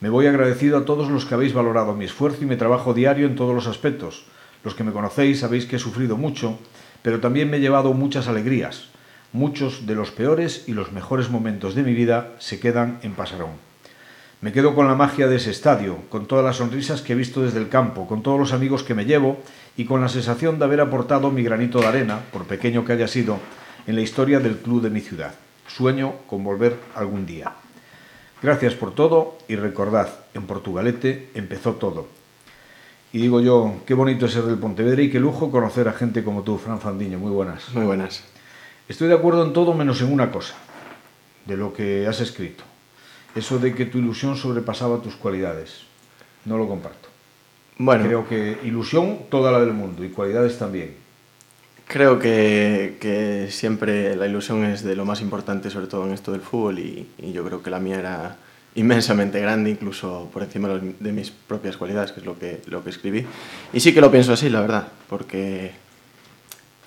Me 0.02 0.10
voy 0.10 0.28
agradecido 0.28 0.78
a 0.78 0.86
todos 0.86 1.10
los 1.10 1.26
que 1.26 1.34
habéis 1.34 1.54
valorado 1.54 1.94
mi 1.94 2.06
esfuerzo 2.06 2.44
y 2.44 2.46
mi 2.46 2.56
trabajo 2.56 2.94
diario 2.94 3.28
en 3.28 3.36
todos 3.36 3.54
los 3.54 3.68
aspectos. 3.68 4.26
Los 4.64 4.74
que 4.76 4.84
me 4.84 4.92
conocéis 4.92 5.40
sabéis 5.40 5.66
que 5.66 5.76
he 5.76 5.80
sufrido 5.80 6.16
mucho, 6.16 6.58
pero 7.02 7.20
también 7.20 7.50
me 7.50 7.58
he 7.58 7.62
llevado 7.62 7.94
muchas 7.94 8.28
alegrías. 8.28 8.90
Muchos 9.34 9.86
de 9.86 9.96
los 9.96 10.12
peores 10.12 10.64
y 10.68 10.74
los 10.74 10.92
mejores 10.92 11.30
momentos 11.30 11.76
de 11.76 11.84
mi 11.84 11.94
vida 11.94 12.32
se 12.40 12.60
quedan 12.60 13.00
en 13.04 13.14
Pasarón. 13.14 13.52
Me 14.42 14.54
quedo 14.54 14.74
con 14.74 14.88
la 14.88 14.96
magia 14.96 15.28
de 15.28 15.36
ese 15.36 15.52
estadio, 15.52 15.98
con 16.08 16.26
todas 16.26 16.46
las 16.46 16.56
sonrisas 16.56 17.02
que 17.02 17.12
he 17.12 17.16
visto 17.16 17.42
desde 17.42 17.60
el 17.60 17.68
campo, 17.68 18.08
con 18.08 18.24
todos 18.24 18.40
los 18.40 18.54
amigos 18.54 18.84
que 18.84 18.96
me 18.96 19.04
llevo 19.04 19.38
y 19.76 19.84
con 19.84 20.00
la 20.00 20.08
sensación 20.08 20.60
de 20.60 20.66
haber 20.66 20.80
aportado 20.80 21.30
mi 21.30 21.44
granito 21.44 21.80
de 21.80 21.88
arena, 21.88 22.22
por 22.32 22.46
pequeño 22.46 22.86
que 22.86 22.94
haya 22.94 23.10
sido, 23.10 23.38
en 23.86 23.96
la 23.96 24.02
historia 24.02 24.40
del 24.40 24.56
club 24.56 24.82
de 24.82 24.90
mi 24.90 25.02
ciudad. 25.02 25.34
Sueño 25.70 26.16
con 26.28 26.44
volver 26.44 26.78
algún 26.96 27.26
día. 27.26 27.54
Gracias 28.42 28.74
por 28.74 28.96
todo 28.96 29.38
y 29.48 29.56
recordad, 29.56 30.10
en 30.34 30.48
Portugalete 30.48 31.30
empezó 31.36 31.76
todo. 31.76 32.08
Y 33.12 33.20
digo 33.20 33.42
yo, 33.42 33.76
qué 33.86 33.94
bonito 33.94 34.26
es 34.26 34.34
ser 34.34 34.44
del 34.44 34.58
Pontevedra 34.58 35.02
y 35.02 35.10
qué 35.10 35.20
lujo 35.20 35.52
conocer 35.52 35.88
a 35.88 35.94
gente 35.94 36.24
como 36.24 36.44
tú, 36.44 36.58
Fran 36.58 36.80
Fandiño. 36.80 37.18
Muy 37.18 37.32
buenas. 37.32 37.74
Muy 37.74 37.86
buenas. 37.86 38.24
Estoy 38.88 39.08
de 39.08 39.16
acuerdo 39.16 39.44
en 39.44 39.54
todo 39.54 39.74
menos 39.74 40.02
en 40.02 40.12
una 40.12 40.32
cosa, 40.32 40.56
de 41.46 41.58
lo 41.58 41.74
que 41.74 42.08
has 42.08 42.22
escrito. 42.22 42.64
Eso 43.36 43.60
de 43.60 43.74
que 43.74 43.86
tu 43.86 43.98
ilusión 43.98 44.36
sobrepasaba 44.36 45.02
tus 45.02 45.16
cualidades. 45.16 45.84
No 46.46 46.58
lo 46.58 46.68
comparto. 46.68 47.10
Bueno. 47.78 48.06
Creo 48.06 48.28
que 48.28 48.60
ilusión 48.64 49.20
toda 49.30 49.52
la 49.52 49.60
del 49.60 49.74
mundo 49.74 50.04
y 50.04 50.10
cualidades 50.10 50.58
también. 50.58 50.96
Creo 51.90 52.20
que, 52.20 52.98
que, 53.02 53.48
siempre 53.50 54.16
la 54.16 54.28
ilusión 54.28 54.64
es 54.64 54.84
de 54.84 54.96
lo 54.96 55.06
más 55.06 55.22
importante, 55.22 55.72
sobre 55.72 55.88
todo 55.88 56.06
en 56.06 56.14
esto 56.14 56.32
del 56.32 56.42
fútbol, 56.42 56.78
y, 56.78 57.08
y 57.18 57.32
yo 57.32 57.44
creo 57.44 57.64
que 57.64 57.72
la 57.72 57.80
mía 57.80 57.98
era 57.98 58.36
inmensamente 58.76 59.40
grande, 59.40 59.72
incluso 59.72 60.30
por 60.32 60.44
encima 60.44 60.70
de 60.70 61.12
mis 61.12 61.32
propias 61.32 61.78
cualidades, 61.78 62.12
que 62.12 62.20
es 62.20 62.28
lo 62.28 62.38
que, 62.38 62.62
lo 62.68 62.84
que 62.84 62.92
escribí. 62.92 63.26
Y 63.74 63.80
sí 63.80 63.92
que 63.92 64.02
lo 64.02 64.12
pienso 64.12 64.34
así, 64.34 64.52
la 64.52 64.62
verdad, 64.62 64.88
porque 65.10 65.72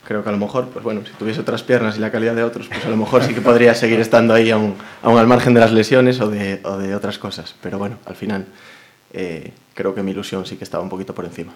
creo 0.07 0.23
que 0.23 0.29
a 0.29 0.33
lo 0.33 0.39
mejor, 0.39 0.69
pues 0.69 0.85
bueno, 0.85 1.03
si 1.05 1.13
tuviese 1.15 1.41
otras 1.41 1.65
piernas 1.65 1.97
y 1.97 1.99
la 1.99 2.13
calidad 2.13 2.37
de 2.37 2.45
otros, 2.45 2.69
pues 2.69 2.85
a 2.85 2.89
lo 2.89 2.97
mejor 2.97 3.25
sí 3.25 3.35
que 3.35 3.41
podría 3.41 3.75
seguir 3.75 3.99
estando 3.99 4.35
ahí 4.35 4.53
aún, 4.53 4.77
aún 5.03 5.19
al 5.19 5.27
margen 5.27 5.53
de 5.53 5.59
las 5.59 5.73
lesiones 5.73 6.21
o 6.21 6.31
de, 6.31 6.61
o 6.63 6.79
de 6.79 6.95
otras 6.95 7.19
cosas. 7.19 7.57
Pero 7.61 7.77
bueno, 7.77 7.99
al 8.07 8.15
final 8.15 8.47
eh, 9.13 9.53
creo 9.75 9.97
que 9.97 10.05
mi 10.05 10.13
ilusión 10.13 10.47
sí 10.47 10.55
que 10.55 10.63
estaba 10.63 10.85
un 10.85 10.91
poquito 10.91 11.13
por 11.13 11.25
encima. 11.25 11.53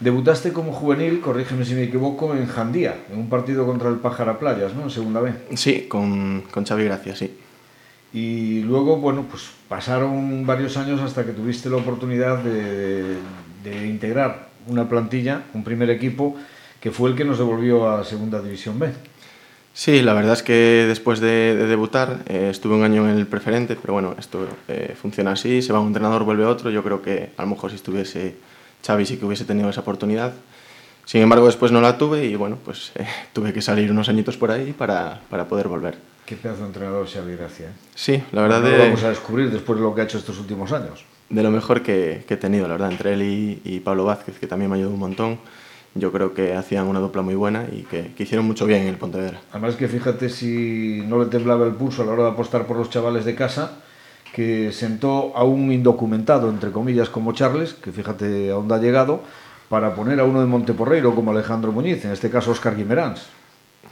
Debutaste 0.00 0.52
como 0.52 0.72
juvenil, 0.72 1.20
corrígeme 1.20 1.64
si 1.64 1.74
me 1.74 1.82
equivoco, 1.82 2.34
en 2.34 2.46
Jandía, 2.46 2.96
en 3.12 3.18
un 3.18 3.28
partido 3.28 3.66
contra 3.66 3.90
el 3.90 3.96
Pájara 3.96 4.38
Playas, 4.38 4.74
¿no? 4.74 4.84
En 4.84 4.90
segunda 4.90 5.20
B. 5.20 5.32
Sí, 5.54 5.86
con, 5.88 6.44
con 6.50 6.64
Xavi 6.64 6.84
Gracia, 6.84 7.14
sí. 7.14 7.36
Y 8.12 8.62
luego, 8.62 8.96
bueno, 8.96 9.26
pues 9.30 9.50
pasaron 9.68 10.46
varios 10.46 10.76
años 10.78 11.00
hasta 11.00 11.24
que 11.24 11.32
tuviste 11.32 11.68
la 11.68 11.76
oportunidad 11.76 12.38
de, 12.38 13.16
de 13.62 13.86
integrar 13.86 14.48
una 14.66 14.88
plantilla, 14.88 15.42
un 15.52 15.64
primer 15.64 15.90
equipo, 15.90 16.34
que 16.80 16.90
fue 16.90 17.10
el 17.10 17.16
que 17.16 17.26
nos 17.26 17.38
devolvió 17.38 17.88
a 17.88 18.02
Segunda 18.02 18.40
División 18.40 18.78
B. 18.78 18.90
Sí, 19.74 20.02
la 20.02 20.14
verdad 20.14 20.32
es 20.32 20.42
que 20.42 20.86
después 20.88 21.20
de, 21.20 21.54
de 21.54 21.66
debutar 21.66 22.20
eh, 22.26 22.48
estuve 22.50 22.74
un 22.74 22.82
año 22.82 23.08
en 23.08 23.16
el 23.16 23.26
preferente, 23.26 23.76
pero 23.80 23.92
bueno, 23.92 24.16
esto 24.18 24.48
eh, 24.66 24.96
funciona 25.00 25.32
así, 25.32 25.62
se 25.62 25.72
va 25.72 25.78
un 25.78 25.88
entrenador, 25.88 26.24
vuelve 26.24 26.44
otro, 26.44 26.70
yo 26.70 26.82
creo 26.82 27.02
que 27.02 27.30
a 27.36 27.42
lo 27.42 27.48
mejor 27.48 27.70
si 27.70 27.76
estuviese 27.76 28.34
Xavi 28.86 29.06
sí 29.06 29.16
que 29.16 29.26
hubiese 29.26 29.44
tenido 29.44 29.68
esa 29.70 29.80
oportunidad. 29.80 30.32
Sin 31.04 31.22
embargo, 31.22 31.46
después 31.46 31.72
no 31.72 31.80
la 31.80 31.98
tuve 31.98 32.24
y 32.24 32.36
bueno, 32.36 32.58
pues 32.64 32.92
eh, 32.94 33.06
tuve 33.32 33.52
que 33.52 33.62
salir 33.62 33.90
unos 33.90 34.08
añitos 34.08 34.36
por 34.36 34.50
ahí 34.50 34.72
para, 34.72 35.20
para 35.28 35.46
poder 35.48 35.68
volver. 35.68 35.98
Qué 36.24 36.36
pedazo 36.36 36.60
de 36.60 36.66
entrenador 36.68 37.08
Xavi 37.08 37.34
Gracia. 37.36 37.66
¿eh? 37.66 37.72
Sí, 37.94 38.22
la 38.30 38.42
verdad 38.42 38.62
de, 38.62 38.78
lo 38.78 38.84
vamos 38.84 39.02
a 39.02 39.08
descubrir 39.08 39.50
después 39.50 39.78
de 39.78 39.84
lo 39.84 39.94
que 39.94 40.02
ha 40.02 40.04
hecho 40.04 40.18
estos 40.18 40.38
últimos 40.38 40.70
años. 40.70 41.04
de 41.28 41.42
lo 41.42 41.50
mejor 41.50 41.82
que, 41.82 42.24
que 42.28 42.34
he 42.34 42.36
tenido, 42.36 42.68
la 42.68 42.74
verdad, 42.74 42.92
entre 42.92 43.14
él 43.14 43.22
y, 43.22 43.60
y 43.64 43.80
Pablo 43.80 44.04
Vázquez, 44.04 44.38
que 44.38 44.46
también 44.46 44.70
me 44.70 44.76
ayudó 44.76 44.90
un 44.90 45.00
montón. 45.00 45.38
Yo 45.96 46.12
creo 46.12 46.32
que 46.32 46.54
hacían 46.54 46.86
una 46.86 47.00
dupla 47.00 47.22
muy 47.22 47.34
buena 47.34 47.66
y 47.72 47.82
que, 47.82 48.12
que 48.14 48.22
hicieron 48.22 48.46
mucho 48.46 48.64
bien 48.64 48.82
en 48.82 48.88
el 48.88 48.96
Pontevedra. 48.96 49.40
Además 49.50 49.74
que 49.74 49.88
fíjate 49.88 50.28
si 50.28 51.02
no 51.04 51.18
le 51.18 51.26
temblaba 51.26 51.66
el 51.66 51.74
pulso 51.74 52.02
a 52.02 52.06
la 52.06 52.12
hora 52.12 52.22
de 52.22 52.30
apostar 52.30 52.64
por 52.64 52.76
los 52.76 52.90
chavales 52.90 53.24
de 53.24 53.34
casa, 53.34 53.78
que 54.32 54.72
sentó 54.72 55.36
a 55.36 55.44
un 55.44 55.72
indocumentado, 55.72 56.48
entre 56.48 56.70
comillas, 56.70 57.08
como 57.08 57.32
Charles, 57.32 57.74
que 57.74 57.92
fíjate 57.92 58.50
a 58.50 58.54
dónde 58.54 58.74
ha 58.74 58.78
llegado, 58.78 59.22
para 59.68 59.94
poner 59.94 60.18
a 60.20 60.24
uno 60.24 60.40
de 60.40 60.46
Monteporreiro 60.46 61.14
como 61.14 61.30
Alejandro 61.30 61.72
Muñiz, 61.72 62.04
en 62.04 62.12
este 62.12 62.30
caso 62.30 62.50
Oscar 62.50 62.76
Guimeráns, 62.76 63.26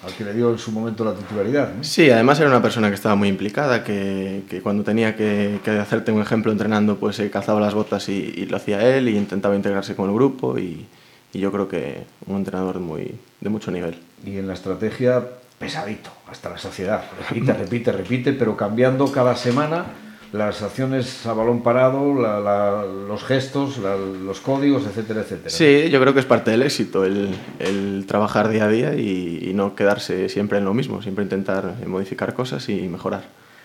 al 0.04 0.12
que 0.12 0.24
le 0.24 0.34
dio 0.34 0.50
en 0.50 0.58
su 0.58 0.72
momento 0.72 1.04
la 1.04 1.14
titularidad. 1.14 1.72
¿no? 1.72 1.84
Sí, 1.84 2.10
además 2.10 2.38
era 2.40 2.48
una 2.48 2.62
persona 2.62 2.88
que 2.88 2.94
estaba 2.94 3.14
muy 3.14 3.28
implicada, 3.28 3.84
que, 3.84 4.42
que 4.48 4.60
cuando 4.60 4.84
tenía 4.84 5.16
que, 5.16 5.60
que, 5.64 5.70
hacerte 5.70 6.12
un 6.12 6.20
ejemplo 6.20 6.52
entrenando, 6.52 6.96
pues 6.96 7.16
se 7.16 7.30
calzaba 7.30 7.60
las 7.60 7.74
botas 7.74 8.08
y, 8.08 8.32
y, 8.36 8.46
lo 8.46 8.56
hacía 8.56 8.96
él 8.96 9.08
y 9.08 9.16
intentaba 9.16 9.54
integrarse 9.56 9.94
con 9.94 10.08
el 10.08 10.14
grupo 10.14 10.58
y, 10.58 10.86
y, 11.32 11.38
yo 11.38 11.52
creo 11.52 11.68
que 11.68 12.04
un 12.26 12.36
entrenador 12.36 12.80
muy, 12.80 13.14
de 13.40 13.48
mucho 13.48 13.70
nivel. 13.70 13.98
Y 14.24 14.38
en 14.38 14.48
la 14.48 14.54
estrategia, 14.54 15.24
pesadito, 15.58 16.10
hasta 16.28 16.50
la 16.50 16.58
saciedad. 16.58 17.04
Repite, 17.28 17.52
repite, 17.52 17.92
repite, 17.92 18.32
pero 18.32 18.56
cambiando 18.56 19.10
cada 19.12 19.36
semana 19.36 19.86
las 20.32 20.62
acciones 20.62 21.26
a 21.26 21.32
balón 21.32 21.62
parado, 21.62 22.14
la, 22.14 22.40
la, 22.40 22.84
los 22.84 23.24
gestos, 23.24 23.78
la, 23.78 23.96
los 23.96 24.40
códigos, 24.40 24.86
etcétera, 24.86 25.20
etcétera. 25.20 25.50
Sí, 25.50 25.90
yo 25.90 26.00
creo 26.00 26.12
que 26.14 26.20
es 26.20 26.26
parte 26.26 26.50
del 26.50 26.62
éxito, 26.62 27.04
el, 27.04 27.34
el 27.58 28.04
trabajar 28.06 28.48
día 28.48 28.64
a 28.64 28.68
día 28.68 28.94
y, 28.94 29.48
y, 29.48 29.54
no 29.54 29.74
quedarse 29.74 30.28
siempre 30.28 30.58
en 30.58 30.64
lo 30.64 30.74
mismo, 30.74 31.00
siempre 31.02 31.24
intentar 31.24 31.74
modificar 31.86 32.34
cosas 32.34 32.68
y 32.68 32.88
mejorar. 32.88 33.24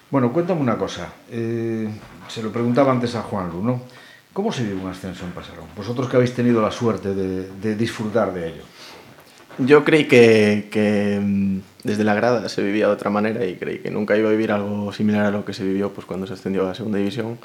Bueno, 0.09 0.31
cuéntame 0.31 0.61
una 0.61 0.77
cosa. 0.77 1.11
Eh, 1.29 1.89
se 2.27 2.43
lo 2.43 2.51
preguntaba 2.51 2.91
antes 2.91 3.15
a 3.15 3.23
Juan 3.23 3.49
Lu, 3.49 3.63
¿no? 3.63 3.81
¿Cómo 4.31 4.51
se 4.51 4.63
vive 4.63 4.75
un 4.75 4.89
ascenso 4.89 5.25
en 5.25 5.31
Pasarón? 5.31 5.65
Vosotros 5.75 6.09
que 6.09 6.15
habéis 6.15 6.33
tenido 6.33 6.61
la 6.61 6.71
suerte 6.71 7.13
de, 7.13 7.49
de 7.49 7.75
disfrutar 7.75 8.33
de 8.33 8.47
ello. 8.49 8.63
Yo 9.59 9.83
creí 9.83 10.05
que, 10.05 11.19
mm, 11.21 11.59
desde 11.83 12.03
la 12.03 12.15
grada 12.15 12.49
se 12.49 12.63
vivía 12.63 12.87
de 12.87 12.93
otra 12.93 13.09
manera 13.09 13.45
y 13.45 13.55
creí 13.55 13.79
que 13.79 13.91
nunca 13.91 14.17
iba 14.17 14.29
a 14.29 14.31
vivir 14.31 14.51
algo 14.51 14.91
similar 14.91 15.25
a 15.25 15.31
lo 15.31 15.45
que 15.45 15.53
se 15.53 15.63
vivió 15.63 15.93
pues, 15.93 16.05
cuando 16.07 16.25
se 16.25 16.33
ascendió 16.33 16.63
a 16.63 16.69
la 16.69 16.75
segunda 16.75 16.97
división. 16.97 17.37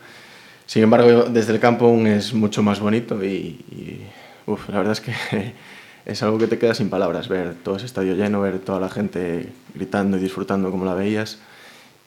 Sin 0.67 0.83
embargo, 0.83 1.25
desde 1.25 1.53
el 1.53 1.61
campo 1.61 1.87
aún 1.87 2.07
es 2.07 2.33
mucho 2.35 2.63
más 2.63 2.81
bonito 2.81 3.23
y, 3.25 4.05
la 4.47 4.79
verdad 4.79 4.93
es 4.93 5.01
que 5.01 5.13
es 6.07 6.23
algo 6.23 6.39
que 6.39 6.47
te 6.47 6.59
queda 6.59 6.75
sin 6.75 6.89
palabras, 6.89 7.29
ver 7.29 7.55
todo 7.63 7.77
ese 7.77 7.87
estadio 7.87 8.15
lleno, 8.15 8.41
ver 8.41 8.59
toda 8.61 8.81
la 8.81 8.89
gente 8.89 9.49
gritando 9.75 10.17
y 10.17 10.21
disfrutando 10.21 10.71
como 10.71 10.85
la 10.87 10.95
veías 10.95 11.39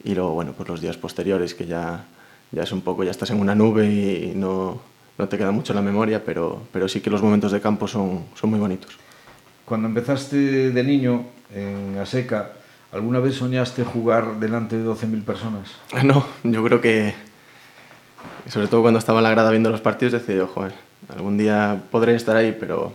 y 0.04 0.16
luego, 0.16 0.34
bueno, 0.34 0.54
pues 0.58 0.68
los 0.68 0.82
días 0.82 0.98
posteriores 0.98 1.54
que 1.54 1.68
ya, 1.68 2.06
ya 2.52 2.64
es 2.64 2.72
un 2.72 2.82
poco, 2.82 3.04
ya 3.04 3.12
estás 3.12 3.30
en 3.30 3.40
una 3.40 3.54
nube 3.54 3.86
y 3.86 4.34
no, 4.36 4.82
no 5.18 5.28
te 5.28 5.38
queda 5.38 5.52
mucho 5.52 5.74
en 5.74 5.78
la 5.78 5.84
memoria, 5.84 6.24
pero, 6.26 6.64
pero 6.72 6.88
sí 6.88 7.02
que 7.02 7.12
los 7.12 7.22
momentos 7.22 7.52
de 7.52 7.62
campo 7.62 7.88
son, 7.88 8.26
son 8.36 8.50
muy 8.50 8.60
bonitos. 8.60 8.98
Cuando 9.72 9.88
empezaste 9.88 10.36
de 10.72 10.84
niño 10.84 11.28
en 11.56 11.98
Aseca, 11.98 12.52
¿alguna 12.92 13.20
vez 13.20 13.36
soñaste 13.36 13.86
jugar 13.86 14.38
delante 14.38 14.78
de 14.78 14.84
12.000 14.86 15.24
personas? 15.24 15.72
No, 16.04 16.26
yo 16.44 16.62
creo 16.66 16.82
que, 16.82 17.14
sobre 18.50 18.68
todo 18.68 18.82
cuando 18.82 19.00
estaba 19.00 19.20
en 19.20 19.24
la 19.24 19.30
grada 19.30 19.50
viendo 19.50 19.70
los 19.70 19.80
partidos, 19.80 20.28
yo, 20.28 20.48
joder, 20.48 20.74
algún 21.08 21.38
día 21.38 21.84
podré 21.90 22.16
estar 22.16 22.36
ahí, 22.36 22.54
pero 22.60 22.92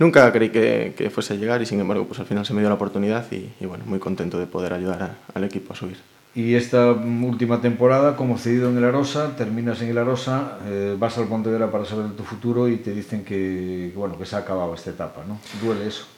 nunca 0.00 0.32
creí 0.32 0.48
que, 0.48 0.94
que 0.98 1.10
fuese 1.10 1.34
a 1.34 1.36
llegar 1.36 1.62
y 1.62 1.66
sin 1.66 1.78
embargo, 1.78 2.06
pues 2.08 2.18
al 2.18 2.26
final 2.26 2.44
se 2.44 2.54
me 2.54 2.60
dio 2.60 2.70
la 2.70 2.74
oportunidad 2.74 3.24
y, 3.30 3.52
y 3.60 3.66
bueno, 3.66 3.84
muy 3.86 4.00
contento 4.00 4.36
de 4.36 4.48
poder 4.48 4.72
ayudar 4.72 5.02
a, 5.04 5.16
al 5.32 5.44
equipo 5.44 5.74
a 5.74 5.76
subir. 5.76 5.98
Y 6.34 6.56
esta 6.56 6.90
última 6.90 7.60
temporada, 7.60 8.16
como 8.16 8.36
cedido 8.36 8.68
en 8.68 8.78
el 8.78 8.84
Arosa, 8.84 9.36
terminas 9.36 9.80
en 9.80 9.90
el 9.90 9.98
Arosa, 9.98 10.58
eh, 10.66 10.96
vas 10.98 11.16
al 11.18 11.28
Pontevedra 11.28 11.70
para 11.70 11.84
saber 11.84 12.10
tu 12.16 12.24
futuro 12.24 12.68
y 12.68 12.78
te 12.78 12.90
dicen 12.90 13.24
que, 13.24 13.92
bueno, 13.94 14.18
que 14.18 14.26
se 14.26 14.34
ha 14.34 14.40
acabado 14.40 14.74
esta 14.74 14.90
etapa, 14.90 15.22
¿no? 15.24 15.38
¿Duele 15.64 15.86
eso? 15.86 16.15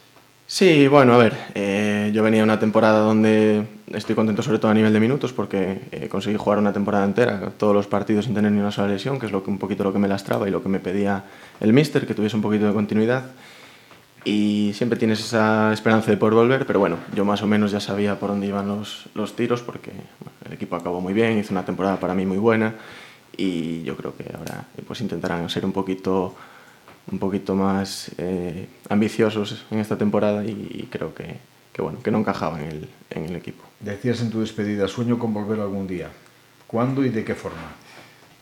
Sí, 0.50 0.88
bueno, 0.88 1.12
a 1.12 1.18
ver, 1.18 1.36
eh, 1.54 2.10
yo 2.14 2.22
venía 2.22 2.42
una 2.42 2.58
temporada 2.58 3.00
donde 3.00 3.66
estoy 3.92 4.14
contento 4.14 4.40
sobre 4.42 4.58
todo 4.58 4.70
a 4.70 4.74
nivel 4.74 4.94
de 4.94 4.98
minutos 4.98 5.34
porque 5.34 5.82
eh, 5.92 6.08
conseguí 6.08 6.38
jugar 6.38 6.58
una 6.58 6.72
temporada 6.72 7.04
entera, 7.04 7.52
todos 7.58 7.74
los 7.74 7.86
partidos 7.86 8.24
sin 8.24 8.32
tener 8.32 8.50
ni 8.50 8.58
una 8.58 8.70
sola 8.70 8.88
lesión, 8.88 9.18
que 9.18 9.26
es 9.26 9.32
lo 9.32 9.44
que, 9.44 9.50
un 9.50 9.58
poquito 9.58 9.84
lo 9.84 9.92
que 9.92 9.98
me 9.98 10.08
lastraba 10.08 10.48
y 10.48 10.50
lo 10.50 10.62
que 10.62 10.70
me 10.70 10.80
pedía 10.80 11.22
el 11.60 11.74
míster, 11.74 12.06
que 12.06 12.14
tuviese 12.14 12.34
un 12.34 12.40
poquito 12.40 12.66
de 12.66 12.72
continuidad. 12.72 13.24
Y 14.24 14.72
siempre 14.72 14.98
tienes 14.98 15.20
esa 15.20 15.70
esperanza 15.70 16.10
de 16.10 16.16
poder 16.16 16.34
volver, 16.34 16.64
pero 16.64 16.78
bueno, 16.78 16.96
yo 17.14 17.26
más 17.26 17.42
o 17.42 17.46
menos 17.46 17.70
ya 17.70 17.80
sabía 17.80 18.18
por 18.18 18.30
dónde 18.30 18.46
iban 18.46 18.68
los, 18.68 19.10
los 19.14 19.36
tiros 19.36 19.60
porque 19.60 19.90
bueno, 19.90 20.38
el 20.46 20.54
equipo 20.54 20.76
acabó 20.76 21.02
muy 21.02 21.12
bien, 21.12 21.36
hizo 21.36 21.52
una 21.52 21.66
temporada 21.66 22.00
para 22.00 22.14
mí 22.14 22.24
muy 22.24 22.38
buena 22.38 22.74
y 23.36 23.82
yo 23.82 23.98
creo 23.98 24.16
que 24.16 24.24
ahora 24.34 24.64
pues 24.86 25.02
intentarán 25.02 25.50
ser 25.50 25.66
un 25.66 25.72
poquito 25.72 26.34
un 27.10 27.18
poquito 27.18 27.54
más 27.54 28.10
eh, 28.18 28.68
ambiciosos 28.88 29.64
en 29.70 29.78
esta 29.78 29.96
temporada 29.96 30.44
y, 30.44 30.50
y 30.50 30.88
creo 30.90 31.14
que, 31.14 31.36
que, 31.72 31.82
bueno, 31.82 32.00
que 32.02 32.10
no 32.10 32.18
encajaba 32.18 32.60
en 32.60 32.68
el, 32.68 32.88
en 33.10 33.24
el 33.24 33.36
equipo. 33.36 33.64
Decías 33.80 34.20
en 34.20 34.30
tu 34.30 34.40
despedida, 34.40 34.88
sueño 34.88 35.18
con 35.18 35.32
volver 35.32 35.60
algún 35.60 35.86
día. 35.86 36.08
¿Cuándo 36.66 37.04
y 37.04 37.08
de 37.08 37.24
qué 37.24 37.34
forma? 37.34 37.72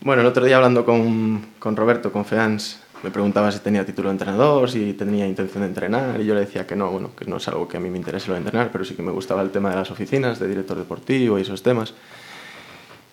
Bueno, 0.01 0.21
el 0.21 0.27
otro 0.27 0.45
día 0.45 0.57
hablando 0.57 0.85
con, 0.85 1.47
con 1.59 1.75
Roberto, 1.75 2.11
con 2.11 2.25
Feans, 2.25 2.79
me 3.03 3.11
preguntaba 3.11 3.51
si 3.51 3.59
tenía 3.59 3.85
título 3.85 4.09
de 4.09 4.13
entrenador, 4.13 4.69
si 4.69 4.93
tenía 4.93 5.27
intención 5.27 5.61
de 5.61 5.69
entrenar, 5.69 6.19
y 6.19 6.25
yo 6.25 6.33
le 6.33 6.41
decía 6.41 6.65
que 6.65 6.75
no, 6.75 6.89
bueno, 6.89 7.15
que 7.15 7.25
no 7.25 7.37
es 7.37 7.47
algo 7.47 7.67
que 7.67 7.77
a 7.77 7.79
mí 7.79 7.89
me 7.89 7.97
interese 7.97 8.27
lo 8.27 8.33
de 8.33 8.39
entrenar, 8.39 8.71
pero 8.71 8.83
sí 8.83 8.95
que 8.95 9.03
me 9.03 9.11
gustaba 9.11 9.41
el 9.41 9.51
tema 9.51 9.69
de 9.69 9.75
las 9.75 9.91
oficinas, 9.91 10.39
de 10.39 10.47
director 10.47 10.77
deportivo 10.77 11.37
y 11.37 11.43
esos 11.43 11.61
temas. 11.63 11.93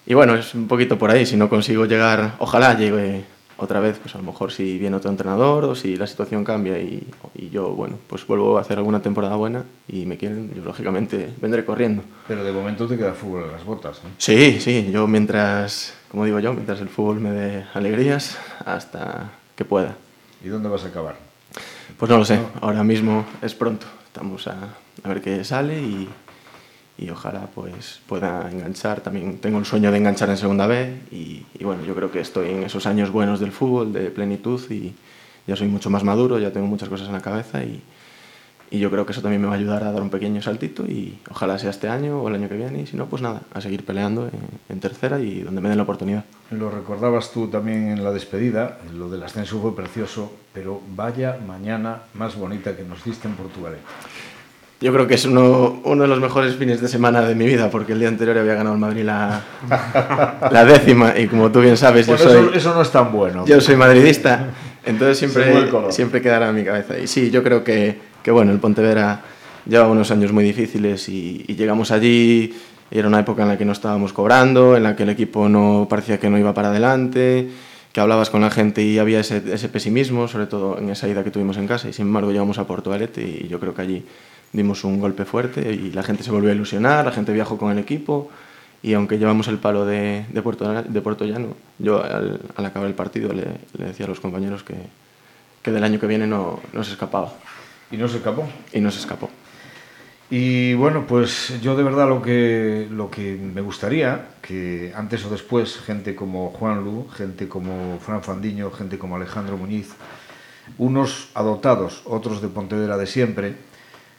Y 0.06 0.14
bueno, 0.14 0.34
es 0.34 0.54
un 0.54 0.68
poquito 0.68 0.98
por 0.98 1.10
ahí, 1.10 1.24
si 1.26 1.36
no 1.36 1.48
consigo 1.48 1.86
llegar, 1.86 2.34
ojalá 2.38 2.74
llegue 2.76 3.24
otra 3.56 3.80
vez, 3.80 3.98
pues 3.98 4.14
a 4.14 4.18
lo 4.18 4.24
mejor 4.24 4.52
si 4.52 4.78
viene 4.78 4.96
otro 4.96 5.10
entrenador 5.10 5.64
o 5.64 5.74
si 5.74 5.96
la 5.96 6.06
situación 6.06 6.44
cambia 6.44 6.78
y, 6.78 7.06
y, 7.34 7.50
yo, 7.50 7.70
bueno, 7.70 7.98
pues 8.08 8.26
vuelvo 8.26 8.58
a 8.58 8.60
hacer 8.60 8.78
alguna 8.78 9.00
temporada 9.00 9.36
buena 9.36 9.64
y 9.88 10.06
me 10.06 10.16
quieren, 10.16 10.52
yo 10.54 10.64
lógicamente 10.64 11.32
vendré 11.40 11.64
corriendo. 11.64 12.02
Pero 12.26 12.44
de 12.44 12.52
momento 12.52 12.86
te 12.86 12.96
queda 12.96 13.12
fútbol 13.12 13.44
en 13.44 13.52
las 13.52 13.64
botas, 13.64 14.00
¿no? 14.02 14.10
Sí, 14.18 14.60
sí, 14.60 14.90
yo 14.92 15.06
mientras, 15.06 15.94
como 16.10 16.24
digo 16.24 16.40
yo, 16.40 16.52
mientras 16.52 16.80
el 16.80 16.88
fútbol 16.88 17.20
me 17.20 17.30
dé 17.30 17.64
alegrías, 17.74 18.38
hasta 18.64 19.30
que 19.54 19.64
pueda. 19.64 19.96
¿Y 20.44 20.48
dónde 20.48 20.68
vas 20.68 20.84
a 20.84 20.88
acabar? 20.88 21.16
Pues 21.98 22.10
no 22.10 22.18
lo 22.18 22.24
sé, 22.24 22.38
ahora 22.60 22.82
mismo 22.82 23.24
es 23.40 23.54
pronto, 23.54 23.86
estamos 24.06 24.48
a, 24.48 24.74
a 25.02 25.08
ver 25.08 25.20
qué 25.20 25.44
sale 25.44 25.80
y, 25.80 26.08
y 26.96 27.10
ojalá 27.10 27.48
pues 27.54 28.00
pueda 28.06 28.50
enganchar. 28.50 29.00
También 29.00 29.38
tengo 29.38 29.58
el 29.58 29.64
sueño 29.64 29.90
de 29.90 29.98
enganchar 29.98 30.30
en 30.30 30.36
segunda 30.36 30.66
B 30.66 30.94
y, 31.10 31.44
y, 31.58 31.64
bueno, 31.64 31.84
yo 31.84 31.94
creo 31.94 32.10
que 32.10 32.20
estoy 32.20 32.50
en 32.50 32.62
esos 32.64 32.86
años 32.86 33.10
buenos 33.10 33.40
del 33.40 33.52
fútbol, 33.52 33.92
de 33.92 34.10
plenitud 34.10 34.60
y 34.70 34.94
ya 35.46 35.56
soy 35.56 35.68
mucho 35.68 35.90
más 35.90 36.04
maduro, 36.04 36.38
ya 36.38 36.52
tengo 36.52 36.66
muchas 36.66 36.88
cosas 36.88 37.08
en 37.08 37.12
la 37.12 37.20
cabeza 37.20 37.62
y, 37.64 37.82
y 38.70 38.78
yo 38.78 38.90
creo 38.90 39.04
que 39.04 39.12
eso 39.12 39.22
también 39.22 39.42
me 39.42 39.48
va 39.48 39.54
a 39.54 39.56
ayudar 39.56 39.84
a 39.84 39.92
dar 39.92 40.02
un 40.02 40.10
pequeño 40.10 40.40
saltito 40.40 40.84
y 40.86 41.18
ojalá 41.30 41.58
sea 41.58 41.70
este 41.70 41.88
año 41.88 42.22
o 42.22 42.28
el 42.28 42.36
año 42.36 42.48
que 42.48 42.56
viene 42.56 42.80
y 42.80 42.86
si 42.86 42.96
no, 42.96 43.06
pues 43.06 43.22
nada, 43.22 43.42
a 43.52 43.60
seguir 43.60 43.84
peleando 43.84 44.26
en, 44.26 44.40
en 44.68 44.80
tercera 44.80 45.20
y 45.20 45.40
donde 45.40 45.60
me 45.60 45.68
den 45.68 45.78
la 45.78 45.84
oportunidad. 45.84 46.24
Lo 46.50 46.70
recordabas 46.70 47.32
tú 47.32 47.48
también 47.48 47.88
en 47.88 48.04
la 48.04 48.12
despedida, 48.12 48.78
lo 48.94 49.10
del 49.10 49.22
ascenso 49.22 49.60
fue 49.60 49.74
precioso, 49.76 50.32
pero 50.52 50.80
vaya 50.94 51.38
mañana 51.46 52.02
más 52.14 52.36
bonita 52.36 52.76
que 52.76 52.84
nos 52.84 53.04
diste 53.04 53.28
en 53.28 53.34
Portugal. 53.34 53.76
Yo 54.84 54.92
creo 54.92 55.06
que 55.06 55.14
es 55.14 55.24
uno, 55.24 55.80
uno 55.84 56.02
de 56.02 56.08
los 56.08 56.20
mejores 56.20 56.56
fines 56.56 56.78
de 56.78 56.88
semana 56.88 57.22
de 57.22 57.34
mi 57.34 57.46
vida, 57.46 57.70
porque 57.70 57.94
el 57.94 58.00
día 58.00 58.08
anterior 58.08 58.36
había 58.36 58.52
ganado 58.52 58.74
el 58.74 58.80
Madrid 58.82 59.02
la, 59.02 59.40
la 60.52 60.64
décima, 60.66 61.18
y 61.18 61.26
como 61.26 61.50
tú 61.50 61.62
bien 61.62 61.78
sabes, 61.78 62.06
yo 62.06 62.14
Bueno, 62.18 62.30
soy, 62.30 62.42
eso, 62.48 62.54
eso 62.54 62.74
no 62.74 62.82
es 62.82 62.90
tan 62.90 63.10
bueno. 63.10 63.46
yo 63.46 63.62
soy 63.62 63.76
madridista, 63.76 64.50
entonces 64.84 65.16
siempre, 65.16 65.70
siempre 65.88 66.20
quedará 66.20 66.50
en 66.50 66.56
mi 66.56 66.64
cabeza. 66.64 66.98
Y 66.98 67.06
sí, 67.06 67.30
yo 67.30 67.42
creo 67.42 67.64
que, 67.64 67.98
que 68.22 68.30
bueno, 68.30 68.52
el 68.52 68.58
Pontevedra 68.58 69.22
lleva 69.66 69.88
unos 69.88 70.10
años 70.10 70.32
muy 70.32 70.44
difíciles 70.44 71.08
y, 71.08 71.46
y 71.48 71.54
llegamos 71.54 71.90
allí, 71.90 72.54
y 72.90 72.98
era 72.98 73.08
una 73.08 73.20
época 73.20 73.44
en 73.44 73.48
la 73.48 73.56
que 73.56 73.64
no 73.64 73.72
estábamos 73.72 74.12
cobrando, 74.12 74.76
en 74.76 74.82
la 74.82 74.94
que 74.94 75.04
el 75.04 75.08
equipo 75.08 75.48
no 75.48 75.86
parecía 75.88 76.20
que 76.20 76.28
no 76.28 76.36
iba 76.38 76.52
para 76.52 76.68
adelante, 76.68 77.48
que 77.90 78.00
hablabas 78.00 78.28
con 78.28 78.42
la 78.42 78.50
gente 78.50 78.82
y 78.82 78.98
había 78.98 79.20
ese, 79.20 79.40
ese 79.50 79.70
pesimismo, 79.70 80.28
sobre 80.28 80.44
todo 80.44 80.76
en 80.76 80.90
esa 80.90 81.08
ida 81.08 81.24
que 81.24 81.30
tuvimos 81.30 81.56
en 81.56 81.66
casa, 81.66 81.88
y 81.88 81.94
sin 81.94 82.08
embargo 82.08 82.32
llegamos 82.32 82.58
a 82.58 82.66
Portugalete 82.66 83.22
y 83.22 83.48
yo 83.48 83.58
creo 83.58 83.72
que 83.74 83.80
allí 83.80 84.04
dimos 84.54 84.84
un 84.84 84.98
golpe 84.98 85.26
fuerte 85.26 85.72
y 85.72 85.90
la 85.90 86.02
gente 86.02 86.22
se 86.22 86.30
volvió 86.30 86.50
a 86.50 86.54
ilusionar, 86.54 87.04
la 87.04 87.12
gente 87.12 87.32
viajó 87.32 87.58
con 87.58 87.70
el 87.70 87.78
equipo 87.78 88.30
y 88.82 88.94
aunque 88.94 89.18
llevamos 89.18 89.48
el 89.48 89.58
palo 89.58 89.84
de, 89.84 90.24
de, 90.30 90.42
Puerto, 90.42 90.82
de 90.82 91.00
Puerto 91.02 91.24
Llano, 91.24 91.56
yo 91.78 92.02
al, 92.02 92.40
al 92.54 92.66
acabar 92.66 92.88
el 92.88 92.94
partido 92.94 93.32
le, 93.32 93.46
le, 93.76 93.86
decía 93.86 94.06
a 94.06 94.08
los 94.08 94.20
compañeros 94.20 94.62
que, 94.62 94.74
que 95.62 95.70
del 95.70 95.82
año 95.82 95.98
que 95.98 96.06
viene 96.06 96.26
no, 96.26 96.60
no 96.72 96.84
se 96.84 96.92
escapaba. 96.92 97.32
Y 97.90 97.96
no 97.96 98.08
se 98.08 98.18
escapó. 98.18 98.46
Y 98.72 98.80
no 98.80 98.90
se 98.90 99.00
escapó. 99.00 99.30
Y 100.30 100.74
bueno, 100.74 101.06
pues 101.06 101.60
yo 101.62 101.76
de 101.76 101.82
verdad 101.82 102.08
lo 102.08 102.22
que, 102.22 102.86
lo 102.90 103.10
que 103.10 103.36
me 103.36 103.60
gustaría, 103.60 104.28
que 104.42 104.92
antes 104.94 105.24
o 105.24 105.30
después 105.30 105.78
gente 105.78 106.14
como 106.14 106.50
Juan 106.50 106.84
Lu, 106.84 107.08
gente 107.08 107.48
como 107.48 107.98
Fran 108.00 108.22
Fandiño, 108.22 108.70
gente 108.70 108.98
como 108.98 109.16
Alejandro 109.16 109.56
Muñiz, 109.56 109.94
unos 110.78 111.28
adoptados, 111.34 112.02
otros 112.04 112.42
de 112.42 112.48
Pontevedra 112.48 112.96
de 112.96 113.06
siempre, 113.06 113.54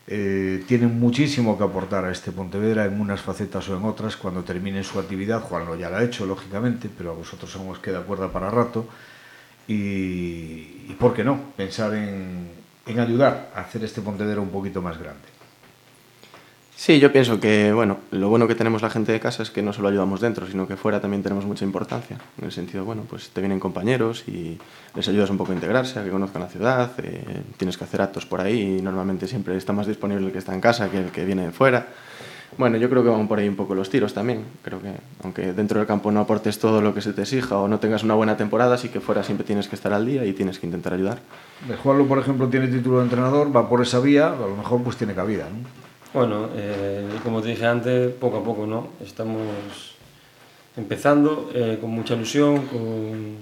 eh, 0.07 0.63
tienen 0.67 0.99
muchísimo 0.99 1.57
que 1.57 1.63
aportar 1.63 2.05
a 2.05 2.11
este 2.11 2.31
Pontevedra 2.31 2.85
en 2.85 2.99
unas 2.99 3.21
facetas 3.21 3.67
o 3.69 3.77
en 3.77 3.83
otras 3.85 4.15
cuando 4.15 4.43
terminen 4.43 4.83
su 4.83 4.99
actividad. 4.99 5.41
Juan 5.41 5.65
lo 5.65 5.75
ya 5.75 5.89
lo 5.89 5.97
ha 5.97 6.03
hecho, 6.03 6.25
lógicamente, 6.25 6.89
pero 6.95 7.11
a 7.11 7.13
vosotros 7.13 7.55
aún 7.55 7.71
os 7.71 7.79
queda 7.79 8.01
cuerda 8.01 8.31
para 8.31 8.49
rato. 8.49 8.87
Y, 9.67 10.85
y 10.87 10.95
por 10.99 11.13
qué 11.13 11.23
no, 11.23 11.39
pensar 11.57 11.93
en, 11.95 12.49
en 12.85 12.99
ayudar 12.99 13.51
a 13.55 13.61
hacer 13.61 13.83
este 13.83 14.01
Pontevedra 14.01 14.41
un 14.41 14.49
poquito 14.49 14.81
más 14.81 14.99
grande. 14.99 15.34
Sí, 16.77 16.99
yo 16.99 17.11
pienso 17.11 17.39
que 17.39 17.71
bueno, 17.71 17.97
lo 18.11 18.27
bueno 18.27 18.47
que 18.47 18.53
tenemos 18.53 18.81
la 18.81 18.89
gente 18.89 19.13
de 19.13 19.19
casa 19.21 19.43
es 19.43 19.49
que 19.49 19.61
no 19.61 19.71
solo 19.71 19.87
ayudamos 19.87 20.19
dentro, 20.19 20.45
sino 20.45 20.67
que 20.67 20.75
fuera 20.75 20.99
también 20.99 21.23
tenemos 21.23 21.45
mucha 21.45 21.63
importancia. 21.63 22.17
En 22.37 22.45
el 22.45 22.51
sentido, 22.51 22.83
bueno, 22.83 23.03
pues 23.09 23.29
te 23.29 23.39
vienen 23.39 23.61
compañeros 23.61 24.27
y 24.27 24.57
les 24.93 25.07
ayudas 25.07 25.29
un 25.29 25.37
poco 25.37 25.53
a 25.53 25.55
integrarse, 25.55 25.99
a 25.99 26.03
que 26.03 26.09
conozcan 26.09 26.41
la 26.41 26.49
ciudad, 26.49 26.91
eh, 27.01 27.43
tienes 27.55 27.77
que 27.77 27.85
hacer 27.85 28.01
actos 28.01 28.25
por 28.25 28.41
ahí 28.41 28.77
y 28.77 28.81
normalmente 28.81 29.25
siempre 29.25 29.55
está 29.55 29.71
más 29.71 29.87
disponible 29.87 30.27
el 30.27 30.31
que 30.33 30.39
está 30.39 30.53
en 30.53 30.59
casa 30.59 30.91
que 30.91 30.99
el 30.99 31.11
que 31.11 31.23
viene 31.23 31.45
de 31.45 31.51
fuera. 31.51 31.87
Bueno, 32.57 32.77
yo 32.77 32.89
creo 32.89 33.03
que 33.03 33.09
van 33.09 33.27
por 33.27 33.39
ahí 33.39 33.47
un 33.47 33.55
poco 33.55 33.73
los 33.73 33.89
tiros 33.89 34.13
también. 34.13 34.43
Creo 34.61 34.81
que 34.81 34.91
aunque 35.23 35.53
dentro 35.53 35.79
del 35.79 35.87
campo 35.87 36.11
no 36.11 36.19
aportes 36.19 36.59
todo 36.59 36.81
lo 36.81 36.93
que 36.93 37.01
se 37.01 37.13
te 37.13 37.21
exija 37.21 37.57
o 37.57 37.69
no 37.69 37.79
tengas 37.79 38.03
una 38.03 38.15
buena 38.15 38.35
temporada, 38.37 38.77
sí 38.77 38.89
que 38.89 38.99
fuera 38.99 39.23
siempre 39.23 39.45
tienes 39.45 39.67
que 39.69 39.75
estar 39.75 39.93
al 39.93 40.05
día 40.05 40.25
y 40.25 40.33
tienes 40.33 40.59
que 40.59 40.65
intentar 40.65 40.93
ayudar. 40.93 41.19
De 41.67 41.75
Juanlo, 41.77 42.05
por 42.05 42.19
ejemplo, 42.19 42.47
tiene 42.49 42.67
título 42.67 42.97
de 42.97 43.05
entrenador, 43.05 43.55
va 43.55 43.67
por 43.69 43.81
esa 43.81 43.99
vía, 43.99 44.27
a 44.27 44.35
lo 44.35 44.55
mejor 44.57 44.83
pues 44.83 44.97
tiene 44.97 45.13
cabida, 45.13 45.45
¿no? 45.45 45.84
Bueno, 46.15 46.47
eh, 46.55 47.05
como 47.23 47.41
te 47.41 47.49
dije 47.49 47.65
antes, 47.65 48.09
poco 48.13 48.37
a 48.37 48.41
poco, 48.41 48.65
¿no? 48.65 48.87
Estamos 49.03 49.95
empezando 50.77 51.51
eh, 51.53 51.77
con 51.81 51.91
mucha 51.91 52.13
ilusión, 52.13 52.67
con, 52.67 53.35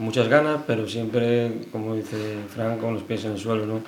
muchas 0.00 0.28
ganas, 0.28 0.60
pero 0.66 0.86
siempre, 0.86 1.62
como 1.72 1.94
dice 1.94 2.16
Frank, 2.50 2.78
con 2.78 2.92
los 2.92 3.04
pies 3.04 3.24
en 3.24 3.32
el 3.32 3.38
suelo, 3.38 3.64
¿no? 3.64 3.80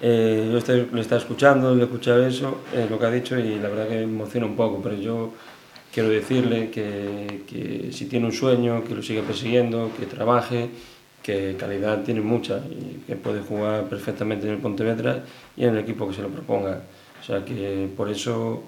Eh, 0.00 0.48
yo 0.50 0.56
estoy, 0.56 0.88
lo 0.90 1.02
estaba 1.02 1.20
escuchando, 1.20 1.74
le 1.74 1.82
he 1.82 1.84
escuchado 1.84 2.26
eso, 2.26 2.62
eh, 2.72 2.86
lo 2.88 2.98
que 2.98 3.04
ha 3.04 3.10
dicho, 3.10 3.38
y 3.38 3.58
la 3.58 3.68
verdad 3.68 3.88
que 3.88 3.96
me 3.96 4.02
emociona 4.04 4.46
un 4.46 4.56
poco, 4.56 4.80
pero 4.82 4.96
yo 4.96 5.34
quiero 5.92 6.08
decirle 6.08 6.70
que, 6.70 7.42
que 7.46 7.92
si 7.92 8.06
tiene 8.06 8.24
un 8.24 8.32
sueño, 8.32 8.84
que 8.84 8.94
lo 8.94 9.02
siga 9.02 9.20
persiguiendo, 9.20 9.90
que 10.00 10.06
trabaje, 10.06 10.70
que 11.22 11.56
calidad 11.58 12.04
tiene 12.04 12.22
mucha 12.22 12.62
y 12.70 13.02
que 13.06 13.16
puede 13.16 13.42
jugar 13.42 13.84
perfectamente 13.84 14.46
en 14.46 14.54
el 14.54 14.60
Pontevedra 14.60 15.24
y 15.58 15.64
en 15.64 15.74
el 15.74 15.80
equipo 15.80 16.08
que 16.08 16.14
se 16.14 16.22
lo 16.22 16.30
proponga. 16.30 16.80
O 17.30 17.32
sea 17.32 17.44
que 17.44 17.88
por 17.96 18.10
eso 18.10 18.64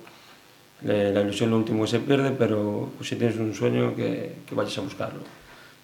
eh, 0.84 1.10
la 1.12 1.22
ilusión 1.22 1.50
lo 1.50 1.56
último 1.56 1.84
se 1.84 1.98
pierde, 1.98 2.30
pero 2.30 2.90
pues, 2.96 3.08
si 3.08 3.16
tienes 3.16 3.36
un 3.36 3.52
sueño 3.52 3.96
que, 3.96 4.36
que, 4.46 4.54
vayas 4.54 4.78
a 4.78 4.82
buscarlo. 4.82 5.18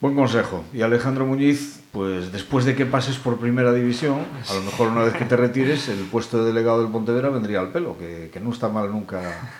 Buen 0.01 0.15
consejo. 0.15 0.63
Y 0.73 0.83
Alejandro 0.83 1.27
Muñiz, 1.27 1.83
pues 1.91 2.31
después 2.31 2.65
de 2.65 2.77
que 2.77 2.87
pases 2.87 3.17
por 3.17 3.39
primera 3.39 3.73
división, 3.73 4.25
a 4.49 4.55
lo 4.55 4.63
mejor 4.63 4.91
una 4.91 5.03
vez 5.03 5.15
que 5.15 5.25
te 5.25 5.37
retires, 5.37 5.89
el 5.89 6.05
puesto 6.05 6.39
de 6.39 6.53
delegado 6.53 6.81
del 6.81 6.93
Pontevedra 6.93 7.31
vendría 7.31 7.59
al 7.59 7.73
pelo, 7.73 7.99
que, 7.99 8.31
que 8.33 8.39
no 8.39 8.53
está 8.53 8.69
mal 8.69 8.93
nunca 8.93 9.51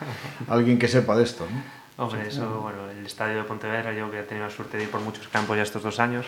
alguien 0.49 0.79
que 0.79 0.87
sepa 0.87 1.17
de 1.17 1.25
esto, 1.25 1.45
¿no? 1.51 2.05
Hombre, 2.05 2.29
eso, 2.29 2.61
bueno, 2.61 2.89
el 2.89 3.05
estadio 3.05 3.39
de 3.39 3.43
Pontevedra, 3.43 3.93
yo 3.93 4.09
que 4.13 4.21
he 4.21 4.23
tenido 4.23 4.47
la 4.47 4.53
suerte 4.53 4.77
de 4.77 4.85
ir 4.85 4.91
por 4.93 5.01
muchos 5.01 5.27
campos 5.27 5.57
ya 5.57 5.65
estos 5.65 5.83
dos 5.83 5.99
años, 5.99 6.25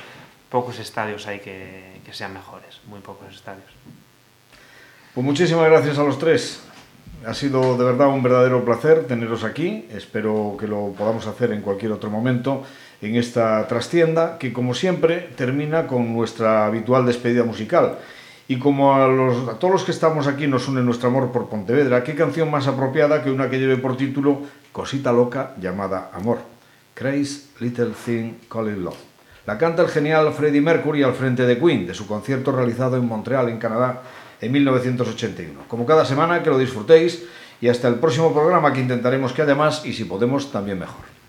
pocos 0.49 0.81
estadios 0.81 1.29
hay 1.29 1.39
que, 1.39 2.01
que 2.05 2.13
sean 2.13 2.33
mejores, 2.33 2.81
muy 2.89 2.99
pocos 2.99 3.33
estadios. 3.33 3.71
Pues 5.15 5.25
muchísimas 5.25 5.69
gracias 5.69 5.99
a 5.99 6.03
los 6.03 6.19
tres. 6.19 6.61
Ha 7.27 7.35
sido 7.35 7.77
de 7.77 7.85
verdad 7.85 8.09
un 8.09 8.23
verdadero 8.23 8.65
placer 8.65 9.05
teneros 9.07 9.45
aquí. 9.45 9.87
Espero 9.93 10.57
que 10.59 10.67
lo 10.67 10.93
podamos 10.97 11.27
hacer 11.27 11.53
en 11.53 11.61
cualquier 11.61 11.93
otro 11.93 12.09
momento 12.09 12.63
en 13.03 13.17
esta 13.17 13.67
trastienda 13.69 14.39
que, 14.39 14.53
como 14.53 14.73
siempre, 14.73 15.29
termina 15.37 15.87
con 15.87 16.15
nuestra 16.15 16.67
habitual 16.67 17.05
despedida 17.05 17.45
musical. 17.45 17.99
Y 18.49 18.59
como 18.59 18.95
a, 18.95 19.59
todos 19.59 19.73
los 19.73 19.85
que 19.85 19.93
estamos 19.93 20.27
aquí 20.27 20.47
nos 20.47 20.67
une 20.67 20.83
nuestro 20.83 21.09
amor 21.09 21.31
por 21.31 21.49
Pontevedra, 21.49 22.03
¿qué 22.03 22.15
canción 22.15 22.51
más 22.51 22.67
apropiada 22.67 23.23
que 23.23 23.31
una 23.31 23.51
que 23.51 23.59
lleve 23.59 23.77
por 23.77 23.97
título 23.97 24.41
Cosita 24.73 25.13
Loca 25.13 25.55
llamada 25.61 26.11
Amor? 26.15 26.39
Crazy 26.95 27.51
Little 27.61 27.93
Thing 28.05 28.33
Called 28.49 28.79
Love. 28.79 28.97
La 29.47 29.59
canta 29.59 29.83
el 29.83 29.89
genial 29.89 30.33
Freddie 30.33 30.61
Mercury 30.61 31.03
al 31.03 31.15
frente 31.15 31.45
de 31.45 31.59
Queen, 31.59 31.87
de 31.87 31.95
su 31.95 32.07
concierto 32.07 32.51
realizado 32.51 32.97
en 32.97 33.07
Montreal, 33.07 33.49
en 33.49 33.59
Canadá, 33.59 34.03
en 34.41 34.53
1981. 34.53 35.65
Como 35.69 35.87
cada 35.87 36.05
semana, 36.05 36.43
que 36.43 36.51
lo 36.51 36.59
disfrutéis 36.59 37.25
y 37.61 37.69
hasta 37.69 37.89
el 37.89 37.97
próximo 37.97 38.33
programa 38.33 38.73
que 38.73 38.81
intentaremos 38.81 39.33
que 39.33 39.43
haya 39.43 39.55
más 39.55 39.85
y 39.85 39.93
si 39.93 40.05
podemos 40.05 40.51
también 40.51 40.79
mejor. 40.79 41.20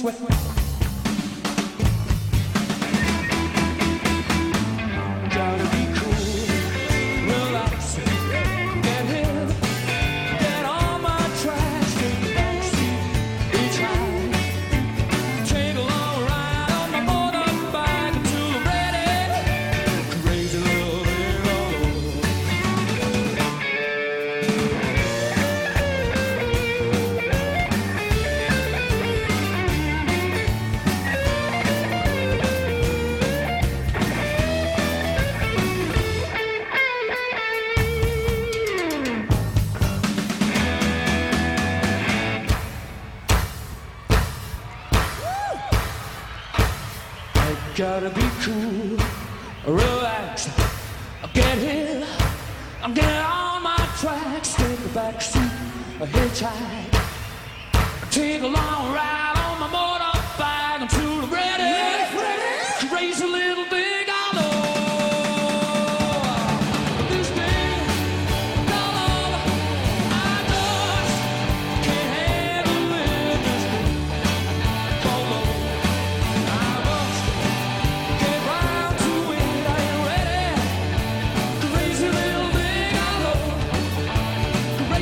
Suécia. 0.00 0.59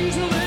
until 0.01 0.38